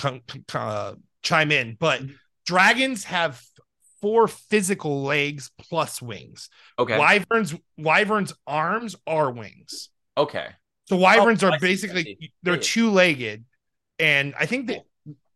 uh, 0.53 0.93
chime 1.23 1.51
in, 1.51 1.77
but 1.79 2.01
mm-hmm. 2.01 2.13
dragons 2.45 3.05
have 3.05 3.43
four 4.01 4.27
physical 4.27 5.03
legs 5.03 5.51
plus 5.57 6.01
wings. 6.01 6.49
Okay. 6.77 6.97
Wyverns 6.97 7.55
Wyverns 7.77 8.33
arms 8.47 8.95
are 9.07 9.31
wings. 9.31 9.89
Okay. 10.17 10.47
So 10.89 10.97
wyverns 10.97 11.43
oh, 11.43 11.51
are 11.51 11.59
basically 11.59 12.33
they're 12.41 12.57
two 12.57 12.89
legged, 12.89 13.45
and 13.99 14.33
I 14.39 14.47
think 14.47 14.67
that 14.67 14.81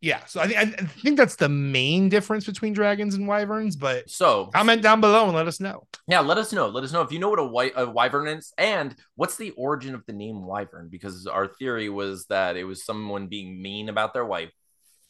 yeah. 0.02 0.26
So 0.26 0.42
I 0.42 0.48
think 0.48 0.58
I 0.58 0.66
think 0.86 1.18
that's 1.18 1.36
the 1.36 1.48
main 1.48 2.10
difference 2.10 2.46
between 2.46 2.74
dragons 2.74 3.16
and 3.16 3.28
wyverns. 3.28 3.76
But 3.76 4.10
so 4.10 4.48
comment 4.48 4.82
down 4.82 5.00
below 5.00 5.26
and 5.26 5.36
let 5.36 5.48
us 5.48 5.60
know. 5.60 5.88
Yeah, 6.08 6.22
let 6.22 6.38
us 6.38 6.52
know. 6.52 6.68
Let 6.68 6.84
us 6.84 6.92
know 6.92 7.02
if 7.02 7.12
you 7.12 7.20
know 7.20 7.30
what 7.30 7.40
a, 7.40 7.46
white, 7.46 7.74
a 7.76 7.90
wyvern 7.90 8.28
is, 8.28 8.52
and 8.58 8.96
what's 9.16 9.38
the 9.38 9.52
origin 9.52 9.96
of 9.96 10.06
the 10.06 10.14
name 10.14 10.44
wyvern. 10.44 10.90
Because 10.90 11.28
our 11.28 11.48
theory 11.48 11.88
was 11.88 12.26
that 12.26 12.58
it 12.58 12.64
was 12.64 12.84
someone 12.84 13.28
being 13.28 13.62
mean 13.62 13.88
about 13.90 14.14
their 14.14 14.26
wife 14.26 14.52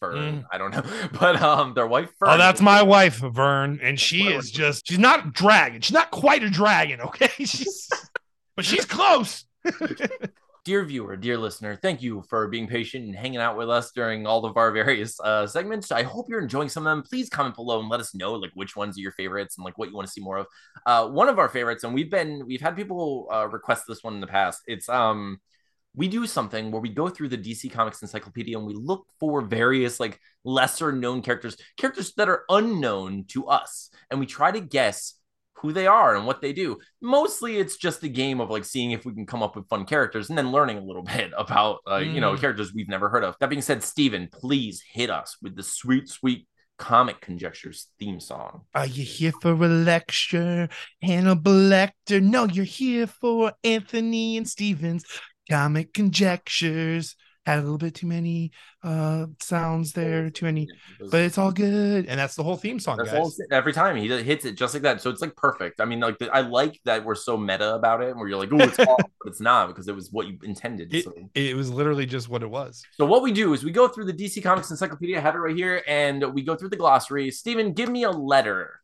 Fern. 0.03 0.41
Mm. 0.41 0.45
I 0.51 0.57
don't 0.57 0.71
know, 0.71 0.83
but 1.19 1.41
um, 1.41 1.73
their 1.73 1.87
wife 1.87 2.09
Fern. 2.19 2.29
Oh, 2.31 2.37
that's 2.37 2.61
my 2.61 2.81
wife, 2.83 3.15
Vern, 3.15 3.79
and 3.81 3.99
she 3.99 4.27
is 4.27 4.51
just 4.51 4.87
she's 4.87 4.99
not 4.99 5.27
a 5.27 5.31
dragon. 5.31 5.81
She's 5.81 5.93
not 5.93 6.11
quite 6.11 6.43
a 6.43 6.49
dragon, 6.49 6.99
okay? 7.01 7.29
She's 7.45 7.89
but 8.55 8.65
she's 8.65 8.85
close. 8.85 9.45
dear 10.65 10.85
viewer, 10.85 11.15
dear 11.15 11.37
listener, 11.37 11.75
thank 11.75 12.01
you 12.01 12.23
for 12.29 12.47
being 12.47 12.67
patient 12.67 13.05
and 13.05 13.15
hanging 13.15 13.39
out 13.39 13.57
with 13.57 13.69
us 13.69 13.91
during 13.91 14.27
all 14.27 14.45
of 14.45 14.55
our 14.57 14.71
various 14.71 15.19
uh, 15.21 15.47
segments. 15.47 15.91
I 15.91 16.03
hope 16.03 16.27
you're 16.29 16.41
enjoying 16.41 16.69
some 16.69 16.85
of 16.85 16.91
them. 16.91 17.03
Please 17.03 17.29
comment 17.29 17.55
below 17.55 17.79
and 17.79 17.89
let 17.89 17.99
us 17.99 18.13
know 18.13 18.33
like 18.33 18.51
which 18.53 18.75
ones 18.75 18.97
are 18.97 19.01
your 19.01 19.11
favorites 19.11 19.57
and 19.57 19.65
like 19.65 19.77
what 19.77 19.89
you 19.89 19.95
want 19.95 20.07
to 20.07 20.11
see 20.11 20.21
more 20.21 20.37
of. 20.37 20.47
Uh, 20.85 21.07
one 21.07 21.29
of 21.29 21.39
our 21.39 21.49
favorites, 21.49 21.83
and 21.83 21.93
we've 21.93 22.11
been 22.11 22.45
we've 22.45 22.61
had 22.61 22.75
people 22.75 23.27
uh, 23.31 23.47
request 23.47 23.85
this 23.87 24.03
one 24.03 24.13
in 24.13 24.21
the 24.21 24.27
past. 24.27 24.61
It's 24.67 24.89
um 24.89 25.39
we 25.95 26.07
do 26.07 26.25
something 26.25 26.71
where 26.71 26.81
we 26.81 26.89
go 26.89 27.09
through 27.09 27.29
the 27.29 27.37
DC 27.37 27.71
Comics 27.71 28.01
encyclopedia 28.01 28.57
and 28.57 28.65
we 28.65 28.73
look 28.73 29.05
for 29.19 29.41
various 29.41 29.99
like 29.99 30.19
lesser 30.43 30.91
known 30.91 31.21
characters, 31.21 31.57
characters 31.77 32.13
that 32.17 32.29
are 32.29 32.43
unknown 32.49 33.25
to 33.29 33.47
us, 33.47 33.89
and 34.09 34.19
we 34.19 34.25
try 34.25 34.51
to 34.51 34.59
guess 34.59 35.15
who 35.55 35.71
they 35.71 35.87
are 35.87 36.15
and 36.15 36.25
what 36.25 36.41
they 36.41 36.51
do. 36.51 36.77
Mostly 37.01 37.57
it's 37.57 37.77
just 37.77 38.03
a 38.03 38.09
game 38.09 38.41
of 38.41 38.49
like 38.49 38.65
seeing 38.65 38.91
if 38.91 39.05
we 39.05 39.13
can 39.13 39.25
come 39.25 39.41
up 39.41 39.55
with 39.55 39.67
fun 39.69 39.85
characters 39.85 40.29
and 40.29 40.37
then 40.37 40.51
learning 40.51 40.77
a 40.77 40.83
little 40.83 41.03
bit 41.17 41.31
about 41.37 41.79
uh, 41.87 41.97
mm. 41.97 42.13
you 42.13 42.21
know 42.21 42.33
mm. 42.33 42.39
characters 42.39 42.73
we've 42.73 42.89
never 42.89 43.09
heard 43.09 43.23
of. 43.23 43.35
That 43.39 43.49
being 43.49 43.61
said, 43.61 43.83
Steven, 43.83 44.29
please 44.31 44.83
hit 44.91 45.09
us 45.09 45.37
with 45.41 45.55
the 45.55 45.63
sweet 45.63 46.09
sweet 46.09 46.47
comic 46.79 47.21
conjectures 47.21 47.87
theme 47.99 48.19
song. 48.19 48.61
Are 48.73 48.87
you 48.87 49.03
here 49.03 49.31
for 49.41 49.51
a 49.51 49.67
lecture? 49.67 50.67
Hannibal 51.01 51.53
Lecter? 51.53 52.21
No, 52.21 52.45
you're 52.45 52.65
here 52.65 53.07
for 53.07 53.53
Anthony 53.63 54.37
and 54.37 54.49
Stevens 54.49 55.05
comic 55.49 55.93
conjectures. 55.93 57.15
Had 57.45 57.59
a 57.59 57.61
little 57.61 57.77
bit 57.77 57.93
too 57.93 58.07
many 58.07 58.53
uh 58.83 59.25
sounds 59.41 59.91
there 59.91 60.29
too 60.29 60.45
many 60.45 60.65
but 61.11 61.19
it's 61.19 61.37
all 61.37 61.51
good. 61.51 62.05
And 62.05 62.17
that's 62.17 62.35
the 62.35 62.43
whole 62.43 62.55
theme 62.55 62.79
song 62.79 62.99
guys. 63.03 63.37
every 63.51 63.73
time 63.73 63.97
he 63.97 64.07
hits 64.07 64.45
it 64.45 64.55
just 64.55 64.73
like 64.73 64.83
that. 64.83 65.01
So 65.01 65.09
it's 65.09 65.19
like 65.19 65.35
perfect. 65.35 65.81
I 65.81 65.85
mean 65.85 65.99
like 65.99 66.15
i 66.31 66.39
like 66.39 66.79
that 66.85 67.03
we're 67.03 67.15
so 67.15 67.35
meta 67.35 67.75
about 67.75 68.01
it 68.01 68.15
where 68.15 68.29
you're 68.29 68.39
like 68.39 68.47
oh 68.53 68.59
it's 68.59 68.79
off, 68.87 68.97
but 68.97 69.27
it's 69.27 69.41
not 69.41 69.67
because 69.67 69.89
it 69.89 69.95
was 69.95 70.09
what 70.09 70.27
you 70.27 70.37
intended 70.43 70.93
it, 70.93 71.03
so. 71.03 71.13
it 71.35 71.57
was 71.57 71.69
literally 71.69 72.05
just 72.05 72.29
what 72.29 72.43
it 72.43 72.49
was. 72.49 72.81
So 72.93 73.05
what 73.05 73.21
we 73.21 73.33
do 73.33 73.53
is 73.53 73.61
we 73.65 73.71
go 73.71 73.89
through 73.89 74.05
the 74.05 74.13
dc 74.13 74.41
comics 74.41 74.71
encyclopedia 74.71 75.17
i 75.17 75.21
have 75.21 75.35
it 75.35 75.39
right 75.39 75.55
here 75.55 75.83
and 75.85 76.33
we 76.33 76.43
go 76.43 76.55
through 76.55 76.69
the 76.69 76.77
glossary. 76.77 77.29
Steven, 77.29 77.73
give 77.73 77.89
me 77.89 78.03
a 78.03 78.11
letter. 78.11 78.79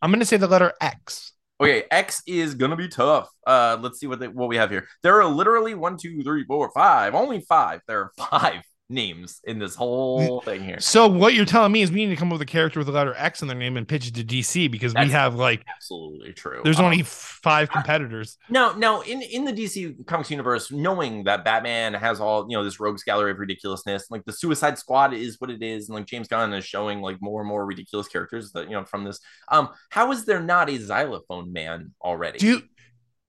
I'm 0.00 0.12
gonna 0.12 0.24
say 0.24 0.36
the 0.36 0.46
letter 0.46 0.74
x 0.80 1.33
Okay, 1.60 1.84
X 1.90 2.22
is 2.26 2.54
gonna 2.54 2.76
be 2.76 2.88
tough. 2.88 3.28
Uh, 3.46 3.78
let's 3.80 4.00
see 4.00 4.06
what 4.06 4.18
they, 4.18 4.28
what 4.28 4.48
we 4.48 4.56
have 4.56 4.70
here. 4.70 4.88
There 5.02 5.20
are 5.20 5.26
literally 5.26 5.74
one, 5.74 5.96
two, 5.96 6.22
three, 6.22 6.44
four, 6.44 6.70
five. 6.72 7.14
Only 7.14 7.40
five. 7.40 7.80
There 7.86 8.00
are 8.00 8.12
five 8.30 8.62
names 8.88 9.40
in 9.44 9.58
this 9.58 9.74
whole 9.74 10.40
thing 10.42 10.62
here. 10.62 10.78
So 10.80 11.06
what 11.06 11.34
you're 11.34 11.44
telling 11.44 11.72
me 11.72 11.82
is 11.82 11.90
we 11.90 12.04
need 12.04 12.14
to 12.14 12.16
come 12.16 12.28
up 12.28 12.34
with 12.34 12.42
a 12.42 12.50
character 12.50 12.80
with 12.80 12.86
the 12.86 12.92
letter 12.92 13.14
X 13.16 13.42
in 13.42 13.48
their 13.48 13.56
name 13.56 13.76
and 13.76 13.88
pitch 13.88 14.08
it 14.08 14.14
to 14.14 14.24
DC 14.24 14.70
because 14.70 14.92
That's 14.92 15.06
we 15.06 15.12
have 15.12 15.36
like 15.36 15.64
absolutely 15.74 16.32
true. 16.32 16.60
There's 16.64 16.78
um, 16.78 16.86
only 16.86 17.02
five 17.02 17.70
competitors. 17.70 18.38
Now, 18.50 18.72
now 18.72 19.00
in 19.00 19.22
in 19.22 19.44
the 19.44 19.52
DC 19.52 20.06
Comics 20.06 20.30
universe, 20.30 20.70
knowing 20.70 21.24
that 21.24 21.44
Batman 21.44 21.94
has 21.94 22.20
all 22.20 22.46
you 22.48 22.56
know 22.56 22.64
this 22.64 22.80
rogues 22.80 23.02
gallery 23.02 23.30
of 23.30 23.38
ridiculousness, 23.38 24.10
like 24.10 24.24
the 24.24 24.32
Suicide 24.32 24.78
Squad 24.78 25.14
is 25.14 25.40
what 25.40 25.50
it 25.50 25.62
is, 25.62 25.88
and 25.88 25.96
like 25.96 26.06
James 26.06 26.28
Gunn 26.28 26.52
is 26.52 26.64
showing 26.64 27.00
like 27.00 27.16
more 27.20 27.40
and 27.40 27.48
more 27.48 27.64
ridiculous 27.64 28.08
characters 28.08 28.52
that 28.52 28.68
you 28.68 28.72
know 28.72 28.84
from 28.84 29.04
this. 29.04 29.18
Um, 29.50 29.70
how 29.90 30.12
is 30.12 30.24
there 30.24 30.40
not 30.40 30.68
a 30.68 30.76
Xylophone 30.78 31.52
Man 31.52 31.92
already? 32.02 32.38
Do 32.38 32.62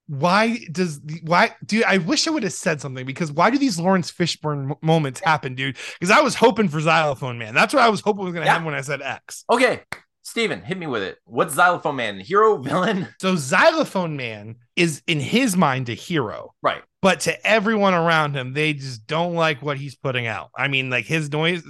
why 0.07 0.59
does 0.71 1.01
why 1.23 1.55
do 1.65 1.83
I 1.85 1.97
wish 1.97 2.27
I 2.27 2.31
would 2.31 2.43
have 2.43 2.53
said 2.53 2.79
something 2.79 3.05
because 3.05 3.31
why 3.31 3.49
do 3.49 3.57
these 3.57 3.79
Laurence 3.79 4.11
Fishburne 4.11 4.75
moments 4.81 5.19
happen, 5.19 5.55
dude? 5.55 5.77
Because 5.99 6.11
I 6.11 6.21
was 6.21 6.35
hoping 6.35 6.67
for 6.67 6.79
Xylophone 6.79 7.37
Man. 7.37 7.55
That's 7.55 7.73
what 7.73 7.83
I 7.83 7.89
was 7.89 8.01
hoping 8.01 8.23
was 8.23 8.33
gonna 8.33 8.45
yeah. 8.45 8.51
happen 8.51 8.65
when 8.65 8.75
I 8.75 8.81
said 8.81 9.01
X. 9.01 9.45
Okay, 9.49 9.81
Steven, 10.21 10.61
hit 10.61 10.77
me 10.77 10.87
with 10.87 11.01
it. 11.01 11.17
What's 11.25 11.55
Xylophone 11.55 11.95
Man? 11.95 12.19
Hero, 12.19 12.57
villain? 12.57 13.07
So 13.19 13.35
Xylophone 13.35 14.17
Man 14.17 14.55
is 14.75 15.01
in 15.07 15.19
his 15.19 15.55
mind 15.55 15.89
a 15.89 15.93
hero. 15.93 16.53
Right. 16.61 16.82
But 17.01 17.21
to 17.21 17.47
everyone 17.47 17.93
around 17.93 18.36
him, 18.36 18.53
they 18.53 18.73
just 18.73 19.05
don't 19.07 19.36
like 19.36 19.61
what 19.61 19.77
he's 19.77 19.95
putting 19.95 20.27
out. 20.27 20.49
I 20.57 20.67
mean, 20.67 20.89
like 20.89 21.05
his 21.05 21.32
noise 21.32 21.63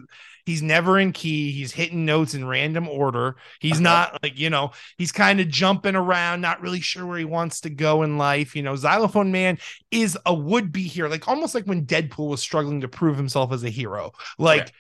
He's 0.46 0.62
never 0.62 1.00
in 1.00 1.12
key. 1.12 1.52
He's 1.52 1.72
hitting 1.72 2.06
notes 2.06 2.36
in 2.36 2.48
random 2.48 2.88
order. 2.88 3.36
He's 3.60 3.74
uh-huh. 3.74 3.82
not 3.82 4.24
like, 4.24 4.40
you 4.40 4.50
know, 4.50 4.72
he's 4.98 5.12
kind 5.12 5.40
of 5.40 5.50
jumping 5.50 5.96
around, 5.96 6.42
not 6.42 6.62
really 6.62 6.82
sure 6.82 7.06
where 7.06 7.18
he 7.18 7.26
wants 7.26 7.62
to 7.62 7.70
go 7.70 8.04
in 8.04 8.18
life. 8.18 8.56
You 8.56 8.62
know, 8.62 8.76
Xylophone 8.76 9.32
Man 9.32 9.58
is 9.90 10.18
a 10.26 10.34
would 10.34 10.72
be 10.72 10.84
hero, 10.84 11.10
like 11.10 11.28
almost 11.28 11.56
like 11.56 11.66
when 11.66 11.86
Deadpool 11.86 12.30
was 12.30 12.42
struggling 12.42 12.82
to 12.82 12.88
prove 12.88 13.18
himself 13.18 13.52
as 13.52 13.64
a 13.64 13.70
hero. 13.70 14.12
Like, 14.38 14.62
okay. 14.62 14.72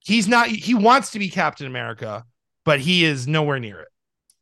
he's 0.00 0.26
not, 0.26 0.48
he 0.48 0.74
wants 0.74 1.12
to 1.12 1.18
be 1.18 1.28
Captain 1.28 1.66
America, 1.66 2.24
but 2.64 2.80
he 2.80 3.04
is 3.04 3.28
nowhere 3.28 3.60
near 3.60 3.80
it. 3.80 3.88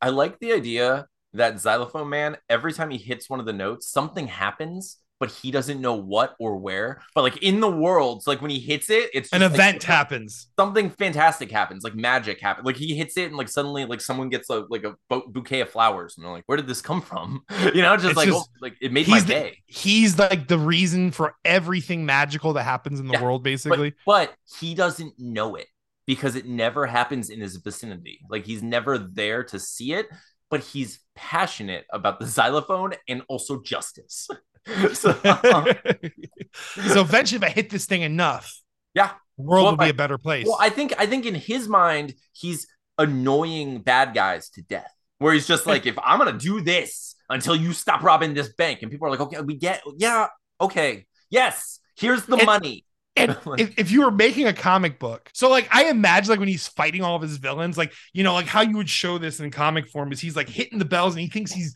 I 0.00 0.08
like 0.08 0.38
the 0.38 0.52
idea 0.52 1.08
that 1.34 1.60
Xylophone 1.60 2.08
Man, 2.08 2.36
every 2.48 2.72
time 2.72 2.90
he 2.90 2.98
hits 2.98 3.28
one 3.28 3.40
of 3.40 3.46
the 3.46 3.52
notes, 3.52 3.88
something 3.88 4.28
happens 4.28 4.98
but 5.20 5.30
he 5.30 5.50
doesn't 5.50 5.80
know 5.80 5.94
what 5.94 6.34
or 6.38 6.56
where. 6.56 7.02
But 7.14 7.22
like 7.22 7.42
in 7.42 7.60
the 7.60 7.70
world, 7.70 8.22
like 8.26 8.42
when 8.42 8.50
he 8.50 8.58
hits 8.58 8.90
it, 8.90 9.10
it's 9.14 9.32
an 9.32 9.42
like, 9.42 9.52
event 9.52 9.82
happens. 9.82 10.48
Something 10.58 10.90
fantastic 10.90 11.50
happens, 11.50 11.84
like 11.84 11.94
magic 11.94 12.40
happens. 12.40 12.66
Like 12.66 12.76
he 12.76 12.94
hits 12.94 13.16
it, 13.16 13.28
and 13.28 13.36
like 13.36 13.48
suddenly, 13.48 13.84
like 13.84 14.00
someone 14.00 14.28
gets 14.28 14.50
a 14.50 14.64
like 14.68 14.84
a 14.84 14.96
bouquet 15.08 15.60
of 15.60 15.70
flowers, 15.70 16.16
and 16.16 16.24
they're 16.24 16.32
like, 16.32 16.44
"Where 16.46 16.56
did 16.56 16.66
this 16.66 16.82
come 16.82 17.00
from?" 17.00 17.42
you 17.74 17.82
know, 17.82 17.96
just 17.96 18.08
it's 18.08 18.16
like 18.16 18.28
just, 18.28 18.48
oh, 18.48 18.58
like 18.60 18.76
it 18.80 18.92
made 18.92 19.08
my 19.08 19.20
the, 19.20 19.26
day. 19.26 19.58
He's 19.66 20.18
like 20.18 20.48
the 20.48 20.58
reason 20.58 21.10
for 21.10 21.34
everything 21.44 22.04
magical 22.04 22.52
that 22.54 22.64
happens 22.64 23.00
in 23.00 23.06
the 23.06 23.14
yeah, 23.14 23.22
world, 23.22 23.42
basically. 23.42 23.90
But, 24.04 24.28
but 24.28 24.34
he 24.58 24.74
doesn't 24.74 25.14
know 25.18 25.54
it 25.56 25.66
because 26.06 26.36
it 26.36 26.46
never 26.46 26.86
happens 26.86 27.30
in 27.30 27.40
his 27.40 27.56
vicinity. 27.56 28.20
Like 28.28 28.44
he's 28.44 28.62
never 28.62 28.98
there 28.98 29.44
to 29.44 29.58
see 29.58 29.94
it, 29.94 30.06
but 30.50 30.60
he's 30.60 31.00
passionate 31.14 31.86
about 31.92 32.20
the 32.20 32.26
xylophone 32.26 32.92
and 33.08 33.22
also 33.28 33.62
justice. 33.62 34.28
so, 34.94 35.10
um, 35.10 35.66
so 36.88 37.00
eventually, 37.00 37.36
if 37.36 37.42
I 37.42 37.50
hit 37.50 37.70
this 37.70 37.86
thing 37.86 38.02
enough, 38.02 38.60
yeah, 38.94 39.12
the 39.36 39.44
world 39.44 39.64
well, 39.64 39.72
will 39.72 39.78
be 39.78 39.86
I, 39.86 39.88
a 39.88 39.94
better 39.94 40.18
place. 40.18 40.46
Well, 40.46 40.58
I 40.60 40.70
think 40.70 40.94
I 40.98 41.06
think 41.06 41.26
in 41.26 41.34
his 41.34 41.68
mind, 41.68 42.14
he's 42.32 42.66
annoying 42.98 43.80
bad 43.80 44.14
guys 44.14 44.50
to 44.50 44.62
death. 44.62 44.90
Where 45.18 45.32
he's 45.32 45.46
just 45.46 45.66
like, 45.66 45.86
if 45.86 45.98
I'm 46.02 46.18
gonna 46.18 46.38
do 46.38 46.60
this 46.60 47.14
until 47.28 47.56
you 47.56 47.72
stop 47.72 48.02
robbing 48.02 48.34
this 48.34 48.52
bank, 48.52 48.82
and 48.82 48.90
people 48.90 49.06
are 49.06 49.10
like, 49.10 49.20
okay, 49.20 49.40
we 49.40 49.56
get, 49.56 49.82
yeah, 49.96 50.28
okay, 50.60 51.06
yes, 51.30 51.80
here's 51.96 52.24
the 52.26 52.36
and, 52.36 52.46
money. 52.46 52.84
And 53.16 53.36
if, 53.58 53.78
if, 53.78 53.90
you 53.90 54.02
were 54.02 54.10
making 54.10 54.46
a 54.46 54.52
comic 54.52 54.98
book, 54.98 55.30
so 55.32 55.48
like 55.48 55.68
I 55.70 55.84
imagine 55.84 56.30
like 56.30 56.40
when 56.40 56.48
he's 56.48 56.66
fighting 56.66 57.02
all 57.02 57.14
of 57.14 57.22
his 57.22 57.36
villains, 57.36 57.78
like 57.78 57.92
you 58.12 58.24
know, 58.24 58.34
like 58.34 58.46
how 58.46 58.62
you 58.62 58.76
would 58.76 58.88
show 58.88 59.18
this 59.18 59.38
in 59.38 59.50
comic 59.50 59.88
form 59.88 60.10
is 60.12 60.20
he's 60.20 60.34
like 60.34 60.48
hitting 60.48 60.78
the 60.78 60.84
bells 60.84 61.14
and 61.14 61.20
he 61.20 61.28
thinks 61.28 61.52
he's 61.52 61.74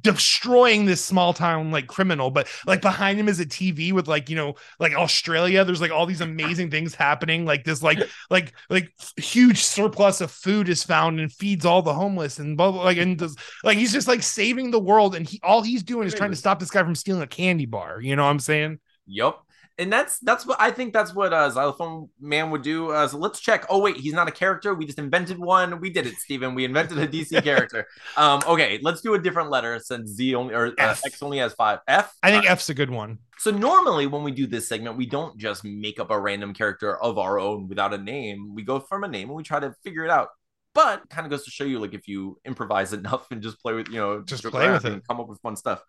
destroying 0.00 0.84
this 0.84 1.04
small 1.04 1.32
town 1.32 1.70
like 1.70 1.86
criminal, 1.86 2.30
but 2.30 2.48
like 2.66 2.82
behind 2.82 3.18
him 3.18 3.28
is 3.28 3.38
a 3.38 3.46
TV 3.46 3.92
with 3.92 4.08
like 4.08 4.28
you 4.28 4.34
know 4.34 4.54
like 4.80 4.94
Australia. 4.94 5.64
There's 5.64 5.80
like 5.80 5.92
all 5.92 6.06
these 6.06 6.20
amazing 6.20 6.70
things 6.70 6.94
happening. 6.94 7.44
Like 7.44 7.64
this 7.64 7.82
like 7.82 8.00
like 8.30 8.52
like 8.68 8.92
huge 9.16 9.62
surplus 9.62 10.20
of 10.20 10.32
food 10.32 10.68
is 10.68 10.82
found 10.82 11.20
and 11.20 11.32
feeds 11.32 11.64
all 11.64 11.82
the 11.82 11.94
homeless 11.94 12.40
and 12.40 12.56
blah, 12.56 12.72
blah 12.72 12.82
like 12.82 12.98
and 12.98 13.16
does, 13.18 13.36
like 13.62 13.78
he's 13.78 13.92
just 13.92 14.08
like 14.08 14.22
saving 14.22 14.72
the 14.72 14.80
world 14.80 15.14
and 15.14 15.28
he 15.28 15.38
all 15.44 15.62
he's 15.62 15.84
doing 15.84 16.08
is 16.08 16.14
trying 16.14 16.30
to 16.30 16.36
stop 16.36 16.58
this 16.58 16.70
guy 16.70 16.82
from 16.82 16.96
stealing 16.96 17.22
a 17.22 17.26
candy 17.26 17.66
bar. 17.66 18.00
You 18.00 18.16
know 18.16 18.24
what 18.24 18.30
I'm 18.30 18.40
saying? 18.40 18.80
Yep 19.06 19.36
and 19.78 19.92
that's 19.92 20.18
that's 20.20 20.46
what 20.46 20.60
I 20.60 20.70
think 20.70 20.92
that's 20.92 21.14
what 21.14 21.32
uh, 21.32 21.48
Xylophone 21.50 22.08
Man 22.20 22.50
would 22.50 22.62
do. 22.62 22.90
Uh, 22.90 23.08
so 23.08 23.18
let's 23.18 23.40
check. 23.40 23.64
Oh 23.68 23.80
wait, 23.80 23.96
he's 23.96 24.12
not 24.12 24.28
a 24.28 24.32
character. 24.32 24.74
We 24.74 24.86
just 24.86 24.98
invented 24.98 25.38
one. 25.38 25.80
We 25.80 25.90
did 25.90 26.06
it, 26.06 26.16
Steven. 26.16 26.54
We 26.54 26.64
invented 26.64 26.98
a 26.98 27.08
DC 27.08 27.42
character. 27.44 27.86
Um, 28.16 28.42
okay, 28.46 28.78
let's 28.82 29.00
do 29.00 29.14
a 29.14 29.18
different 29.18 29.50
letter 29.50 29.78
since 29.78 30.10
Z 30.10 30.34
only 30.34 30.54
or 30.54 30.74
uh, 30.78 30.94
X 31.04 31.22
only 31.22 31.38
has 31.38 31.54
five. 31.54 31.80
F. 31.88 32.14
I 32.22 32.30
think 32.30 32.48
F's 32.48 32.68
a 32.68 32.74
good 32.74 32.90
one. 32.90 33.18
So 33.38 33.50
normally 33.50 34.06
when 34.06 34.22
we 34.22 34.30
do 34.30 34.46
this 34.46 34.68
segment, 34.68 34.96
we 34.96 35.06
don't 35.06 35.36
just 35.38 35.64
make 35.64 35.98
up 35.98 36.10
a 36.10 36.20
random 36.20 36.54
character 36.54 36.96
of 37.02 37.18
our 37.18 37.40
own 37.40 37.66
without 37.66 37.92
a 37.92 37.98
name. 37.98 38.54
We 38.54 38.62
go 38.62 38.78
from 38.78 39.04
a 39.04 39.08
name 39.08 39.28
and 39.28 39.36
we 39.36 39.42
try 39.42 39.58
to 39.58 39.74
figure 39.82 40.04
it 40.04 40.10
out. 40.10 40.28
But 40.74 41.08
kind 41.10 41.26
of 41.26 41.30
goes 41.30 41.44
to 41.44 41.50
show 41.50 41.64
you, 41.64 41.78
like 41.78 41.92
if 41.92 42.08
you 42.08 42.38
improvise 42.44 42.92
enough 42.92 43.26
and 43.30 43.42
just 43.42 43.60
play 43.60 43.72
with, 43.74 43.88
you 43.88 43.96
know, 43.96 44.22
just 44.22 44.44
play 44.44 44.70
with 44.70 44.84
it, 44.84 44.92
and 44.92 45.06
come 45.06 45.20
up 45.20 45.28
with 45.28 45.40
fun 45.40 45.56
stuff. 45.56 45.82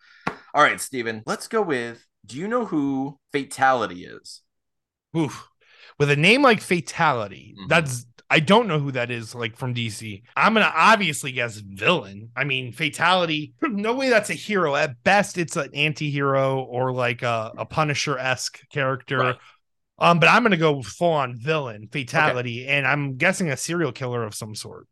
All 0.53 0.63
right, 0.63 0.79
Steven, 0.79 1.23
let's 1.25 1.47
go 1.47 1.61
with 1.61 2.05
do 2.25 2.37
you 2.37 2.47
know 2.47 2.65
who 2.65 3.19
Fatality 3.31 4.05
is? 4.05 4.41
Oof. 5.15 5.49
With 5.99 6.09
a 6.09 6.15
name 6.15 6.41
like 6.41 6.61
Fatality, 6.61 7.55
mm-hmm. 7.57 7.67
that's 7.67 8.05
I 8.29 8.39
don't 8.39 8.67
know 8.67 8.79
who 8.79 8.91
that 8.93 9.11
is 9.11 9.35
like 9.35 9.55
from 9.55 9.75
DC. 9.75 10.23
I'm 10.35 10.55
gonna 10.55 10.71
obviously 10.73 11.31
guess 11.31 11.57
villain. 11.57 12.29
I 12.35 12.45
mean, 12.45 12.71
Fatality, 12.71 13.53
no 13.61 13.93
way 13.93 14.09
that's 14.09 14.31
a 14.31 14.35
hero. 14.35 14.75
At 14.75 15.03
best, 15.03 15.37
it's 15.37 15.55
an 15.55 15.69
anti-hero 15.73 16.61
or 16.63 16.91
like 16.91 17.21
a, 17.21 17.51
a 17.57 17.65
Punisher-esque 17.65 18.67
character. 18.69 19.19
Right. 19.19 19.35
Um, 19.99 20.19
but 20.19 20.29
I'm 20.29 20.41
gonna 20.41 20.57
go 20.57 20.81
full 20.81 21.11
on 21.11 21.35
villain, 21.35 21.89
fatality, 21.91 22.63
okay. 22.63 22.73
and 22.73 22.87
I'm 22.87 23.17
guessing 23.17 23.49
a 23.49 23.57
serial 23.57 23.91
killer 23.91 24.23
of 24.23 24.33
some 24.33 24.55
sort. 24.55 24.87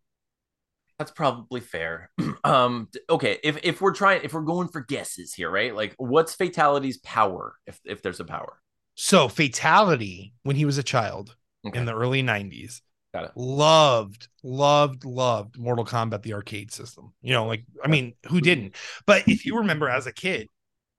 That's 1.02 1.10
probably 1.10 1.62
fair. 1.62 2.12
um, 2.43 2.88
okay, 3.10 3.39
if 3.43 3.58
if 3.64 3.82
we're 3.82 3.91
trying, 3.95 4.22
if 4.24 4.36
we're 4.36 4.41
going 4.41 4.68
for 4.68 4.82
guesses 4.82 5.34
here, 5.34 5.49
right? 5.49 5.76
Like, 5.76 5.95
what's 5.97 6.36
Fatality's 6.36 6.99
power, 6.99 7.56
if 7.66 7.80
if 7.86 8.04
there's 8.04 8.20
a 8.20 8.24
power? 8.24 8.60
So, 8.93 9.28
Fatality, 9.28 10.36
when 10.43 10.56
he 10.56 10.66
was 10.66 10.78
a 10.78 10.84
child 10.84 11.36
okay. 11.66 11.80
in 11.80 11.86
the 11.86 11.95
early 11.95 12.22
'90s, 12.22 12.82
Got 13.16 13.24
it. 13.24 13.32
loved, 13.36 14.28
loved, 14.43 15.04
loved 15.04 15.58
Mortal 15.58 15.86
Kombat, 15.86 16.22
the 16.22 16.36
arcade 16.36 16.72
system. 16.72 17.14
You 17.24 17.34
know, 17.34 17.47
like 17.47 17.64
I 17.84 17.88
mean, 17.88 18.14
who 18.28 18.39
didn't? 18.39 18.76
But 19.08 19.28
if 19.28 19.43
you 19.43 19.58
remember 19.58 19.89
as 19.89 20.06
a 20.06 20.14
kid, 20.14 20.45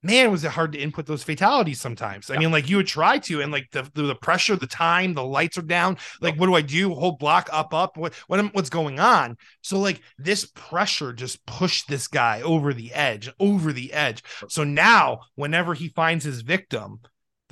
man, 0.03 0.29
was 0.29 0.43
it 0.43 0.51
hard 0.51 0.73
to 0.73 0.79
input 0.79 1.05
those 1.05 1.23
fatalities 1.23 1.79
sometimes. 1.79 2.29
I 2.29 2.37
mean, 2.37 2.51
like 2.51 2.69
you 2.69 2.77
would 2.77 2.87
try 2.87 3.17
to, 3.19 3.41
and 3.41 3.51
like 3.51 3.71
the, 3.71 3.89
the, 3.93 4.03
the 4.03 4.15
pressure, 4.15 4.55
the 4.55 4.67
time, 4.67 5.13
the 5.13 5.23
lights 5.23 5.57
are 5.57 5.63
down. 5.63 5.97
Like, 6.21 6.37
what 6.39 6.47
do 6.47 6.55
I 6.55 6.61
do? 6.61 6.93
Hold 6.93 7.19
block 7.19 7.49
up, 7.51 7.73
up. 7.73 7.97
What 7.97 8.13
what 8.27 8.53
what's 8.53 8.69
going 8.69 8.99
on? 8.99 9.37
So 9.61 9.79
like 9.79 10.01
this 10.17 10.45
pressure 10.45 11.13
just 11.13 11.45
pushed 11.45 11.87
this 11.87 12.07
guy 12.07 12.41
over 12.41 12.73
the 12.73 12.93
edge, 12.93 13.31
over 13.39 13.71
the 13.71 13.93
edge. 13.93 14.23
So 14.49 14.63
now, 14.63 15.21
whenever 15.35 15.73
he 15.73 15.87
finds 15.89 16.25
his 16.25 16.41
victim, 16.41 16.99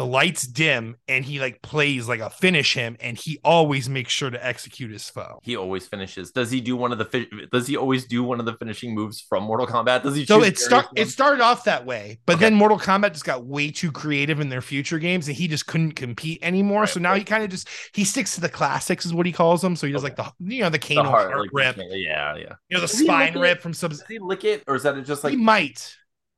the 0.02 0.08
lights 0.08 0.48
dim 0.48 0.96
and 1.08 1.24
he 1.24 1.40
like 1.40 1.62
plays 1.62 2.08
like 2.08 2.22
a 2.22 2.32
finish 2.32 2.74
him 2.74 2.98
and 3.02 3.16
he 3.16 3.40
always 3.44 3.88
makes 3.88 4.12
sure 4.12 4.32
to 4.32 4.44
execute 4.44 4.90
his 4.90 5.08
foe. 5.08 5.38
He 5.44 5.56
always 5.56 5.86
finishes. 5.86 6.32
Does 6.32 6.50
he 6.50 6.60
do 6.60 6.76
one 6.76 6.92
of 6.92 6.98
the 6.98 7.06
fi- 7.06 7.30
does 7.52 7.68
he 7.68 7.78
always 7.78 8.08
do 8.08 8.24
one 8.24 8.40
of 8.40 8.48
the 8.48 8.56
finishing 8.56 8.96
moves 8.96 9.22
from 9.22 9.44
mortal 9.44 9.68
kombat? 9.68 10.02
Does 10.02 10.16
he 10.16 10.26
so 10.26 10.42
it 10.42 10.58
start 10.58 10.88
it 10.96 11.08
started 11.10 11.40
off 11.40 11.66
that 11.66 11.86
way 11.86 12.18
but 12.26 12.38
okay. 12.38 12.46
then 12.46 12.56
mortal 12.56 12.80
kombat 12.80 13.12
just 13.12 13.26
got 13.26 13.46
way 13.46 13.70
too 13.70 13.92
creative 13.92 14.40
in 14.40 14.50
their 14.50 14.64
future 14.64 14.98
games 14.98 15.28
and 15.28 15.38
he 15.38 15.48
just 15.48 15.68
couldn't 15.68 15.92
compete 15.92 16.40
anymore. 16.42 16.82
Right, 16.82 16.90
so 16.90 17.00
now 17.00 17.12
right. 17.12 17.20
he 17.20 17.24
kind 17.24 17.44
of 17.44 17.52
just 17.52 17.70
he 17.94 18.04
sticks 18.04 18.34
to 18.34 18.42
the 18.42 18.50
classics 18.50 19.06
is 19.06 19.14
what 19.14 19.28
he 19.28 19.32
calls 19.32 19.62
them. 19.62 19.76
So 19.76 19.86
he 19.86 19.94
does 19.94 20.04
okay. 20.04 20.16
like 20.20 20.34
the 20.40 20.56
you 20.56 20.64
know 20.64 20.72
the 20.72 20.80
cane 20.80 20.98
heart, 20.98 21.32
heart 21.32 21.42
like, 21.42 21.50
rip. 21.54 21.78
Yeah 21.78 22.36
yeah. 22.38 22.54
You 22.70 22.78
know 22.78 22.82
the 22.82 22.88
does 22.88 22.98
spine 22.98 23.38
rip 23.38 23.62
from 23.62 23.76
some 23.76 23.92
does 23.92 24.04
he 24.08 24.18
lick 24.18 24.46
it 24.46 24.64
or 24.66 24.74
is 24.74 24.82
that 24.82 24.98
it 24.98 25.04
just 25.04 25.24
like 25.24 25.30
he 25.30 25.38
might. 25.38 25.96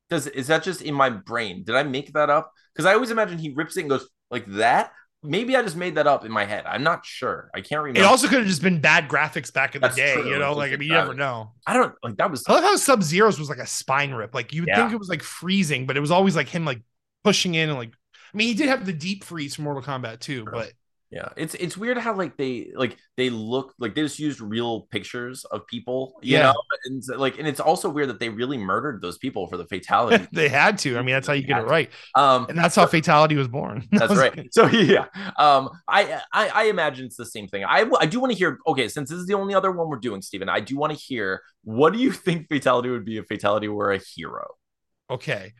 does 0.09 0.28
is 0.28 0.47
that 0.47 0.64
just 0.64 0.82
in 0.82 0.93
my 0.93 1.09
brain? 1.09 1.64
Did 1.64 1.76
i 1.76 1.84
make 1.84 2.11
that 2.11 2.30
up 2.30 2.51
because 2.74 2.86
I 2.86 2.93
always 2.93 3.11
imagine 3.11 3.38
he 3.38 3.53
rips 3.53 3.78
it 3.78 3.82
and 3.82 3.89
goes 3.89 4.07
like 4.32 4.45
that. 4.53 4.91
Maybe 5.26 5.55
I 5.55 5.61
just 5.61 5.78
made 5.78 5.95
that 5.95 6.05
up 6.05 6.26
in 6.26 6.32
my 6.32 6.43
head. 6.43 6.65
I'm 6.65 6.84
not 6.84 7.05
sure. 7.05 7.49
I 7.53 7.61
can't 7.61 7.82
remember. 7.82 8.01
It 8.01 8.05
also 8.05 8.28
could 8.28 8.39
have 8.39 8.47
just 8.47 8.61
been 8.61 8.82
bad 8.82 9.07
graphics 9.07 9.53
back 9.53 9.74
in 9.74 9.82
the 9.82 9.88
day. 9.88 10.15
True. 10.15 10.30
You 10.30 10.38
know, 10.38 10.53
like 10.53 10.74
I 10.74 10.76
mean, 10.76 10.89
you 10.89 10.95
never 10.95 11.13
know. 11.13 11.53
I 11.65 11.74
don't 11.74 11.95
like 12.03 12.17
that 12.17 12.30
was. 12.30 12.43
I 12.47 12.53
love 12.53 12.63
how 12.63 12.76
Sub 12.76 13.01
Zero's 13.01 13.39
was 13.39 13.47
like 13.47 13.59
a 13.59 13.67
spine 13.67 14.11
rip. 14.11 14.34
Like 14.36 14.53
you 14.53 14.63
would 14.63 14.69
yeah. 14.69 14.76
think 14.76 14.91
it 14.91 14.99
was 14.99 15.07
like 15.07 15.24
freezing, 15.24 15.86
but 15.86 15.95
it 15.95 16.01
was 16.01 16.11
always 16.11 16.36
like 16.36 16.49
him 16.49 16.65
like 16.65 16.82
pushing 17.24 17.55
in 17.55 17.69
and 17.69 17.78
like. 17.78 17.93
I 18.34 18.38
mean, 18.38 18.47
he 18.47 18.55
did 18.55 18.67
have 18.67 18.86
the 18.86 18.93
deep 18.93 19.24
freeze 19.24 19.55
from 19.55 19.65
Mortal 19.65 19.84
Kombat 19.84 20.19
too, 20.19 20.43
but 20.43 20.74
yeah, 21.14 21.30
it's 21.38 21.53
it's 21.53 21.78
weird 21.78 21.99
how 21.99 22.16
like 22.16 22.38
they 22.38 22.72
like 22.74 22.97
they 23.18 23.30
look 23.30 23.76
like 23.78 23.93
they 23.93 24.01
just 24.01 24.18
used 24.18 24.41
real 24.41 24.82
pictures 24.89 25.45
of 25.45 25.68
people, 25.68 26.16
you 26.24 26.38
yeah. 26.38 26.43
know, 26.43 26.55
and 26.86 27.03
like 27.20 27.38
and 27.38 27.47
it's 27.47 27.59
also 27.59 27.88
weird 27.88 28.09
that 28.09 28.20
they 28.20 28.30
really 28.30 28.57
murdered 28.57 28.99
those 28.99 29.20
people 29.20 29.45
for 29.45 29.55
the 29.55 29.66
fatality. 29.66 30.28
they 30.34 30.49
had 30.49 30.80
to. 30.80 30.97
I 30.97 31.03
mean, 31.03 31.14
that's 31.14 31.28
how 31.28 31.34
you 31.34 31.43
get 31.43 31.59
it 31.59 31.68
right. 31.68 31.91
Um, 32.16 32.47
and 32.49 32.57
that's 32.57 32.76
how 32.76 32.88
fatality 32.88 33.36
was 33.36 33.47
born. 33.47 33.88
that's 33.91 34.16
right. 34.16 34.51
So 34.51 34.66
yeah, 34.70 35.05
um, 35.38 35.70
I, 35.88 36.20
I 36.34 36.47
I 36.49 36.64
imagine 36.64 37.05
it's 37.05 37.18
the 37.18 37.28
same 37.28 37.47
thing. 37.47 37.64
I 37.64 37.86
I 37.99 38.07
do 38.07 38.20
want 38.20 38.32
to 38.32 38.38
hear. 38.38 38.57
Okay, 38.66 38.88
since 38.88 39.11
this 39.11 39.20
is 39.20 39.28
the 39.28 39.36
only 39.36 39.53
other 39.53 39.72
one 39.72 39.89
we're 39.89 39.97
doing, 39.97 40.24
Stephen, 40.24 40.49
I 40.49 40.61
do 40.61 40.78
want 40.78 40.93
to 40.93 40.97
hear 40.97 41.43
what 41.64 41.93
do 41.93 41.99
you 41.99 42.11
think 42.11 42.47
fatality 42.49 42.89
would 42.89 43.05
be 43.05 43.18
if 43.18 43.28
fatality 43.28 43.68
were 43.68 43.91
a 43.91 43.99
hero? 43.99 44.47
Okay, 45.11 45.53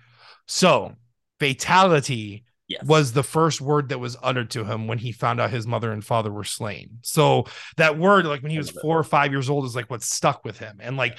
so 0.48 0.96
fatality 1.40 2.44
yes. 2.74 2.86
was 2.86 3.14
the 3.14 3.24
first 3.24 3.62
word 3.62 3.90
that 3.90 4.00
was 4.00 4.18
uttered 4.22 4.52
to 4.52 4.64
him 4.64 4.88
when 4.88 4.98
he 4.98 5.12
found 5.12 5.40
out 5.40 5.50
his 5.50 5.66
mother 5.66 5.92
and 5.92 6.04
father 6.04 6.32
were 6.32 6.44
slain. 6.44 7.00
So 7.02 7.46
that 7.78 7.98
word, 7.98 8.26
like 8.26 8.42
when 8.42 8.52
he 8.52 8.58
was 8.58 8.72
four 8.72 8.98
or 8.98 9.04
five 9.04 9.32
years 9.32 9.50
old, 9.50 9.66
is 9.66 9.76
like 9.76 9.90
what 9.90 10.04
stuck 10.04 10.44
with 10.44 10.60
him. 10.60 10.80
And 10.82 10.98
like 10.98 11.18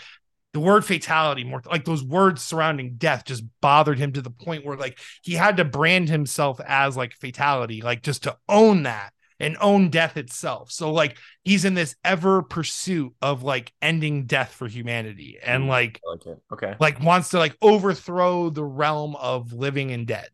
the 0.52 0.60
word 0.60 0.84
fatality, 0.84 1.44
more 1.44 1.62
like 1.66 1.84
those 1.84 2.02
words 2.04 2.42
surrounding 2.42 2.94
death 2.96 3.24
just 3.24 3.42
bothered 3.60 3.98
him 3.98 4.12
to 4.12 4.22
the 4.22 4.30
point 4.30 4.64
where 4.64 4.76
like 4.76 4.98
he 5.22 5.34
had 5.34 5.56
to 5.56 5.64
brand 5.64 6.08
himself 6.08 6.60
as 6.66 6.96
like 6.96 7.12
fatality, 7.12 7.82
like 7.82 8.02
just 8.02 8.22
to 8.22 8.36
own 8.48 8.84
that 8.84 9.12
and 9.40 9.56
own 9.60 9.90
death 9.90 10.16
itself. 10.16 10.70
So 10.70 10.92
like 10.92 11.18
he's 11.42 11.64
in 11.64 11.74
this 11.74 11.96
ever 12.04 12.42
pursuit 12.42 13.14
of 13.20 13.42
like 13.42 13.72
ending 13.82 14.26
death 14.26 14.52
for 14.52 14.68
humanity 14.68 15.38
and 15.42 15.68
like, 15.68 16.00
like 16.06 16.36
okay 16.52 16.74
like 16.78 17.02
wants 17.02 17.30
to 17.30 17.38
like 17.38 17.56
overthrow 17.60 18.50
the 18.50 18.64
realm 18.64 19.16
of 19.16 19.52
living 19.52 19.90
and 19.90 20.06
dead. 20.06 20.28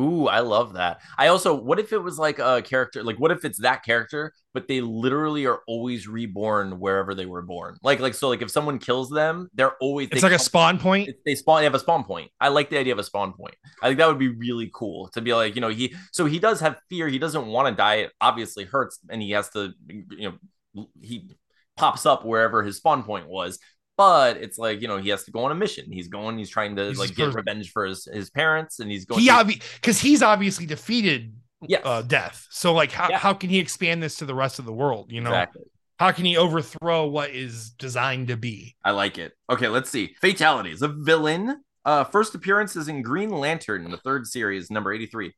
Ooh, 0.00 0.26
I 0.26 0.40
love 0.40 0.72
that. 0.72 1.02
I 1.18 1.26
also, 1.26 1.54
what 1.54 1.78
if 1.78 1.92
it 1.92 1.98
was 1.98 2.18
like 2.18 2.38
a 2.38 2.62
character, 2.62 3.02
like 3.02 3.20
what 3.20 3.30
if 3.30 3.44
it's 3.44 3.60
that 3.60 3.84
character, 3.84 4.32
but 4.54 4.66
they 4.66 4.80
literally 4.80 5.46
are 5.46 5.60
always 5.68 6.08
reborn 6.08 6.80
wherever 6.80 7.14
they 7.14 7.26
were 7.26 7.42
born? 7.42 7.76
Like, 7.82 8.00
like 8.00 8.14
so, 8.14 8.30
like 8.30 8.40
if 8.40 8.50
someone 8.50 8.78
kills 8.78 9.10
them, 9.10 9.48
they're 9.52 9.76
always 9.82 10.08
it's 10.10 10.22
like 10.22 10.32
a 10.32 10.38
spawn 10.38 10.78
point. 10.78 11.10
They 11.26 11.34
spawn, 11.34 11.60
they 11.60 11.64
have 11.64 11.74
a 11.74 11.78
spawn 11.78 12.04
point. 12.04 12.30
I 12.40 12.48
like 12.48 12.70
the 12.70 12.78
idea 12.78 12.94
of 12.94 12.98
a 12.98 13.04
spawn 13.04 13.34
point. 13.34 13.54
I 13.82 13.88
think 13.88 13.98
that 13.98 14.08
would 14.08 14.18
be 14.18 14.28
really 14.28 14.70
cool 14.74 15.08
to 15.08 15.20
be 15.20 15.34
like, 15.34 15.54
you 15.56 15.60
know, 15.60 15.68
he 15.68 15.94
so 16.10 16.24
he 16.24 16.38
does 16.38 16.60
have 16.60 16.78
fear. 16.88 17.06
He 17.08 17.18
doesn't 17.18 17.46
want 17.46 17.68
to 17.68 17.74
die. 17.74 17.96
It 17.96 18.12
obviously 18.18 18.64
hurts, 18.64 18.98
and 19.10 19.20
he 19.20 19.32
has 19.32 19.50
to, 19.50 19.74
you 19.88 20.38
know, 20.74 20.86
he 21.02 21.30
pops 21.76 22.06
up 22.06 22.24
wherever 22.24 22.62
his 22.62 22.78
spawn 22.78 23.02
point 23.02 23.28
was 23.28 23.58
but 23.96 24.36
it's 24.38 24.58
like 24.58 24.80
you 24.82 24.88
know 24.88 24.98
he 24.98 25.08
has 25.10 25.24
to 25.24 25.30
go 25.30 25.44
on 25.44 25.52
a 25.52 25.54
mission. 25.54 25.90
He's 25.90 26.08
going. 26.08 26.38
He's 26.38 26.50
trying 26.50 26.76
to 26.76 26.88
He's 26.88 26.98
like 26.98 27.14
get 27.14 27.34
revenge 27.34 27.72
for 27.72 27.84
his 27.86 28.08
his 28.12 28.30
parents, 28.30 28.80
and 28.80 28.90
he's 28.90 29.04
going. 29.04 29.20
he 29.20 29.26
to- 29.28 29.32
obvi 29.32 29.62
because 29.80 30.00
he's 30.00 30.22
obviously 30.22 30.66
defeated 30.66 31.34
yes, 31.66 31.82
uh, 31.84 32.02
death. 32.02 32.46
So 32.50 32.72
like, 32.72 32.92
how, 32.92 33.08
Yeah. 33.10 33.18
how 33.18 33.34
can 33.34 33.50
he 33.50 33.58
expand 33.58 34.02
this 34.02 34.16
to 34.16 34.24
the 34.24 34.34
rest 34.34 34.58
of 34.58 34.64
the 34.64 34.72
world? 34.72 35.12
You 35.12 35.20
know, 35.20 35.30
exactly. 35.30 35.62
how 35.98 36.10
can 36.12 36.24
he 36.24 36.36
overthrow 36.36 37.06
what 37.06 37.30
is 37.30 37.70
designed 37.70 38.28
to 38.28 38.36
be? 38.36 38.76
I 38.84 38.90
like 38.92 39.18
it. 39.18 39.32
Okay, 39.50 39.68
let's 39.68 39.90
see. 39.90 40.14
Fatalities. 40.20 40.82
A 40.82 40.88
villain. 40.88 41.62
Uh, 41.84 42.04
first 42.04 42.34
appearance 42.34 42.76
is 42.76 42.86
in 42.88 43.02
Green 43.02 43.30
Lantern, 43.30 43.90
the 43.90 43.96
third 43.96 44.26
series, 44.26 44.70
number 44.70 44.92
83. 44.92 45.32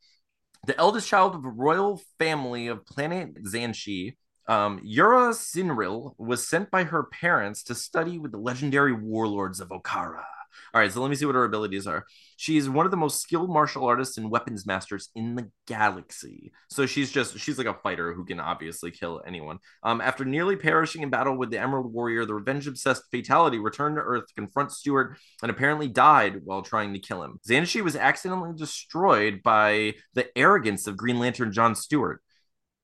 The 0.66 0.78
eldest 0.78 1.08
child 1.08 1.34
of 1.34 1.44
a 1.44 1.48
royal 1.48 2.00
family 2.18 2.66
of 2.68 2.86
planet 2.86 3.42
Xanshi, 3.44 4.16
um, 4.46 4.80
Yrra 4.80 5.32
Cynril 5.34 6.14
was 6.18 6.46
sent 6.46 6.70
by 6.70 6.84
her 6.84 7.04
parents 7.04 7.62
to 7.64 7.74
study 7.74 8.18
with 8.18 8.32
the 8.32 8.38
legendary 8.38 8.92
warlords 8.92 9.60
of 9.60 9.68
Okaara. 9.68 10.24
All 10.72 10.80
right, 10.80 10.92
so 10.92 11.00
let 11.00 11.08
me 11.08 11.16
see 11.16 11.26
what 11.26 11.34
her 11.34 11.44
abilities 11.44 11.86
are. 11.86 12.04
She 12.36 12.56
is 12.56 12.68
one 12.68 12.84
of 12.84 12.90
the 12.90 12.96
most 12.96 13.20
skilled 13.20 13.50
martial 13.50 13.86
artists 13.86 14.18
and 14.18 14.30
weapons 14.30 14.66
masters 14.66 15.08
in 15.14 15.34
the 15.34 15.50
galaxy. 15.66 16.52
So 16.68 16.86
she's 16.86 17.10
just 17.10 17.38
she's 17.38 17.58
like 17.58 17.66
a 17.66 17.78
fighter 17.82 18.12
who 18.12 18.24
can 18.24 18.40
obviously 18.40 18.90
kill 18.90 19.22
anyone. 19.26 19.58
Um, 19.82 20.00
after 20.00 20.24
nearly 20.24 20.56
perishing 20.56 21.02
in 21.02 21.10
battle 21.10 21.36
with 21.36 21.50
the 21.50 21.58
Emerald 21.58 21.92
Warrior, 21.92 22.24
the 22.24 22.34
revenge 22.34 22.66
obsessed 22.66 23.04
Fatality 23.10 23.58
returned 23.58 23.96
to 23.96 24.02
Earth 24.02 24.26
to 24.28 24.34
confront 24.34 24.72
Stewart 24.72 25.16
and 25.42 25.50
apparently 25.50 25.88
died 25.88 26.40
while 26.44 26.62
trying 26.62 26.92
to 26.92 26.98
kill 26.98 27.22
him. 27.22 27.38
Xanshi 27.48 27.82
was 27.82 27.96
accidentally 27.96 28.52
destroyed 28.56 29.42
by 29.42 29.94
the 30.14 30.26
arrogance 30.36 30.86
of 30.86 30.96
Green 30.96 31.18
Lantern 31.18 31.52
John 31.52 31.74
Stewart. 31.74 32.20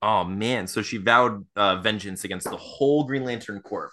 Oh 0.02 0.24
man, 0.24 0.66
so 0.66 0.82
she 0.82 0.96
vowed 0.96 1.44
uh, 1.56 1.76
vengeance 1.76 2.24
against 2.24 2.48
the 2.50 2.56
whole 2.56 3.04
Green 3.04 3.24
Lantern 3.24 3.60
Corps. 3.60 3.92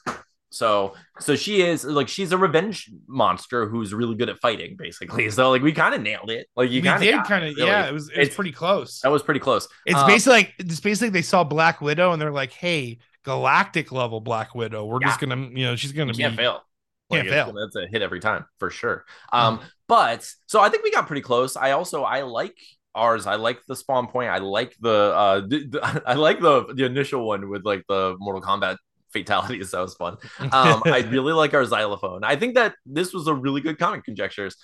So, 0.49 0.93
so 1.19 1.35
she 1.35 1.61
is 1.61 1.83
like 1.83 2.07
she's 2.07 2.31
a 2.31 2.37
revenge 2.37 2.89
monster 3.07 3.67
who's 3.67 3.93
really 3.93 4.15
good 4.15 4.29
at 4.29 4.39
fighting, 4.39 4.75
basically. 4.77 5.29
So, 5.31 5.49
like 5.51 5.61
we 5.61 5.73
kind 5.73 5.93
of 5.93 6.01
nailed 6.01 6.29
it. 6.31 6.47
Like 6.55 6.71
you 6.71 6.81
kind 6.81 7.01
did 7.03 7.15
of 7.15 7.27
kind 7.27 7.45
of, 7.45 7.57
yeah. 7.57 7.87
It 7.87 7.93
was 7.93 8.09
it 8.09 8.17
was 8.17 8.27
It's- 8.27 8.35
pretty 8.35 8.53
close. 8.53 9.01
That 9.01 9.11
was 9.11 9.21
pretty 9.21 9.41
close. 9.41 9.67
It's 9.85 9.99
Um, 9.99 10.07
basically 10.07 10.33
like 10.33 10.53
it's 10.59 10.79
basically 10.79 11.09
they 11.09 11.21
saw 11.21 11.43
Black 11.43 11.81
Widow 11.81 12.13
and 12.13 12.21
they're 12.21 12.31
like, 12.31 12.53
hey, 12.53 12.99
galactic 13.23 13.91
level 13.91 14.21
Black 14.21 14.55
Widow. 14.55 14.85
We're 14.85 14.99
just 15.01 15.19
gonna, 15.19 15.35
you 15.35 15.65
know, 15.65 15.75
she's 15.75 15.91
gonna 15.91 16.11
you 16.13 16.17
be 16.17 16.23
can't 16.23 16.35
fail. 16.37 16.63
Like, 17.09 17.23
Can't 17.23 17.29
fail. 17.29 17.53
That's 17.53 17.75
a 17.75 17.85
hit 17.87 18.01
every 18.01 18.19
time 18.21 18.45
for 18.59 18.69
sure. 18.69 19.05
Um, 19.33 19.59
but 19.87 20.29
so 20.45 20.59
I 20.61 20.69
think 20.69 20.83
we 20.83 20.91
got 20.91 21.07
pretty 21.07 21.21
close. 21.21 21.55
I 21.57 21.71
also 21.71 22.03
I 22.03 22.21
like 22.21 22.57
ours. 22.97 23.27
I 23.27 23.35
like 23.35 23.59
the 23.67 23.75
spawn 23.75 24.07
point. 24.07 24.29
I 24.29 24.39
like 24.39 24.75
the 24.81 25.13
uh 25.15 25.39
the, 25.41 26.01
I 26.05 26.15
like 26.15 26.39
the 26.39 26.73
the 26.73 26.85
initial 26.85 27.25
one 27.27 27.49
with 27.49 27.65
like 27.65 27.83
the 27.87 28.15
Mortal 28.19 28.41
Kombat 28.41 28.77
fatalities. 29.13 29.71
That 29.77 29.81
was 29.81 29.95
fun. 29.95 30.17
Um, 30.39 30.81
I 30.85 31.05
really 31.09 31.33
like 31.33 31.53
our 31.53 31.65
xylophone. 31.65 32.23
I 32.23 32.35
think 32.35 32.55
that 32.55 32.75
this 32.85 33.13
was 33.13 33.27
a 33.27 33.33
really 33.33 33.61
good 33.61 33.77
comic 33.77 34.03
conjectures. 34.03 34.55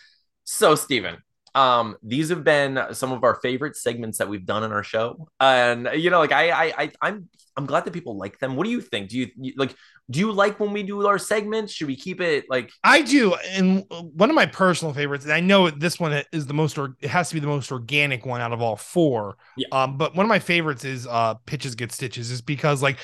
So, 0.43 0.75
Steven, 0.75 1.17
um, 1.56 1.97
these 2.01 2.30
have 2.30 2.43
been 2.43 2.80
some 2.91 3.12
of 3.12 3.24
our 3.24 3.36
favorite 3.36 3.76
segments 3.76 4.18
that 4.18 4.28
we've 4.28 4.45
done 4.45 4.64
in 4.64 4.72
our 4.72 4.84
show, 4.84 5.28
and 5.39 5.89
you 5.95 6.10
know, 6.10 6.20
like 6.20 6.32
I, 6.32 6.49
I, 6.49 6.74
I 6.78 6.91
I'm, 7.01 7.30
I'm 7.56 7.66
glad 7.66 7.86
that 7.86 7.91
people 7.91 8.18
like 8.18 8.39
them. 8.39 8.56
What 8.56 8.64
do 8.64 8.72
you 8.72 8.82
think? 8.82 9.10
Do 9.10 9.20
you, 9.20 9.30
you 9.36 9.54
like? 9.56 9.76
Do 10.10 10.20
you 10.20 10.32
like 10.32 10.60
when 10.60 10.74
we 10.74 10.84
do 10.84 11.06
our 11.06 11.20
segments? 11.20 11.72
Should 11.72 11.88
we 11.88 11.95
keep 11.95 12.20
it 12.22 12.45
like? 12.49 12.72
I 12.84 13.04
do, 13.04 13.36
and 13.51 13.86
one 13.89 14.30
of 14.30 14.36
my 14.36 14.47
personal 14.47 14.93
favorites. 14.93 15.26
And 15.26 15.34
I 15.34 15.39
know 15.39 15.70
this 15.70 15.99
one 15.99 16.24
is 16.32 16.47
the 16.47 16.54
most, 16.54 16.78
or 16.78 16.95
it 16.99 17.10
has 17.10 17.30
to 17.30 17.36
be 17.36 17.39
the 17.39 17.47
most 17.47 17.72
organic 17.72 18.26
one 18.26 18.41
out 18.41 18.51
of 18.51 18.62
all 18.62 18.76
four. 18.76 19.38
Yeah. 19.56 19.68
Um, 19.72 19.97
but 19.97 20.16
one 20.16 20.26
of 20.26 20.30
my 20.30 20.39
favorites 20.39 20.84
is 20.84 21.06
uh, 21.06 21.36
pitches 21.45 21.76
get 21.76 21.91
stitches, 21.91 22.32
is 22.32 22.41
because 22.41 22.82
like 22.82 22.97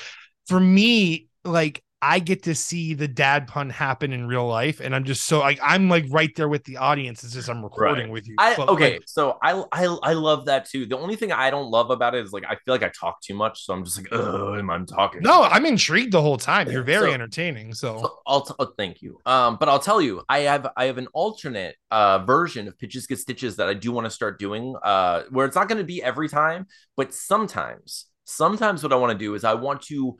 for 0.48 0.58
me, 0.58 1.28
like 1.44 1.84
I 2.02 2.18
get 2.18 2.44
to 2.44 2.54
see 2.54 2.94
the 2.94 3.06
dad 3.08 3.46
pun 3.46 3.68
happen 3.68 4.12
in 4.14 4.26
real 4.26 4.46
life, 4.46 4.80
and 4.80 4.94
I'm 4.94 5.04
just 5.04 5.24
so 5.24 5.40
like 5.40 5.58
I'm 5.62 5.90
like 5.90 6.06
right 6.08 6.34
there 6.34 6.48
with 6.48 6.64
the 6.64 6.78
audience. 6.78 7.22
It's 7.22 7.34
just 7.34 7.50
I'm 7.50 7.62
recording 7.62 8.04
Right. 8.04 8.12
with 8.12 8.26
you. 8.26 8.36
I 8.38 8.56
okay, 8.56 8.92
like, 8.94 9.02
so 9.06 9.36
I, 9.42 9.62
I 9.70 9.84
I 10.02 10.12
love 10.14 10.46
that 10.46 10.64
too. 10.66 10.86
The 10.86 10.96
only 10.96 11.14
thing 11.16 11.30
I 11.30 11.50
don't 11.50 11.70
love 11.70 11.90
about 11.90 12.14
it 12.14 12.24
is 12.24 12.32
like 12.32 12.44
I 12.48 12.54
feel 12.56 12.72
like 12.72 12.82
I 12.82 12.88
talk 12.88 13.20
too 13.20 13.34
much, 13.34 13.66
so 13.66 13.74
I'm 13.74 13.84
just 13.84 13.98
like, 13.98 14.08
oh, 14.12 14.54
I'm 14.54 14.86
talking? 14.86 15.20
no, 15.22 15.42
I'm 15.42 15.66
intrigued 15.66 16.12
the 16.12 16.22
whole 16.22 16.38
time. 16.38 16.70
You're 16.70 16.82
very 16.82 17.08
So- 17.08 17.12
entertaining. 17.14 17.74
So 17.74 17.98
So 17.98 18.18
I'll 18.26 18.42
t- 18.46 18.54
oh, 18.58 18.72
thank 18.78 19.02
you. 19.02 19.18
Um, 19.26 19.58
but 19.60 19.68
I'll 19.68 19.78
tell 19.78 20.00
you, 20.00 20.22
I 20.26 20.38
have 20.40 20.68
I 20.78 20.86
have 20.86 20.96
an 20.96 21.08
alternate 21.12 21.76
uh 21.90 22.20
version 22.20 22.66
of 22.66 22.78
pitches 22.78 23.06
get 23.06 23.18
stitches 23.18 23.56
that 23.56 23.68
I 23.68 23.74
do 23.74 23.92
want 23.92 24.06
to 24.06 24.10
start 24.10 24.38
doing. 24.38 24.74
Uh, 24.82 25.24
where 25.28 25.44
it's 25.44 25.56
not 25.56 25.68
going 25.68 25.78
to 25.78 25.84
be 25.84 26.02
every 26.02 26.30
time, 26.30 26.66
but 26.96 27.12
sometimes, 27.12 28.06
sometimes 28.24 28.82
what 28.82 28.92
I 28.92 28.96
want 28.96 29.12
to 29.12 29.18
do 29.18 29.34
is 29.34 29.44
I 29.44 29.54
want 29.54 29.82
to 29.82 30.16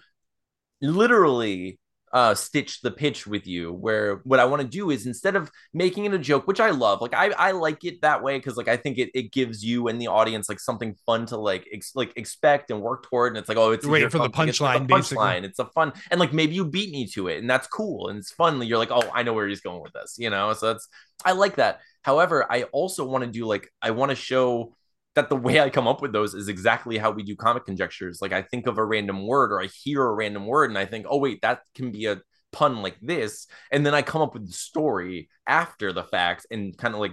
literally 0.80 1.78
uh 2.12 2.34
stitch 2.34 2.80
the 2.80 2.90
pitch 2.90 3.26
with 3.26 3.46
you 3.46 3.72
where 3.72 4.16
what 4.24 4.40
i 4.40 4.44
want 4.44 4.60
to 4.60 4.66
do 4.66 4.90
is 4.90 5.06
instead 5.06 5.36
of 5.36 5.48
making 5.72 6.04
it 6.06 6.12
a 6.12 6.18
joke 6.18 6.46
which 6.48 6.58
i 6.58 6.70
love 6.70 7.00
like 7.00 7.14
i 7.14 7.30
i 7.38 7.52
like 7.52 7.84
it 7.84 8.02
that 8.02 8.20
way 8.20 8.36
because 8.36 8.56
like 8.56 8.66
i 8.66 8.76
think 8.76 8.98
it, 8.98 9.10
it 9.14 9.30
gives 9.30 9.64
you 9.64 9.86
and 9.86 10.00
the 10.00 10.08
audience 10.08 10.48
like 10.48 10.58
something 10.58 10.96
fun 11.06 11.24
to 11.24 11.36
like 11.36 11.68
ex- 11.72 11.94
like 11.94 12.12
expect 12.16 12.70
and 12.70 12.80
work 12.80 13.04
toward 13.04 13.32
and 13.32 13.38
it's 13.38 13.48
like 13.48 13.58
oh 13.58 13.70
it's 13.70 13.86
waiting 13.86 14.10
for 14.10 14.18
the 14.18 14.28
fun- 14.30 14.48
it's 14.48 14.60
like 14.60 14.76
a 14.76 14.80
punchline, 14.80 14.86
basically. 14.88 15.24
punchline 15.24 15.44
it's 15.44 15.58
a 15.60 15.66
fun 15.66 15.92
and 16.10 16.18
like 16.18 16.32
maybe 16.32 16.54
you 16.54 16.64
beat 16.64 16.90
me 16.90 17.06
to 17.06 17.28
it 17.28 17.38
and 17.38 17.48
that's 17.48 17.68
cool 17.68 18.08
and 18.08 18.18
it's 18.18 18.32
fun 18.32 18.60
you're 18.62 18.78
like 18.78 18.90
oh 18.90 19.08
i 19.14 19.22
know 19.22 19.32
where 19.32 19.46
he's 19.46 19.60
going 19.60 19.80
with 19.80 19.92
this 19.92 20.16
you 20.18 20.30
know? 20.30 20.52
So 20.54 20.66
that's 20.66 20.88
i 21.24 21.32
like 21.32 21.56
that. 21.56 21.80
However 22.02 22.44
i 22.50 22.64
also 22.64 23.06
want 23.06 23.22
to 23.24 23.30
do 23.30 23.46
like 23.46 23.70
i 23.80 23.92
want 23.92 24.10
to 24.10 24.16
show 24.16 24.74
that 25.14 25.28
the 25.28 25.36
way 25.36 25.60
I 25.60 25.70
come 25.70 25.88
up 25.88 26.02
with 26.02 26.12
those 26.12 26.34
is 26.34 26.48
exactly 26.48 26.98
how 26.98 27.10
we 27.10 27.22
do 27.22 27.34
comic 27.34 27.64
conjectures. 27.64 28.20
Like 28.22 28.32
I 28.32 28.42
think 28.42 28.66
of 28.66 28.78
a 28.78 28.84
random 28.84 29.26
word 29.26 29.52
or 29.52 29.60
I 29.60 29.66
hear 29.66 30.04
a 30.04 30.12
random 30.14 30.46
word 30.46 30.70
and 30.70 30.78
I 30.78 30.86
think, 30.86 31.06
oh 31.08 31.18
wait, 31.18 31.42
that 31.42 31.60
can 31.74 31.90
be 31.90 32.06
a 32.06 32.20
pun 32.52 32.82
like 32.82 32.98
this, 33.00 33.46
and 33.70 33.84
then 33.84 33.94
I 33.94 34.02
come 34.02 34.22
up 34.22 34.34
with 34.34 34.46
the 34.46 34.52
story 34.52 35.28
after 35.46 35.92
the 35.92 36.04
fact 36.04 36.46
and 36.50 36.76
kind 36.76 36.94
of 36.94 37.00
like 37.00 37.12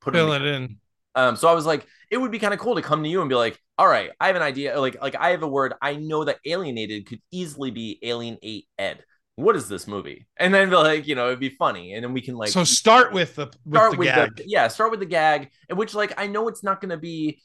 put 0.00 0.14
fill 0.14 0.32
it. 0.32 0.42
it 0.42 0.48
in. 0.48 0.76
Um, 1.14 1.36
so 1.36 1.48
I 1.48 1.52
was 1.52 1.64
like, 1.64 1.86
it 2.10 2.16
would 2.16 2.32
be 2.32 2.38
kind 2.38 2.52
of 2.52 2.60
cool 2.60 2.74
to 2.74 2.82
come 2.82 3.02
to 3.02 3.08
you 3.08 3.20
and 3.20 3.28
be 3.28 3.36
like, 3.36 3.58
all 3.78 3.86
right, 3.86 4.10
I 4.20 4.26
have 4.26 4.36
an 4.36 4.42
idea. 4.42 4.78
Like, 4.80 5.00
like 5.00 5.14
I 5.14 5.30
have 5.30 5.42
a 5.42 5.48
word. 5.48 5.74
I 5.80 5.94
know 5.94 6.24
that 6.24 6.38
alienated 6.44 7.06
could 7.06 7.20
easily 7.30 7.70
be 7.70 7.98
alienate 8.02 8.66
Ed. 8.78 9.04
What 9.36 9.56
is 9.56 9.68
this 9.68 9.88
movie? 9.88 10.26
And 10.36 10.54
then 10.54 10.70
be 10.70 10.76
like, 10.76 11.06
you 11.08 11.14
know, 11.16 11.26
it'd 11.26 11.40
be 11.40 11.48
funny, 11.50 11.94
and 11.94 12.04
then 12.04 12.12
we 12.12 12.20
can 12.20 12.36
like 12.36 12.50
so 12.50 12.62
start 12.64 13.12
with 13.12 13.34
the 13.34 13.46
with 13.64 13.74
start 13.74 13.92
the 13.92 13.98
with 13.98 14.06
gag. 14.08 14.36
the 14.36 14.44
yeah 14.46 14.68
start 14.68 14.90
with 14.90 15.00
the 15.00 15.06
gag 15.06 15.50
And 15.68 15.76
which 15.78 15.94
like 15.94 16.12
i 16.18 16.26
know 16.26 16.48
it's 16.48 16.62
not 16.62 16.80
going 16.80 16.90
to 16.90 16.96
be 16.96 17.42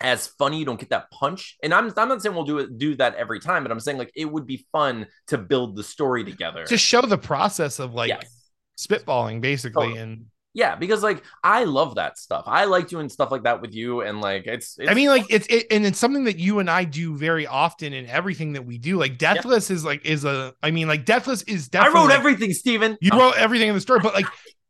as 0.00 0.26
funny 0.26 0.58
you 0.58 0.64
don't 0.64 0.78
get 0.78 0.90
that 0.90 1.10
punch 1.10 1.56
and 1.62 1.72
i'm 1.72 1.92
i'm 1.96 2.08
not 2.08 2.22
saying 2.22 2.34
we'll 2.34 2.44
do 2.44 2.58
it 2.58 2.78
do 2.78 2.94
that 2.96 3.14
every 3.14 3.40
time 3.40 3.62
but 3.62 3.72
i'm 3.72 3.80
saying 3.80 3.96
like 3.98 4.12
it 4.14 4.26
would 4.30 4.46
be 4.46 4.66
fun 4.70 5.06
to 5.26 5.38
build 5.38 5.74
the 5.74 5.82
story 5.82 6.22
together 6.22 6.64
to 6.64 6.76
show 6.76 7.00
the 7.00 7.16
process 7.18 7.78
of 7.78 7.94
like 7.94 8.08
yes. 8.08 8.50
spitballing 8.78 9.40
basically 9.40 9.86
Totally. 9.88 10.00
and 10.00 10.26
yeah 10.56 10.74
because 10.74 11.02
like 11.02 11.22
i 11.44 11.62
love 11.64 11.94
that 11.94 12.18
stuff 12.18 12.44
i 12.46 12.64
like 12.64 12.88
doing 12.88 13.08
stuff 13.08 13.30
like 13.30 13.44
that 13.44 13.60
with 13.60 13.74
you 13.74 14.00
and 14.00 14.20
like 14.20 14.46
it's, 14.46 14.78
it's 14.78 14.90
I 14.90 14.94
mean, 14.94 15.08
like 15.08 15.26
it's 15.28 15.46
it, 15.48 15.66
and 15.70 15.84
it's 15.84 15.98
something 15.98 16.24
that 16.24 16.38
you 16.38 16.58
and 16.58 16.70
I 16.70 16.84
do 16.84 17.16
very 17.16 17.46
often 17.46 17.92
in 17.92 18.06
everything 18.06 18.54
that 18.54 18.64
we 18.64 18.78
do. 18.78 18.98
Like 18.98 19.18
Deathless 19.18 19.70
is 19.70 19.84
like 19.84 20.04
is 20.04 20.24
a. 20.24 20.54
I 20.62 20.70
mean, 20.70 20.88
like 20.88 21.04
Deathless 21.04 21.42
is 21.42 21.68
definitely 21.68 22.00
i 22.00 22.02
wrote 22.04 22.12
everything 22.12 22.52
steven 22.52 22.96
You 23.00 23.12
wrote 23.12 23.36
everything 23.36 23.68
in 23.68 23.74
the 23.74 23.80
story, 23.80 24.00
but 24.00 24.14
like, 24.14 24.26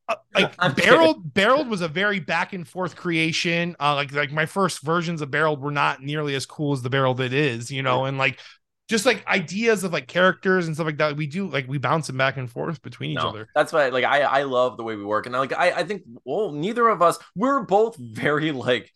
uh, 0.09 0.16
like 0.34 0.55
I'm 0.59 0.74
barreled 0.74 1.32
barreled 1.34 1.68
was 1.68 1.80
a 1.80 1.89
very 1.89 2.20
back 2.20 2.53
and 2.53 2.66
forth 2.66 2.97
creation. 2.97 3.76
Uh, 3.78 3.95
like 3.95 4.12
like 4.12 4.32
my 4.32 4.47
first 4.47 4.82
versions 4.82 5.22
of 5.22 5.30
barreled 5.30 5.61
were 5.61 5.70
not 5.70 6.03
nearly 6.03 6.34
as 6.34 6.47
cool 6.47 6.72
as 6.72 6.82
the 6.82 6.91
barreled 6.91 7.20
it 7.20 7.32
is, 7.32 7.70
you 7.70 7.82
know, 7.82 8.05
and 8.05 8.18
like 8.18 8.41
just 8.89 9.07
like 9.07 9.26
ideas 9.26 9.84
of 9.84 9.93
like 9.93 10.07
characters 10.07 10.66
and 10.66 10.76
stuff 10.76 10.87
like 10.87 10.99
that. 10.99 11.16
We 11.16 11.26
do 11.26 11.49
like 11.49 11.68
we 11.68 11.78
bounce 11.78 12.07
them 12.07 12.16
back 12.18 12.37
and 12.37 12.51
forth 12.51 12.82
between 12.82 13.11
each 13.11 13.24
No, 13.24 13.28
other. 13.28 13.49
That's 13.55 13.72
why, 13.72 13.89
like, 13.89 14.05
I 14.05 14.22
I 14.22 14.43
love 14.43 14.76
the 14.76 14.82
way 14.84 14.97
we 14.97 15.05
work, 15.05 15.26
and 15.26 15.34
like, 15.34 15.53
I 15.53 15.70
I 15.72 15.84
think, 15.84 16.03
well, 16.24 16.51
neither 16.53 16.89
of 16.89 17.03
us, 17.03 17.18
we're 17.34 17.62
both 17.62 17.97
very 17.97 18.53
like, 18.53 18.91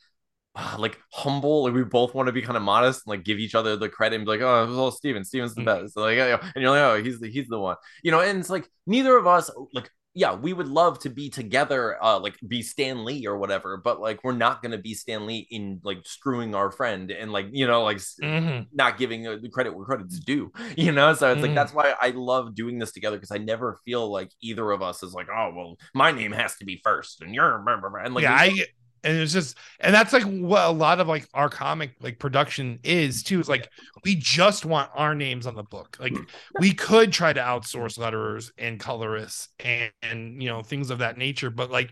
like 0.79 0.99
humble. 1.13 1.65
Like, 1.65 1.75
we 1.75 1.85
both 1.85 2.15
want 2.15 2.27
to 2.29 2.33
be 2.33 2.43
kind 2.43 2.57
of 2.57 2.63
modest 2.63 3.07
and 3.07 3.11
like 3.13 3.25
give 3.25 3.39
each 3.39 3.55
other 3.55 3.77
the 3.77 3.89
credit 3.89 4.17
and 4.17 4.25
be 4.27 4.31
like, 4.33 4.41
oh, 4.43 4.65
it 4.65 4.69
was 4.69 4.79
all 4.79 4.91
Steven. 4.93 5.25
Steven's 5.25 5.55
the 5.55 5.63
Mm. 5.63 5.65
best. 5.65 5.95
So, 5.95 6.03
like, 6.03 6.17
yeah, 6.19 6.39
and 6.55 6.63
you're 6.63 6.71
like, 6.71 6.83
oh, 6.83 7.03
he's 7.05 7.21
the 7.21 7.31
he's 7.31 7.49
the 7.49 7.59
one, 7.61 7.77
you 8.03 8.11
know. 8.13 8.21
And 8.21 8.41
it's 8.41 8.51
like 8.51 8.69
neither 8.87 9.17
of 9.17 9.27
us, 9.27 9.51
like, 9.75 9.91
yeah, 10.15 10.35
we 10.35 10.53
would 10.53 10.69
love 10.69 10.99
to 11.01 11.11
be 11.11 11.31
together, 11.31 12.03
uh, 12.03 12.19
like 12.19 12.37
be 12.47 12.63
Stan 12.63 13.05
Lee 13.05 13.27
or 13.27 13.39
whatever, 13.39 13.77
but 13.77 14.01
like 14.01 14.25
we're 14.25 14.33
not 14.33 14.63
gonna 14.63 14.79
be 14.79 14.95
Stan 14.95 15.27
Lee 15.27 15.47
in 15.51 15.81
like 15.85 16.01
screwing 16.05 16.55
our 16.55 16.71
friend 16.73 17.11
and 17.11 17.33
like 17.33 17.47
you 17.53 17.67
know 17.67 17.83
like 17.85 18.01
Mhm. 18.23 18.69
not 18.73 18.99
giving 18.99 19.27
uh, 19.27 19.37
the 19.41 19.49
credit 19.49 19.75
where 19.77 19.85
credit's 19.85 20.21
due, 20.21 20.53
you 20.77 20.93
know? 20.93 21.13
So 21.15 21.33
it's 21.33 21.43
like, 21.43 21.53
Mhm. 21.53 21.55
that's 21.55 21.73
why 21.73 21.95
I 22.01 22.11
love 22.11 22.55
doing 22.55 22.79
this 22.79 22.93
together 22.93 23.17
because 23.17 23.33
I 23.33 23.39
never 23.39 23.79
feel 23.85 24.11
like 24.11 24.31
either 24.43 24.71
of 24.71 24.83
us 24.83 25.03
is 25.03 25.13
like, 25.13 25.29
oh, 25.29 25.53
well, 25.55 25.77
my 25.95 26.13
name 26.13 26.33
has 26.33 26.57
to 26.59 26.65
be 26.65 26.81
first 26.85 27.21
and 27.23 27.35
you're, 27.35 27.59
blah, 27.59 27.79
blah, 27.81 27.91
blah," 27.91 28.01
and 28.05 28.15
like, 28.15 28.23
yeah, 28.23 28.35
I 28.35 28.67
and 29.05 29.17
it's 29.17 29.33
just 29.33 29.57
and 29.81 29.95
that's 29.95 30.13
like 30.13 30.25
what 30.25 30.65
a 30.65 30.71
lot 30.71 31.01
of 31.01 31.09
like 31.09 31.29
our 31.35 31.49
comic 31.49 31.95
like 32.01 32.19
production 32.19 32.79
is 32.83 33.23
too. 33.23 33.41
Is 33.41 33.49
like 33.49 33.69
we 34.05 34.15
just 34.15 34.65
want 34.65 34.91
our 34.95 35.15
names 35.15 35.47
on 35.47 35.55
the 35.55 35.63
book. 35.63 35.97
Like 36.01 36.15
we 36.61 36.73
could 36.73 37.13
try 37.13 37.33
to 37.33 37.41
outsource 37.41 37.99
letterers 37.99 38.51
and 38.59 38.79
colorists 38.79 39.49
and, 39.61 39.91
and 40.03 40.43
you 40.43 40.49
know 40.49 40.63
things 40.63 40.91
of 40.91 40.99
that 40.99 41.19
nature, 41.19 41.51
but 41.51 41.71
like 41.71 41.91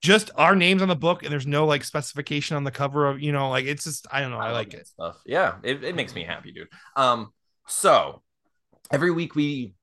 just 0.00 0.30
our 0.36 0.54
names 0.54 0.80
on 0.80 0.88
the 0.88 0.96
book 0.96 1.22
and 1.22 1.32
there's 1.32 1.46
no 1.46 1.66
like 1.66 1.82
specification 1.82 2.56
on 2.56 2.64
the 2.64 2.70
cover 2.70 3.08
of 3.08 3.20
you 3.20 3.32
know 3.32 3.50
like 3.50 3.64
it's 3.66 3.84
just 3.84 4.06
I 4.10 4.20
don't 4.20 4.30
know 4.30 4.38
I, 4.38 4.46
love 4.46 4.54
like 4.54 4.74
it. 4.74 4.86
stuff. 4.86 5.20
Yeah, 5.26 5.56
it, 5.62 5.82
it 5.82 5.94
makes 5.94 6.14
me 6.14 6.24
happy, 6.24 6.52
dude. 6.52 6.68
Um, 6.96 7.32
so 7.66 8.22
every 8.90 9.10
week 9.10 9.34
we 9.34 9.74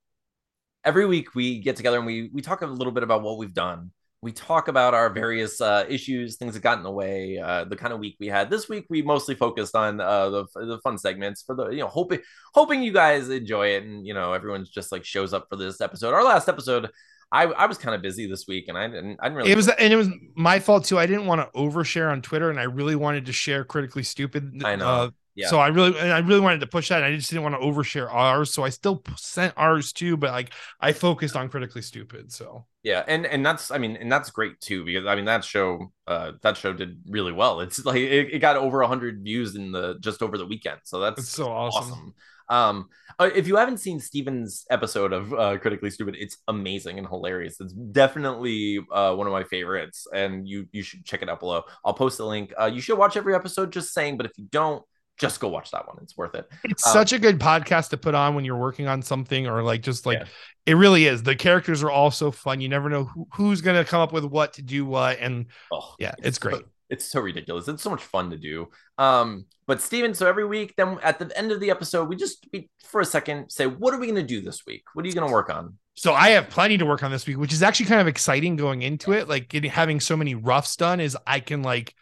every 0.84 1.06
week 1.06 1.36
we 1.36 1.60
get 1.60 1.76
together 1.76 1.98
and 1.98 2.06
we 2.06 2.30
we 2.34 2.42
talk 2.42 2.62
a 2.62 2.66
little 2.66 2.94
bit 2.94 3.04
about 3.04 3.24
what 3.24 3.38
we've 3.38 3.54
done. 3.54 3.92
We 4.26 4.32
talk 4.32 4.68
about 4.68 4.94
our 4.94 5.10
various 5.10 5.62
uh, 5.62 5.86
issues, 5.88 6.38
things 6.38 6.56
that 6.56 6.64
got 6.64 6.78
in 6.78 6.84
the 6.84 6.92
way, 6.92 7.38
uh, 7.38 7.66
the 7.66 7.76
kind 7.76 7.94
of 7.94 8.00
week 8.00 8.18
we 8.20 8.28
had. 8.28 8.50
This 8.50 8.68
week 8.68 8.86
we 8.90 9.02
mostly 9.02 9.36
focused 9.36 9.76
on 9.76 10.02
uh, 10.02 10.30
the 10.30 10.46
the 10.56 10.80
fun 10.84 10.98
segments 10.98 11.44
for 11.44 11.56
the 11.56 11.70
you 11.70 11.80
know 11.80 11.88
hoping 11.88 12.20
hoping 12.54 12.82
you 12.82 12.92
guys 12.92 13.30
enjoy 13.30 13.68
it 13.76 13.84
and 13.84 14.06
you 14.06 14.14
know 14.14 14.34
everyone's 14.34 14.70
just 14.70 14.92
like 14.92 15.06
shows 15.06 15.34
up 15.34 15.46
for 15.50 15.56
this 15.56 15.80
episode. 15.80 16.14
Our 16.14 16.24
last 16.24 16.50
episode 16.50 16.90
I, 17.32 17.44
I 17.44 17.66
was 17.66 17.78
kind 17.78 17.96
of 17.96 18.02
busy 18.02 18.28
this 18.28 18.46
week 18.48 18.66
and 18.68 18.78
I 18.78 18.88
didn't 18.88 19.18
I 19.20 19.26
didn't 19.26 19.38
really 19.38 19.52
it 19.52 19.56
was 19.56 19.68
and 19.68 19.92
it 19.92 19.96
was 19.96 20.10
my 20.36 20.60
fault 20.60 20.86
too. 20.86 20.98
I 20.98 21.06
didn't 21.06 21.26
want 21.26 21.42
to 21.42 21.60
overshare 21.60 22.12
on 22.12 22.22
Twitter 22.22 22.50
and 22.50 22.60
I 22.60 22.64
really 22.64 22.96
wanted 22.96 23.26
to 23.26 23.34
share 23.34 23.64
critically 23.64 24.04
stupid. 24.04 24.62
I 24.64 24.76
know. 24.76 25.12
Yeah. 25.36 25.50
So 25.50 25.60
I 25.60 25.68
really 25.68 25.98
and 26.00 26.12
I 26.12 26.20
really 26.20 26.40
wanted 26.40 26.62
to 26.62 26.68
push 26.68 26.90
that. 26.90 27.04
And 27.04 27.06
I 27.06 27.16
just 27.16 27.30
didn't 27.30 27.44
want 27.44 27.56
to 27.56 27.60
overshare 27.60 28.12
ours. 28.12 28.54
So 28.54 28.64
I 28.64 28.70
still 28.70 29.04
sent 29.18 29.54
ours 29.58 29.92
too, 29.92 30.18
but 30.18 30.32
like 30.32 30.52
I 30.80 30.94
focused 30.94 31.36
on 31.36 31.50
critically 31.50 31.82
stupid. 31.82 32.32
So 32.32 32.66
yeah 32.86 33.04
and 33.08 33.26
and 33.26 33.44
that's 33.44 33.72
i 33.72 33.80
mean 33.80 33.96
and 33.96 34.12
that's 34.12 34.30
great 34.30 34.62
too 34.62 34.86
because 34.86 35.08
i 35.08 35.16
mean 35.16 35.26
that 35.26 35.44
show 35.44 35.92
uh 36.06 36.34
that 36.44 36.56
show 36.56 36.72
did 36.72 37.00
really 37.10 37.32
well 37.32 37.60
it's 37.60 37.84
like 37.84 37.98
it, 37.98 38.32
it 38.32 38.40
got 38.40 38.56
over 38.58 38.80
100 38.80 39.24
views 39.24 39.56
in 39.56 39.72
the 39.72 39.98
just 40.02 40.22
over 40.22 40.38
the 40.38 40.46
weekend 40.46 40.80
so 40.84 41.00
that's 41.00 41.20
it's 41.20 41.30
so 41.30 41.52
awesome. 41.52 41.92
awesome. 41.92 42.14
Um, 42.48 42.90
uh, 43.20 43.30
if 43.36 43.48
you 43.48 43.56
haven't 43.56 43.80
seen 43.80 44.00
Steven's 44.00 44.66
episode 44.70 45.14
of 45.14 45.34
uh, 45.34 45.58
Critically 45.58 45.90
Stupid, 45.90 46.16
it's 46.20 46.38
amazing 46.48 47.00
and 47.00 47.08
hilarious. 47.08 47.60
It's 47.60 47.74
definitely 47.74 48.86
uh, 48.92 49.16
one 49.16 49.26
of 49.26 49.34
my 49.34 49.44
favorites, 49.44 50.06
and 50.14 50.48
you 50.48 50.68
you 50.72 50.84
should 50.84 51.06
check 51.06 51.22
it 51.22 51.30
out 51.30 51.40
below. 51.40 51.64
I'll 51.84 51.94
post 51.94 52.18
the 52.18 52.26
link. 52.26 52.54
Uh, 52.60 52.66
you 52.66 52.82
should 52.82 52.98
watch 52.98 53.18
every 53.18 53.34
episode. 53.34 53.72
Just 53.72 53.94
saying, 53.94 54.18
but 54.18 54.26
if 54.26 54.38
you 54.38 54.46
don't, 54.52 54.84
just 55.18 55.40
go 55.40 55.48
watch 55.48 55.72
that 55.72 55.88
one. 55.88 55.98
It's 56.02 56.18
worth 56.18 56.36
it. 56.36 56.50
It's 56.66 56.86
Um, 56.86 56.94
such 56.94 57.14
a 57.14 57.20
good 57.20 57.40
podcast 57.40 57.90
to 57.90 57.98
put 57.98 58.16
on 58.16 58.36
when 58.36 58.44
you're 58.46 58.58
working 58.58 58.88
on 58.88 59.02
something 59.02 59.48
or 59.48 59.64
like 59.64 59.82
just 59.82 60.06
like 60.06 60.20
Yeah. 60.20 60.26
it 60.66 60.74
really 60.76 61.06
is. 61.06 61.24
The 61.24 61.36
characters 61.36 61.84
are 61.84 61.92
all 61.92 62.12
so 62.12 62.32
fun. 62.32 62.60
You 62.62 62.70
never 62.70 62.90
know 62.90 63.06
who, 63.06 63.28
who's 63.34 63.62
gonna 63.62 63.86
come 63.86 64.02
up 64.02 64.12
with 64.12 64.26
what 64.26 64.54
to 64.54 64.62
do 64.62 64.86
what. 64.86 65.20
And 65.20 65.46
Oh, 65.72 65.96
yeah, 66.00 66.16
it's 66.20 66.38
so- 66.40 66.50
great. 66.50 66.64
it's 66.90 67.06
so 67.06 67.22
ridiculous. 67.22 67.68
It's 67.68 67.82
so 67.82 67.90
much 67.90 68.04
fun 68.04 68.30
to 68.32 68.38
do. 68.38 68.68
Um, 68.98 69.46
but 69.68 69.82
Steven, 69.82 70.14
so 70.14 70.28
every 70.28 70.46
week, 70.46 70.74
then 70.78 71.00
at 71.02 71.18
the 71.20 71.36
end 71.38 71.52
of 71.52 71.60
the 71.60 71.72
episode, 71.72 72.08
we 72.10 72.16
just 72.16 72.46
we, 72.54 72.70
for 72.84 73.02
a 73.02 73.06
second 73.06 73.50
say, 73.50 73.66
what 73.68 73.94
are 73.94 74.00
we 74.00 74.06
going 74.06 74.16
to 74.18 74.24
do 74.24 74.40
this 74.42 74.66
week? 74.68 74.84
What 74.94 75.04
are 75.06 75.08
you 75.08 75.14
going 75.16 75.28
to 75.28 75.34
work 75.34 75.50
on? 75.50 75.78
So 75.96 76.14
I 76.14 76.30
have 76.32 76.50
plenty 76.50 76.78
to 76.78 76.86
work 76.86 77.04
on 77.04 77.10
this 77.12 77.26
week, 77.26 77.38
which 77.38 77.54
is 77.54 77.64
actually 77.64 77.88
kind 77.88 78.02
of 78.02 78.08
exciting 78.08 78.58
going 78.58 78.82
into 78.84 79.14
it. 79.14 79.28
Like 79.30 79.48
getting 79.48 79.72
having 79.72 80.00
so 80.02 80.16
many 80.18 80.36
roughs 80.36 80.76
done 80.76 81.00
is 81.00 81.18
I 81.26 81.40
can 81.40 81.64
like 81.64 81.96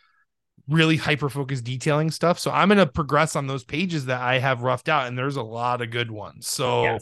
really 0.67 0.97
hyper 0.97 1.29
focused 1.29 1.63
detailing 1.63 2.11
stuff. 2.11 2.39
So 2.39 2.51
I'm 2.51 2.69
gonna 2.69 2.85
progress 2.85 3.35
on 3.35 3.47
those 3.47 3.63
pages 3.63 4.05
that 4.05 4.21
I 4.21 4.39
have 4.39 4.61
roughed 4.61 4.89
out, 4.89 5.07
and 5.07 5.17
there's 5.17 5.35
a 5.35 5.43
lot 5.43 5.81
of 5.81 5.91
good 5.91 6.11
ones. 6.11 6.47
So 6.47 6.97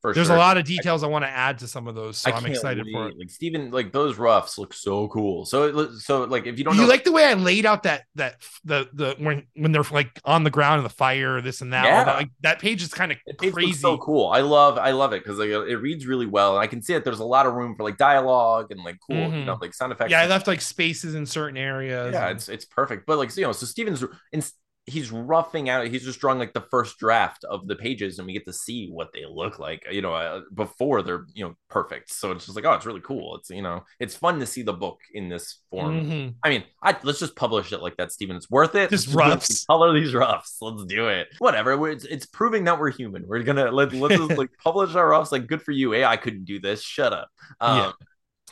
for 0.00 0.14
there's 0.14 0.28
sure. 0.28 0.36
a 0.36 0.38
lot 0.38 0.56
of 0.56 0.64
details 0.64 1.02
I, 1.02 1.06
want 1.08 1.24
to 1.24 1.28
add 1.30 1.58
to 1.58 1.68
some 1.68 1.86
of 1.86 1.94
those. 1.94 2.16
So 2.18 2.30
I 2.30 2.34
I'm 2.34 2.40
can't 2.42 2.54
excited 2.54 2.86
for 2.90 3.08
it. 3.08 3.18
Like 3.18 3.28
Steven, 3.30 3.70
like 3.70 3.92
those 3.92 4.16
roughs 4.16 4.56
look 4.56 4.72
so 4.72 5.08
cool. 5.08 5.44
So 5.44 5.90
so 5.98 6.24
like 6.24 6.46
if 6.46 6.58
you 6.58 6.64
don't 6.64 6.74
you 6.76 6.82
know, 6.82 6.86
like 6.88 7.04
the 7.04 7.12
way 7.12 7.24
I 7.26 7.34
laid 7.34 7.66
out 7.66 7.82
that 7.82 8.04
that 8.14 8.36
the 8.64 8.88
the 8.94 9.14
when 9.18 9.46
when 9.54 9.72
they're 9.72 9.82
like 9.90 10.18
on 10.24 10.44
the 10.44 10.50
ground 10.50 10.78
in 10.78 10.84
the 10.84 10.88
fire, 10.90 11.40
this 11.40 11.60
and 11.60 11.72
that. 11.72 11.84
Yeah. 11.84 12.04
that, 12.04 12.16
like 12.16 12.30
that 12.40 12.58
page 12.60 12.82
is 12.82 12.94
kind 12.94 13.12
of 13.12 13.18
crazy. 13.38 13.72
so 13.74 13.98
cool. 13.98 14.28
I 14.28 14.40
love 14.40 14.78
I 14.78 14.92
love 14.92 15.12
it 15.12 15.22
because 15.22 15.38
like 15.38 15.50
it 15.50 15.76
reads 15.76 16.06
really 16.06 16.26
well, 16.26 16.54
and 16.56 16.62
I 16.62 16.66
can 16.66 16.80
see 16.82 16.94
that 16.94 17.04
there's 17.04 17.20
a 17.20 17.24
lot 17.24 17.46
of 17.46 17.52
room 17.54 17.76
for 17.76 17.82
like 17.82 17.98
dialogue 17.98 18.70
and 18.70 18.82
like 18.82 18.96
cool, 19.06 19.16
you 19.16 19.22
Mhm. 19.28 19.44
know, 19.46 19.58
like 19.60 19.74
sound 19.74 19.92
effects. 19.92 20.10
yeah, 20.10 20.20
I 20.22 20.26
left 20.26 20.46
like 20.46 20.60
spaces 20.60 21.14
in 21.14 21.26
certain 21.26 21.56
areas. 21.58 22.14
yeah 22.14 22.28
and- 22.28 22.36
it's 22.38 22.48
it's 22.48 22.64
perfect 22.64 23.06
but 23.06 23.18
like 23.18 23.36
you 23.36 23.42
know 23.42 23.52
so 23.52 23.66
steven's 23.66 24.02
in, 24.32 24.42
he's 24.86 25.12
roughing 25.12 25.68
out 25.68 25.86
he's 25.86 26.02
just 26.04 26.18
drawing 26.18 26.38
like 26.38 26.54
the 26.54 26.64
first 26.70 26.98
draft 26.98 27.44
of 27.44 27.66
the 27.68 27.76
pages 27.76 28.18
and 28.18 28.26
we 28.26 28.32
get 28.32 28.46
to 28.46 28.52
see 28.52 28.88
what 28.88 29.12
they 29.12 29.24
look 29.24 29.58
like 29.58 29.86
you 29.92 30.00
know 30.02 30.14
uh, 30.14 30.40
before 30.54 31.02
they're 31.02 31.26
you 31.34 31.44
know 31.44 31.54
perfect. 31.68 32.10
So 32.12 32.32
it's 32.32 32.46
just 32.46 32.56
like 32.56 32.64
oh 32.64 32.72
it's 32.72 32.86
really 32.86 33.02
cool. 33.02 33.36
It's 33.36 33.50
you 33.50 33.62
know 33.62 33.84
it's 34.00 34.16
fun 34.16 34.40
to 34.40 34.46
see 34.46 34.62
the 34.62 34.72
book 34.72 34.98
in 35.12 35.28
this 35.28 35.58
form. 35.70 36.04
Mhm. 36.04 36.34
i 36.42 36.48
mean 36.48 36.64
I, 36.82 36.96
let's 37.02 37.20
just 37.20 37.36
publish 37.36 37.72
it 37.72 37.82
like 37.82 37.96
that 37.98 38.10
steven. 38.10 38.36
It's 38.36 38.50
worth 38.50 38.74
it. 38.74 38.90
Just 38.90 39.14
roughs. 39.14 39.64
color 39.66 39.92
these 39.92 40.14
roughs. 40.14 40.56
Let's 40.60 40.84
do 40.86 41.08
it. 41.08 41.28
Whatever. 41.38 41.88
It's, 41.90 42.04
it's 42.06 42.26
proving 42.26 42.64
that 42.64 42.78
we're 42.80 42.90
human. 42.90 43.24
We're 43.28 43.42
gonna 43.42 43.70
let, 43.70 43.92
let's 43.92 44.16
just 44.16 44.38
like 44.38 44.50
publish 44.64 44.94
our 44.94 45.08
roughs. 45.08 45.30
Like 45.30 45.46
good 45.46 45.62
for 45.62 45.72
you. 45.72 45.92
Hey 45.92 46.04
i 46.04 46.16
couldn't 46.16 46.44
do 46.46 46.58
this. 46.58 46.82
Shut 46.82 47.12
up. 47.12 47.28
Um, 47.60 47.76
Yeah. 47.78 47.92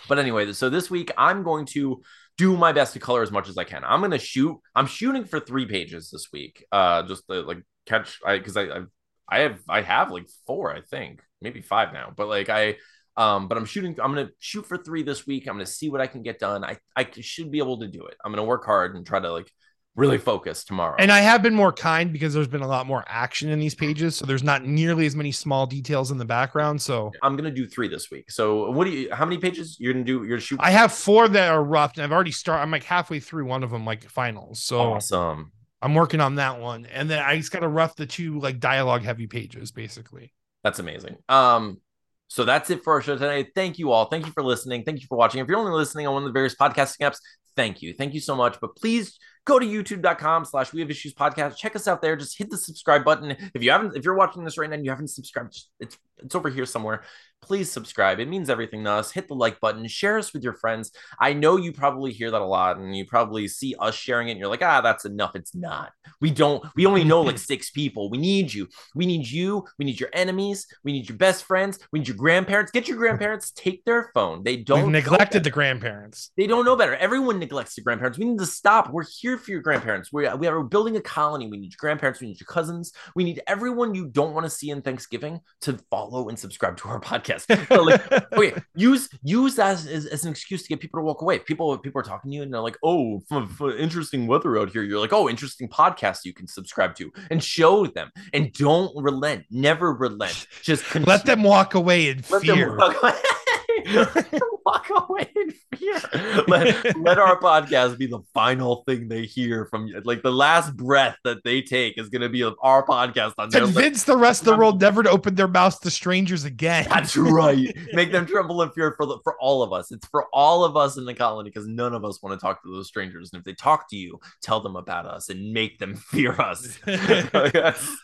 but 0.08 0.18
anyway, 0.18 0.52
so 0.52 0.68
this 0.70 0.90
week 0.90 1.10
I'm 1.18 1.42
going 1.42 1.64
to 1.66 2.02
do 2.38 2.56
my 2.56 2.72
best 2.72 2.94
to 2.94 3.00
color 3.00 3.22
as 3.22 3.32
much 3.32 3.48
as 3.48 3.58
I 3.58 3.64
can. 3.64 3.82
I'm 3.84 4.08
to 4.10 4.18
shoot. 4.18 4.56
I'm 4.74 4.86
shooting 4.86 5.24
for 5.24 5.40
three 5.40 5.66
pages 5.66 6.10
this 6.10 6.28
week. 6.32 6.64
Uh, 6.72 7.02
just 7.02 7.26
to 7.28 7.42
like 7.42 7.58
catch, 7.84 8.18
I 8.24 8.38
because 8.38 8.56
I, 8.56 8.62
I 8.62 8.80
I 9.28 9.40
have 9.40 9.58
I 9.68 9.82
have 9.82 10.10
like 10.10 10.28
four, 10.46 10.72
I 10.74 10.80
think, 10.80 11.20
maybe 11.42 11.60
five 11.60 11.92
now. 11.92 12.12
But 12.16 12.28
like 12.28 12.48
I, 12.48 12.76
um, 13.16 13.48
but 13.48 13.58
I'm 13.58 13.66
shooting. 13.66 13.98
I'm 14.00 14.14
to 14.14 14.30
shoot 14.38 14.66
for 14.66 14.78
three 14.78 15.02
this 15.02 15.26
week. 15.26 15.46
I'm 15.46 15.58
to 15.58 15.66
see 15.66 15.90
what 15.90 16.00
I 16.00 16.06
can 16.06 16.22
get 16.22 16.38
done. 16.38 16.64
I 16.64 16.78
I 16.96 17.06
should 17.20 17.50
be 17.50 17.58
able 17.58 17.80
to 17.80 17.88
do 17.88 18.06
it. 18.06 18.16
I'm 18.24 18.32
to 18.32 18.42
work 18.44 18.64
hard 18.64 18.94
and 18.94 19.04
try 19.04 19.20
to 19.20 19.32
like 19.32 19.52
really 19.98 20.16
focus 20.16 20.64
tomorrow. 20.64 20.94
And 20.98 21.10
I 21.10 21.18
have 21.18 21.42
been 21.42 21.54
more 21.54 21.72
kind 21.72 22.12
because 22.12 22.32
there's 22.32 22.48
been 22.48 22.62
a 22.62 22.68
lot 22.68 22.86
more 22.86 23.04
action 23.08 23.50
in 23.50 23.58
these 23.58 23.74
pages. 23.74 24.16
So 24.16 24.24
there's 24.24 24.44
not 24.44 24.64
nearly 24.64 25.04
as 25.06 25.16
many 25.16 25.32
small 25.32 25.66
details 25.66 26.10
in 26.10 26.18
the 26.18 26.24
background. 26.24 26.80
So 26.80 27.12
I'm 27.22 27.36
gonna 27.36 27.50
do 27.50 27.66
three 27.66 27.88
this 27.88 28.10
week. 28.10 28.30
So 28.30 28.70
what 28.70 28.84
do 28.84 28.90
you? 28.90 29.12
How 29.12 29.24
many 29.24 29.38
pages 29.38 29.76
you're 29.78 29.92
gonna 29.92 30.04
do? 30.04 30.18
You're 30.18 30.28
gonna 30.28 30.40
shoot. 30.40 30.60
I 30.62 30.70
have 30.70 30.92
four 30.92 31.28
that 31.28 31.50
are 31.50 31.62
rough, 31.62 31.94
and 31.96 32.04
I've 32.04 32.12
already 32.12 32.30
started. 32.30 32.62
I'm 32.62 32.70
like 32.70 32.84
halfway 32.84 33.20
through 33.20 33.46
one 33.46 33.62
of 33.62 33.70
them, 33.70 33.84
like 33.84 34.08
finals. 34.08 34.62
So 34.62 34.80
awesome. 34.80 35.52
I'm 35.82 35.94
working 35.94 36.20
on 36.20 36.36
that 36.36 36.60
one, 36.60 36.86
and 36.86 37.10
then 37.10 37.22
I 37.22 37.36
just 37.36 37.52
got 37.52 37.60
to 37.60 37.68
rough 37.68 37.96
the 37.96 38.06
two 38.06 38.38
like 38.40 38.60
dialogue 38.60 39.02
heavy 39.02 39.26
pages, 39.26 39.70
basically. 39.70 40.32
That's 40.64 40.78
amazing. 40.78 41.16
Um, 41.28 41.80
so 42.28 42.44
that's 42.44 42.68
it 42.70 42.82
for 42.82 42.94
our 42.94 43.02
show 43.02 43.16
today. 43.16 43.48
Thank 43.54 43.78
you 43.78 43.92
all. 43.92 44.06
Thank 44.06 44.26
you 44.26 44.32
for 44.32 44.42
listening. 44.42 44.84
Thank 44.84 45.00
you 45.00 45.06
for 45.06 45.16
watching. 45.16 45.40
If 45.40 45.48
you're 45.48 45.58
only 45.58 45.72
listening 45.72 46.06
on 46.06 46.14
one 46.14 46.22
of 46.24 46.28
the 46.28 46.32
various 46.32 46.54
podcasting 46.54 47.00
apps, 47.00 47.18
thank 47.56 47.80
you. 47.80 47.94
Thank 47.94 48.12
you 48.12 48.20
so 48.20 48.36
much. 48.36 48.60
But 48.60 48.76
please 48.76 49.18
go 49.48 49.58
to 49.58 49.66
youtube.com 49.66 50.44
slash 50.44 50.72
we 50.72 50.80
have 50.80 50.90
issues 50.90 51.14
podcast. 51.14 51.56
Check 51.56 51.74
us 51.74 51.88
out 51.88 52.02
there. 52.02 52.14
Just 52.16 52.36
hit 52.36 52.50
the 52.50 52.58
subscribe 52.58 53.04
button. 53.04 53.30
If 53.54 53.62
you 53.62 53.70
haven't, 53.70 53.96
if 53.96 54.04
you're 54.04 54.14
watching 54.14 54.44
this 54.44 54.58
right 54.58 54.68
now 54.68 54.74
and 54.74 54.84
you 54.84 54.90
haven't 54.90 55.08
subscribed, 55.08 55.58
it's 55.80 55.98
it's 56.18 56.34
over 56.34 56.50
here 56.50 56.66
somewhere. 56.66 57.02
Please 57.40 57.70
subscribe. 57.70 58.20
It 58.20 58.28
means 58.28 58.50
everything 58.50 58.84
to 58.84 58.90
us. 58.90 59.12
Hit 59.12 59.28
the 59.28 59.34
like 59.34 59.60
button. 59.60 59.86
Share 59.86 60.18
us 60.18 60.32
with 60.32 60.42
your 60.42 60.54
friends. 60.54 60.90
I 61.20 61.32
know 61.32 61.56
you 61.56 61.72
probably 61.72 62.12
hear 62.12 62.30
that 62.30 62.42
a 62.42 62.44
lot 62.44 62.78
and 62.78 62.96
you 62.96 63.06
probably 63.06 63.48
see 63.48 63.74
us 63.78 63.94
sharing 63.94 64.28
it 64.28 64.32
and 64.32 64.40
you're 64.40 64.48
like, 64.48 64.62
ah, 64.62 64.80
that's 64.80 65.04
enough. 65.04 65.34
It's 65.34 65.54
not. 65.54 65.92
We 66.20 66.30
don't, 66.30 66.64
we 66.74 66.84
only 66.84 67.04
know 67.04 67.22
like 67.22 67.38
six 67.52 67.70
people. 67.70 68.10
We 68.10 68.18
need 68.18 68.52
you. 68.52 68.68
We 68.94 69.06
need 69.06 69.26
you. 69.28 69.64
We 69.78 69.84
need 69.84 70.00
your 70.00 70.10
enemies. 70.12 70.66
We 70.84 70.92
need 70.92 71.08
your 71.08 71.16
best 71.16 71.44
friends. 71.44 71.78
We 71.92 72.00
need 72.00 72.08
your 72.08 72.16
grandparents. 72.16 72.72
Get 72.72 72.88
your 72.88 72.96
grandparents. 72.98 73.52
Take 73.52 73.84
their 73.84 74.10
phone. 74.14 74.42
They 74.42 74.56
don't 74.56 74.82
We've 74.82 74.92
neglected 74.92 75.44
the 75.44 75.50
grandparents. 75.50 76.32
They 76.36 76.46
don't 76.46 76.64
know 76.64 76.76
better. 76.76 76.96
Everyone 76.96 77.38
neglects 77.38 77.76
the 77.76 77.82
grandparents. 77.82 78.18
We 78.18 78.26
need 78.26 78.40
to 78.40 78.46
stop. 78.46 78.90
We're 78.90 79.04
here 79.04 79.38
for 79.38 79.52
your 79.52 79.60
grandparents. 79.60 80.12
We're, 80.12 80.34
we 80.36 80.48
are 80.48 80.62
building 80.62 80.96
a 80.96 81.00
colony. 81.00 81.46
We 81.48 81.56
need 81.56 81.72
your 81.72 81.78
grandparents. 81.78 82.20
We 82.20 82.26
need 82.26 82.40
your 82.40 82.46
cousins. 82.46 82.92
We 83.14 83.24
need 83.24 83.40
everyone 83.46 83.94
you 83.94 84.08
don't 84.08 84.34
want 84.34 84.44
to 84.44 84.50
see 84.50 84.70
in 84.70 84.82
Thanksgiving 84.82 85.40
to 85.62 85.78
follow 85.88 86.28
and 86.28 86.38
subscribe 86.38 86.76
to 86.78 86.88
our 86.88 87.00
podcast. 87.00 87.27
So, 87.36 87.82
like, 87.82 88.12
okay, 88.32 88.54
use 88.74 89.08
use 89.22 89.56
that 89.56 89.72
as, 89.72 89.86
as, 89.86 90.06
as 90.06 90.24
an 90.24 90.30
excuse 90.30 90.62
to 90.62 90.68
get 90.68 90.80
people 90.80 91.00
to 91.00 91.04
walk 91.04 91.22
away. 91.22 91.38
People 91.38 91.76
people 91.78 92.00
are 92.00 92.04
talking 92.04 92.30
to 92.30 92.36
you 92.36 92.42
and 92.42 92.52
they're 92.52 92.60
like, 92.60 92.78
"Oh, 92.82 93.20
f- 93.30 93.48
f- 93.60 93.74
interesting 93.78 94.26
weather 94.26 94.58
out 94.58 94.70
here." 94.70 94.82
You're 94.82 95.00
like, 95.00 95.12
"Oh, 95.12 95.28
interesting 95.28 95.68
podcast 95.68 96.24
you 96.24 96.32
can 96.32 96.46
subscribe 96.46 96.94
to," 96.96 97.12
and 97.30 97.42
show 97.42 97.86
them. 97.86 98.10
And 98.32 98.52
don't 98.52 98.92
relent. 98.96 99.44
Never 99.50 99.92
relent. 99.92 100.46
Just 100.62 100.94
Let 100.94 101.26
them 101.26 101.42
walk 101.42 101.74
away 101.74 102.08
in 102.08 102.22
let 102.30 102.42
fear. 102.42 102.78
them 103.84 104.06
walk 104.06 104.10
away. 104.10 104.12
Let 104.14 104.30
them 104.30 104.48
walk 104.66 105.08
away 105.08 105.30
in 105.36 105.54
fear. 105.76 106.44
Let, 106.48 106.98
let 106.98 107.18
our 107.18 107.38
podcast 107.40 107.98
be 107.98 108.06
the 108.06 108.20
final 108.34 108.84
thing 108.86 109.08
they 109.08 109.24
hear 109.24 109.66
from 109.66 109.86
you. 109.86 110.00
Like 110.04 110.22
the 110.22 110.32
last 110.32 110.76
breath 110.76 111.16
that 111.24 111.38
they 111.44 111.62
take 111.62 111.98
is 111.98 112.08
going 112.08 112.22
to 112.22 112.28
be 112.28 112.42
of 112.42 112.56
our 112.60 112.84
podcast 112.86 113.34
on 113.38 113.50
their 113.50 113.62
lips. 113.62 113.74
Convince 113.74 114.04
the 114.04 114.16
rest 114.16 114.42
of 114.42 114.46
the 114.46 114.56
world 114.56 114.80
never 114.80 115.02
to 115.02 115.10
open 115.10 115.34
their 115.34 115.48
mouths 115.48 115.78
to 115.80 115.90
strangers 115.90 116.44
again. 116.44 116.86
That's 116.88 117.16
right. 117.16 117.74
Make 117.92 118.12
them 118.12 118.26
tremble 118.26 118.62
in 118.62 118.70
fear 118.70 118.94
for 118.96 119.06
the, 119.06 119.18
for 119.24 119.36
all 119.40 119.62
of 119.62 119.72
us. 119.72 119.90
It's 119.92 120.06
for 120.08 120.26
all 120.32 120.64
of 120.64 120.76
us 120.76 120.96
in 120.96 121.04
the 121.04 121.14
colony 121.14 121.50
because 121.50 121.66
none 121.66 121.94
of 121.94 122.04
us 122.04 122.22
want 122.22 122.38
to 122.38 122.44
talk 122.44 122.62
to 122.62 122.70
those 122.70 122.88
strangers. 122.88 123.30
And 123.32 123.40
if 123.40 123.44
they 123.44 123.54
talk 123.54 123.88
to 123.90 123.96
you, 123.96 124.18
tell 124.42 124.60
them 124.60 124.76
about 124.76 125.06
us 125.06 125.28
and 125.28 125.52
make 125.52 125.78
them 125.78 125.96
fear 126.10 126.32
us. 126.32 126.78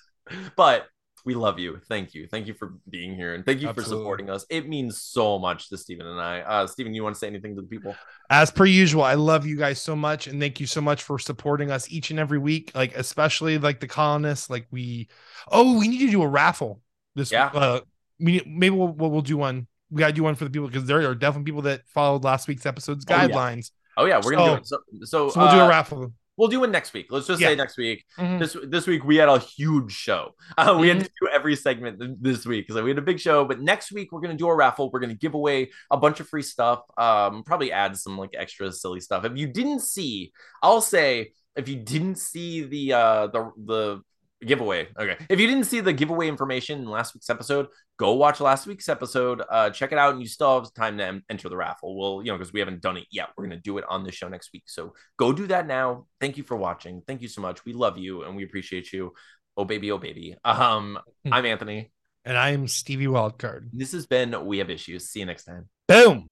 But 0.57 0.87
we 1.25 1.35
love 1.35 1.59
you. 1.59 1.81
Thank 1.89 2.15
you. 2.15 2.27
Thank 2.27 2.47
you 2.47 2.55
for 2.55 2.75
being 2.89 3.15
here 3.15 3.35
and 3.35 3.45
thank 3.47 3.61
you 3.61 3.73
for 3.73 3.83
supporting 3.83 4.29
us. 4.29 4.45
It 4.51 4.69
means 4.69 5.01
so 5.01 5.39
much 5.39 5.71
to 5.71 5.79
Stephen 5.79 6.07
and 6.07 6.21
I. 6.21 6.41
Uh, 6.41 6.67
Stephen, 6.67 6.95
you 6.95 7.03
want 7.03 7.15
to 7.17 7.19
say 7.19 7.27
anything 7.29 7.57
to 7.57 7.63
the 7.63 7.69
people? 7.69 7.95
As 8.31 8.51
per 8.51 8.67
usual, 8.67 9.03
I 9.03 9.15
love 9.15 9.47
you 9.47 9.57
guys 9.57 9.81
so 9.81 9.97
much, 9.97 10.27
and 10.27 10.41
thank 10.41 10.61
you 10.61 10.67
so 10.67 10.81
much 10.81 11.03
for 11.03 11.19
supporting 11.19 11.71
us 11.71 11.91
each 11.91 12.11
and 12.11 12.19
every 12.19 12.39
week. 12.39 12.73
Like 12.75 12.95
especially 12.97 13.59
like 13.59 13.81
the 13.81 13.89
colonists. 13.89 14.51
Like 14.51 14.67
we, 14.71 15.09
oh, 15.51 15.79
we 15.79 15.89
need 15.89 16.01
to 16.07 16.11
do 16.11 16.23
a 16.23 16.29
raffle 16.29 16.81
this. 17.15 17.33
Yeah. 17.33 17.47
Uh, 17.47 17.81
maybe 18.19 18.71
we'll 18.71 18.89
we'll, 18.89 19.11
we'll 19.11 19.23
do 19.23 19.37
one. 19.37 19.67
We 19.91 20.01
gotta 20.01 20.13
do 20.13 20.23
one 20.25 20.35
for 20.35 20.45
the 20.45 20.51
people 20.51 20.69
because 20.69 20.87
there 20.87 21.09
are 21.09 21.15
definitely 21.15 21.51
people 21.51 21.63
that 21.63 21.87
followed 21.89 22.25
last 22.25 22.49
week's 22.49 22.67
episode's 22.67 23.05
Oh, 23.09 23.15
yeah. 23.15 23.29
guidelines. 23.29 23.71
Oh 23.97 24.07
yeah, 24.07 24.21
we're 24.23 24.33
gonna 24.33 24.57
do 24.57 24.57
it. 24.57 24.67
So, 24.67 24.79
so, 25.03 25.29
So 25.31 25.41
we'll 25.41 25.51
do 25.51 25.61
uh, 25.61 25.67
a 25.67 25.69
raffle. 25.69 26.13
We'll 26.37 26.49
do 26.49 26.61
one 26.61 26.71
next 26.73 26.93
week. 26.93 27.07
Let's 27.11 27.27
just 27.27 27.41
Yeah. 27.41 27.49
say 27.49 27.55
next 27.57 27.77
week. 27.77 28.05
Mhm. 28.19 28.39
This 28.41 28.57
this 28.65 28.87
week 28.87 29.05
we 29.05 29.17
had 29.17 29.29
a 29.29 29.39
huge 29.39 29.93
show. 29.93 30.35
Uh, 30.59 30.77
we 30.81 30.89
had 30.89 30.97
Mm-hmm. 30.99 31.05
to 31.05 31.11
do 31.23 31.29
every 31.33 31.57
segment 31.57 32.01
th- 32.01 32.17
this 32.21 32.45
week 32.47 32.67
because 32.67 32.83
we 32.83 32.91
had 32.91 32.99
a 32.99 33.03
big 33.03 33.21
show. 33.21 33.45
But 33.45 33.61
next 33.61 33.93
week 33.93 34.11
we're 34.13 34.21
gonna 34.21 34.35
do 34.35 34.49
a 34.49 34.55
raffle. 34.55 34.91
We're 34.91 35.01
gonna 35.01 35.15
give 35.15 35.35
away 35.35 35.71
a 35.91 35.97
bunch 35.97 36.21
of 36.21 36.29
free 36.29 36.43
stuff. 36.43 36.81
Um, 36.99 37.43
probably 37.45 37.71
add 37.73 37.97
some 37.97 38.19
like 38.19 38.31
extra 38.37 38.73
silly 38.73 39.01
stuff. 39.01 39.25
If 39.25 39.37
you 39.37 39.47
didn't 39.47 39.81
see, 39.81 40.33
I'll 40.63 40.81
say 40.81 41.33
if 41.57 41.69
you 41.69 41.77
didn't 41.77 42.17
see 42.17 42.65
the 42.65 42.93
uh 42.95 43.27
the 43.29 43.51
the 43.65 44.01
giveaway. 44.45 44.89
Okay. 44.99 45.17
If 45.29 45.41
you 45.41 45.47
didn't 45.47 45.65
see 45.65 45.81
the 45.81 45.93
giveaway 45.93 46.29
information 46.29 46.81
in 46.81 46.87
last 46.87 47.15
week's 47.15 47.31
episode 47.31 47.67
go 47.99 48.13
watch 48.15 48.41
last 48.41 48.67
week's 48.67 48.89
episode 48.89 49.41
uh 49.51 49.71
check 49.71 49.93
it 49.93 49.99
out 49.99 50.13
and 50.13 50.21
you 50.21 50.27
still 50.29 50.61
have 50.61 50.73
time 50.75 50.99
to 50.99 51.05
em- 51.05 51.25
enter 51.31 51.49
the 51.49 51.57
raffle. 51.57 51.99
Well 51.99 52.25
you 52.25 52.31
know 52.31 52.39
because 52.39 52.53
we 52.53 52.61
haven't 52.61 52.83
done 52.83 52.97
it 52.97 53.07
yet. 53.11 53.29
We're 53.37 53.47
going 53.47 53.57
to 53.57 53.63
do 53.63 53.79
it 53.79 53.85
on 53.89 54.05
the 54.05 54.13
show 54.13 54.29
next 54.29 54.51
week. 54.53 54.65
So 54.67 54.95
go 55.17 55.33
do 55.33 55.47
that 55.47 55.67
now. 55.67 56.07
Thank 56.21 56.37
you 56.37 56.43
for 56.43 56.57
watching. 56.57 57.03
Thank 57.07 57.23
you 57.23 57.29
so 57.29 57.41
much. 57.41 57.65
We 57.65 57.73
love 57.73 57.99
you 57.99 58.25
and 58.25 58.37
we 58.37 58.45
appreciate 58.45 58.93
you. 58.93 59.13
Oh 59.57 59.65
baby 59.65 59.91
oh 59.91 59.99
baby. 59.99 60.37
Um 60.45 60.99
i'm 61.33 61.47
anthony. 61.47 61.91
And 62.25 62.39
I 62.39 62.51
am 62.51 62.69
Stevie 62.69 63.07
Wildcard. 63.07 63.69
this 63.73 63.93
has 63.93 64.07
been 64.07 64.47
we 64.47 64.59
have 64.59 64.71
issues. 64.71 65.11
See 65.11 65.21
you 65.21 65.27
next 65.27 65.45
time. 65.45 65.69
Boom. 65.89 66.29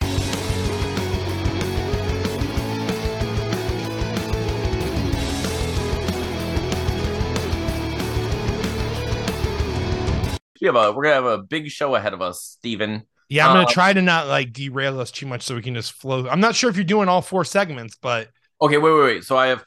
We 10.63 10.67
have 10.67 10.77
a 10.77 10.93
we're 10.93 11.03
gonna 11.03 11.15
have 11.17 11.25
a 11.27 11.39
big 11.39 11.69
show 11.69 11.95
ahead 11.95 12.15
of 12.15 12.23
us 12.23 12.41
Steven. 12.43 13.03
Yeah, 13.29 13.47
I'm 13.49 13.57
Uh, 13.57 13.63
gonna 13.63 13.73
try 13.75 13.93
to 13.93 14.01
not 14.01 14.29
like 14.29 14.53
derail 14.53 15.01
us 15.01 15.11
too 15.11 15.27
much 15.27 15.43
so 15.43 15.55
we 15.55 15.63
can 15.63 15.75
just 15.75 15.93
flow. 15.93 16.29
I'm 16.29 16.41
not 16.41 16.55
sure 16.55 16.71
if 16.71 16.77
you're 16.77 16.85
doing 16.85 17.09
all 17.09 17.21
four 17.23 17.45
segments, 17.45 17.97
but 18.01 18.29
Okay, 18.61 18.79
wait, 18.79 18.93
wait, 18.93 19.03
wait. 19.03 19.25
So 19.25 19.37
I 19.37 19.49
have, 19.49 19.65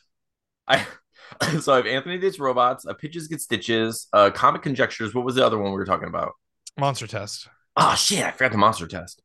I, 0.69 0.85
so 1.59 1.73
I 1.73 1.77
have 1.77 1.85
Anthony 1.85 2.17
Dates 2.17 2.39
Robots, 2.39 2.85
uh, 2.87 2.93
Pitches 2.93 3.27
Get 3.27 3.41
Stitches, 3.41 4.07
uh, 4.13 4.29
Comic 4.31 4.61
Conjectures. 4.61 5.13
What 5.13 5.25
was 5.25 5.35
the 5.35 5.45
other 5.45 5.57
one 5.57 5.71
we 5.71 5.77
were 5.77 5.85
talking 5.85 6.07
about? 6.07 6.31
monster 6.79 7.07
test. 7.07 7.47
Oh 7.75 7.95
shit, 7.95 8.23
I 8.23 8.31
forgot 8.31 8.51
the 8.53 8.57
monster 8.57 8.87
test. 8.87 9.21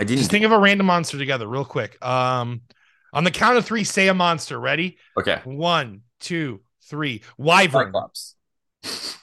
I 0.00 0.04
didn't. 0.04 0.18
Just 0.18 0.30
think 0.30 0.44
of 0.44 0.52
a 0.52 0.58
random 0.58 0.86
monster 0.86 1.16
together, 1.18 1.46
real 1.46 1.64
quick. 1.64 2.04
Um, 2.04 2.62
on 3.12 3.24
the 3.24 3.30
count 3.30 3.56
of 3.56 3.64
three, 3.66 3.84
say 3.84 4.08
a 4.08 4.14
monster. 4.14 4.58
Ready? 4.58 4.98
okay. 5.16 5.40
One, 5.44 6.02
two, 6.20 6.60
three. 6.84 7.22
Wyvern. 7.36 7.92
Cyclops. 7.92 8.34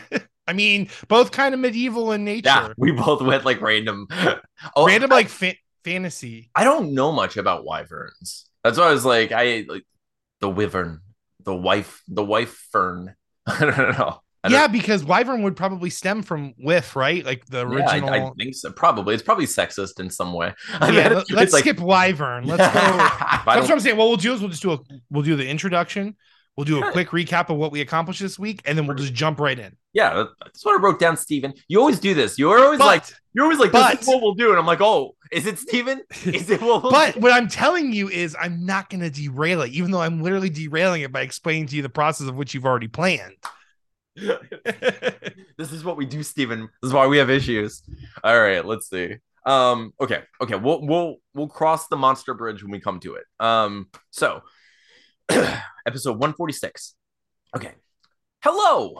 I 0.46 0.52
mean, 0.52 0.88
both 1.08 1.30
kind 1.30 1.54
of 1.54 1.60
medieval 1.60 2.12
in 2.12 2.24
nature. 2.24 2.48
Yeah, 2.48 2.72
we 2.76 2.90
both 2.92 3.22
went 3.22 3.44
like 3.44 3.60
random. 3.60 4.06
Oh, 4.76 4.86
Random 4.86 5.10
like 5.10 5.28
fa- 5.28 5.54
fantasy. 5.84 6.48
I 6.54 6.62
don't 6.62 6.94
know 6.94 7.10
much 7.10 7.36
about 7.36 7.64
wyverns. 7.64 8.46
That's 8.62 8.78
why 8.78 8.84
I 8.88 8.92
was 8.92 9.04
like, 9.04 9.32
I 9.32 9.64
like 9.68 9.82
the 10.40 10.48
wyvern, 10.48 11.00
the 11.44 11.54
wife, 11.54 12.02
the 12.06 12.24
wife 12.24 12.54
fern. 12.70 13.14
I 13.46 13.58
don't 13.58 13.76
know. 13.98 14.20
I 14.44 14.48
don't- 14.48 14.52
Yeah, 14.52 14.66
because 14.68 15.04
wyvern 15.04 15.42
would 15.42 15.56
probably 15.56 15.90
stem 15.90 16.22
from 16.22 16.54
whiff, 16.58 16.94
right? 16.94 17.24
Like 17.24 17.44
the 17.46 17.58
Yeah, 17.58 17.64
I- 17.64 17.98
original. 17.98 18.10
I, 18.10 18.30
think 18.38 18.54
so. 18.54 18.70
Probably 18.70 19.14
it's 19.14 19.22
probably 19.24 19.46
sexist 19.46 19.98
in 19.98 20.10
some 20.10 20.32
way. 20.32 20.54
I 20.80 20.90
yeah, 20.92 21.18
it's 21.20 21.30
let's 21.32 21.52
like- 21.52 21.62
skip 21.62 21.80
wyvern. 21.80 22.44
Let's 22.46 22.62
go. 22.72 22.80
That's 22.80 23.46
what 23.62 23.70
I'm 23.72 23.80
saying. 23.80 23.96
What 23.96 24.08
we'll 24.08 24.16
do 24.16 24.32
is 24.34 24.40
we'll 24.40 24.50
just 24.50 24.62
do 24.62 24.72
a 24.72 24.78
we'll 25.10 25.24
do 25.24 25.34
the 25.34 25.48
introduction. 25.48 26.16
We'll 26.56 26.66
do 26.66 26.84
a 26.84 26.92
quick 26.92 27.08
recap 27.10 27.48
of 27.48 27.56
what 27.56 27.72
we 27.72 27.80
accomplished 27.80 28.20
this 28.20 28.38
week, 28.38 28.60
and 28.66 28.76
then 28.76 28.86
we'll 28.86 28.96
just 28.96 29.14
jump 29.14 29.40
right 29.40 29.58
in. 29.58 29.74
Yeah, 29.94 30.12
that- 30.14 30.28
that's 30.44 30.62
what 30.64 30.78
I 30.78 30.82
wrote 30.82 31.00
down, 31.00 31.16
Steven. 31.16 31.54
You 31.66 31.80
always 31.80 31.98
do 31.98 32.12
this. 32.12 32.38
You're 32.38 32.58
always 32.62 32.78
But 32.78 32.84
like, 32.86 33.04
you're 33.32 33.44
always 33.44 33.58
like, 33.58 33.72
this 33.72 33.82
but- 33.82 34.02
is 34.02 34.06
what 34.06 34.20
we'll 34.20 34.34
do. 34.34 34.50
And 34.50 34.58
I'm 34.58 34.66
like, 34.66 34.82
oh, 34.82 35.16
is 35.30 35.46
it 35.46 35.58
Steven? 35.58 36.02
Is 36.26 36.50
it 36.50 36.60
what 36.60 36.82
we'll 36.82 36.92
but 36.92 37.14
do? 37.14 37.20
what 37.20 37.32
I'm 37.32 37.48
telling 37.48 37.90
you 37.90 38.10
is 38.10 38.36
I'm 38.38 38.66
not 38.66 38.90
going 38.90 39.00
to 39.00 39.08
derail 39.08 39.62
it, 39.62 39.70
even 39.72 39.90
though 39.90 40.02
I'm 40.02 40.22
literally 40.22 40.50
derailing 40.50 41.00
it 41.00 41.10
by 41.10 41.22
explaining 41.22 41.68
to 41.68 41.76
you 41.76 41.80
the 41.80 41.88
process 41.88 42.28
of 42.28 42.34
which 42.34 42.52
you've 42.52 42.66
already 42.66 42.88
planned. 42.88 43.32
this 44.14 45.72
is 45.72 45.84
what 45.84 45.96
we 45.96 46.04
do, 46.06 46.22
Steven. 46.22 46.68
This 46.82 46.88
is 46.88 46.92
why 46.92 47.06
we 47.06 47.16
have 47.18 47.30
issues. 47.30 47.82
All 48.22 48.38
right, 48.38 48.64
let's 48.64 48.90
see. 48.90 49.16
Um, 49.46 49.92
okay, 50.00 50.22
okay, 50.40 50.54
we'll 50.56 50.86
we'll 50.86 51.16
we'll 51.34 51.48
cross 51.48 51.88
the 51.88 51.96
monster 51.96 52.34
bridge 52.34 52.62
when 52.62 52.70
we 52.70 52.80
come 52.80 53.00
to 53.00 53.14
it. 53.14 53.24
Um, 53.40 53.88
so 54.10 54.42
episode 55.86 56.12
146. 56.12 56.94
Okay. 57.56 57.72
Hello, 58.42 58.90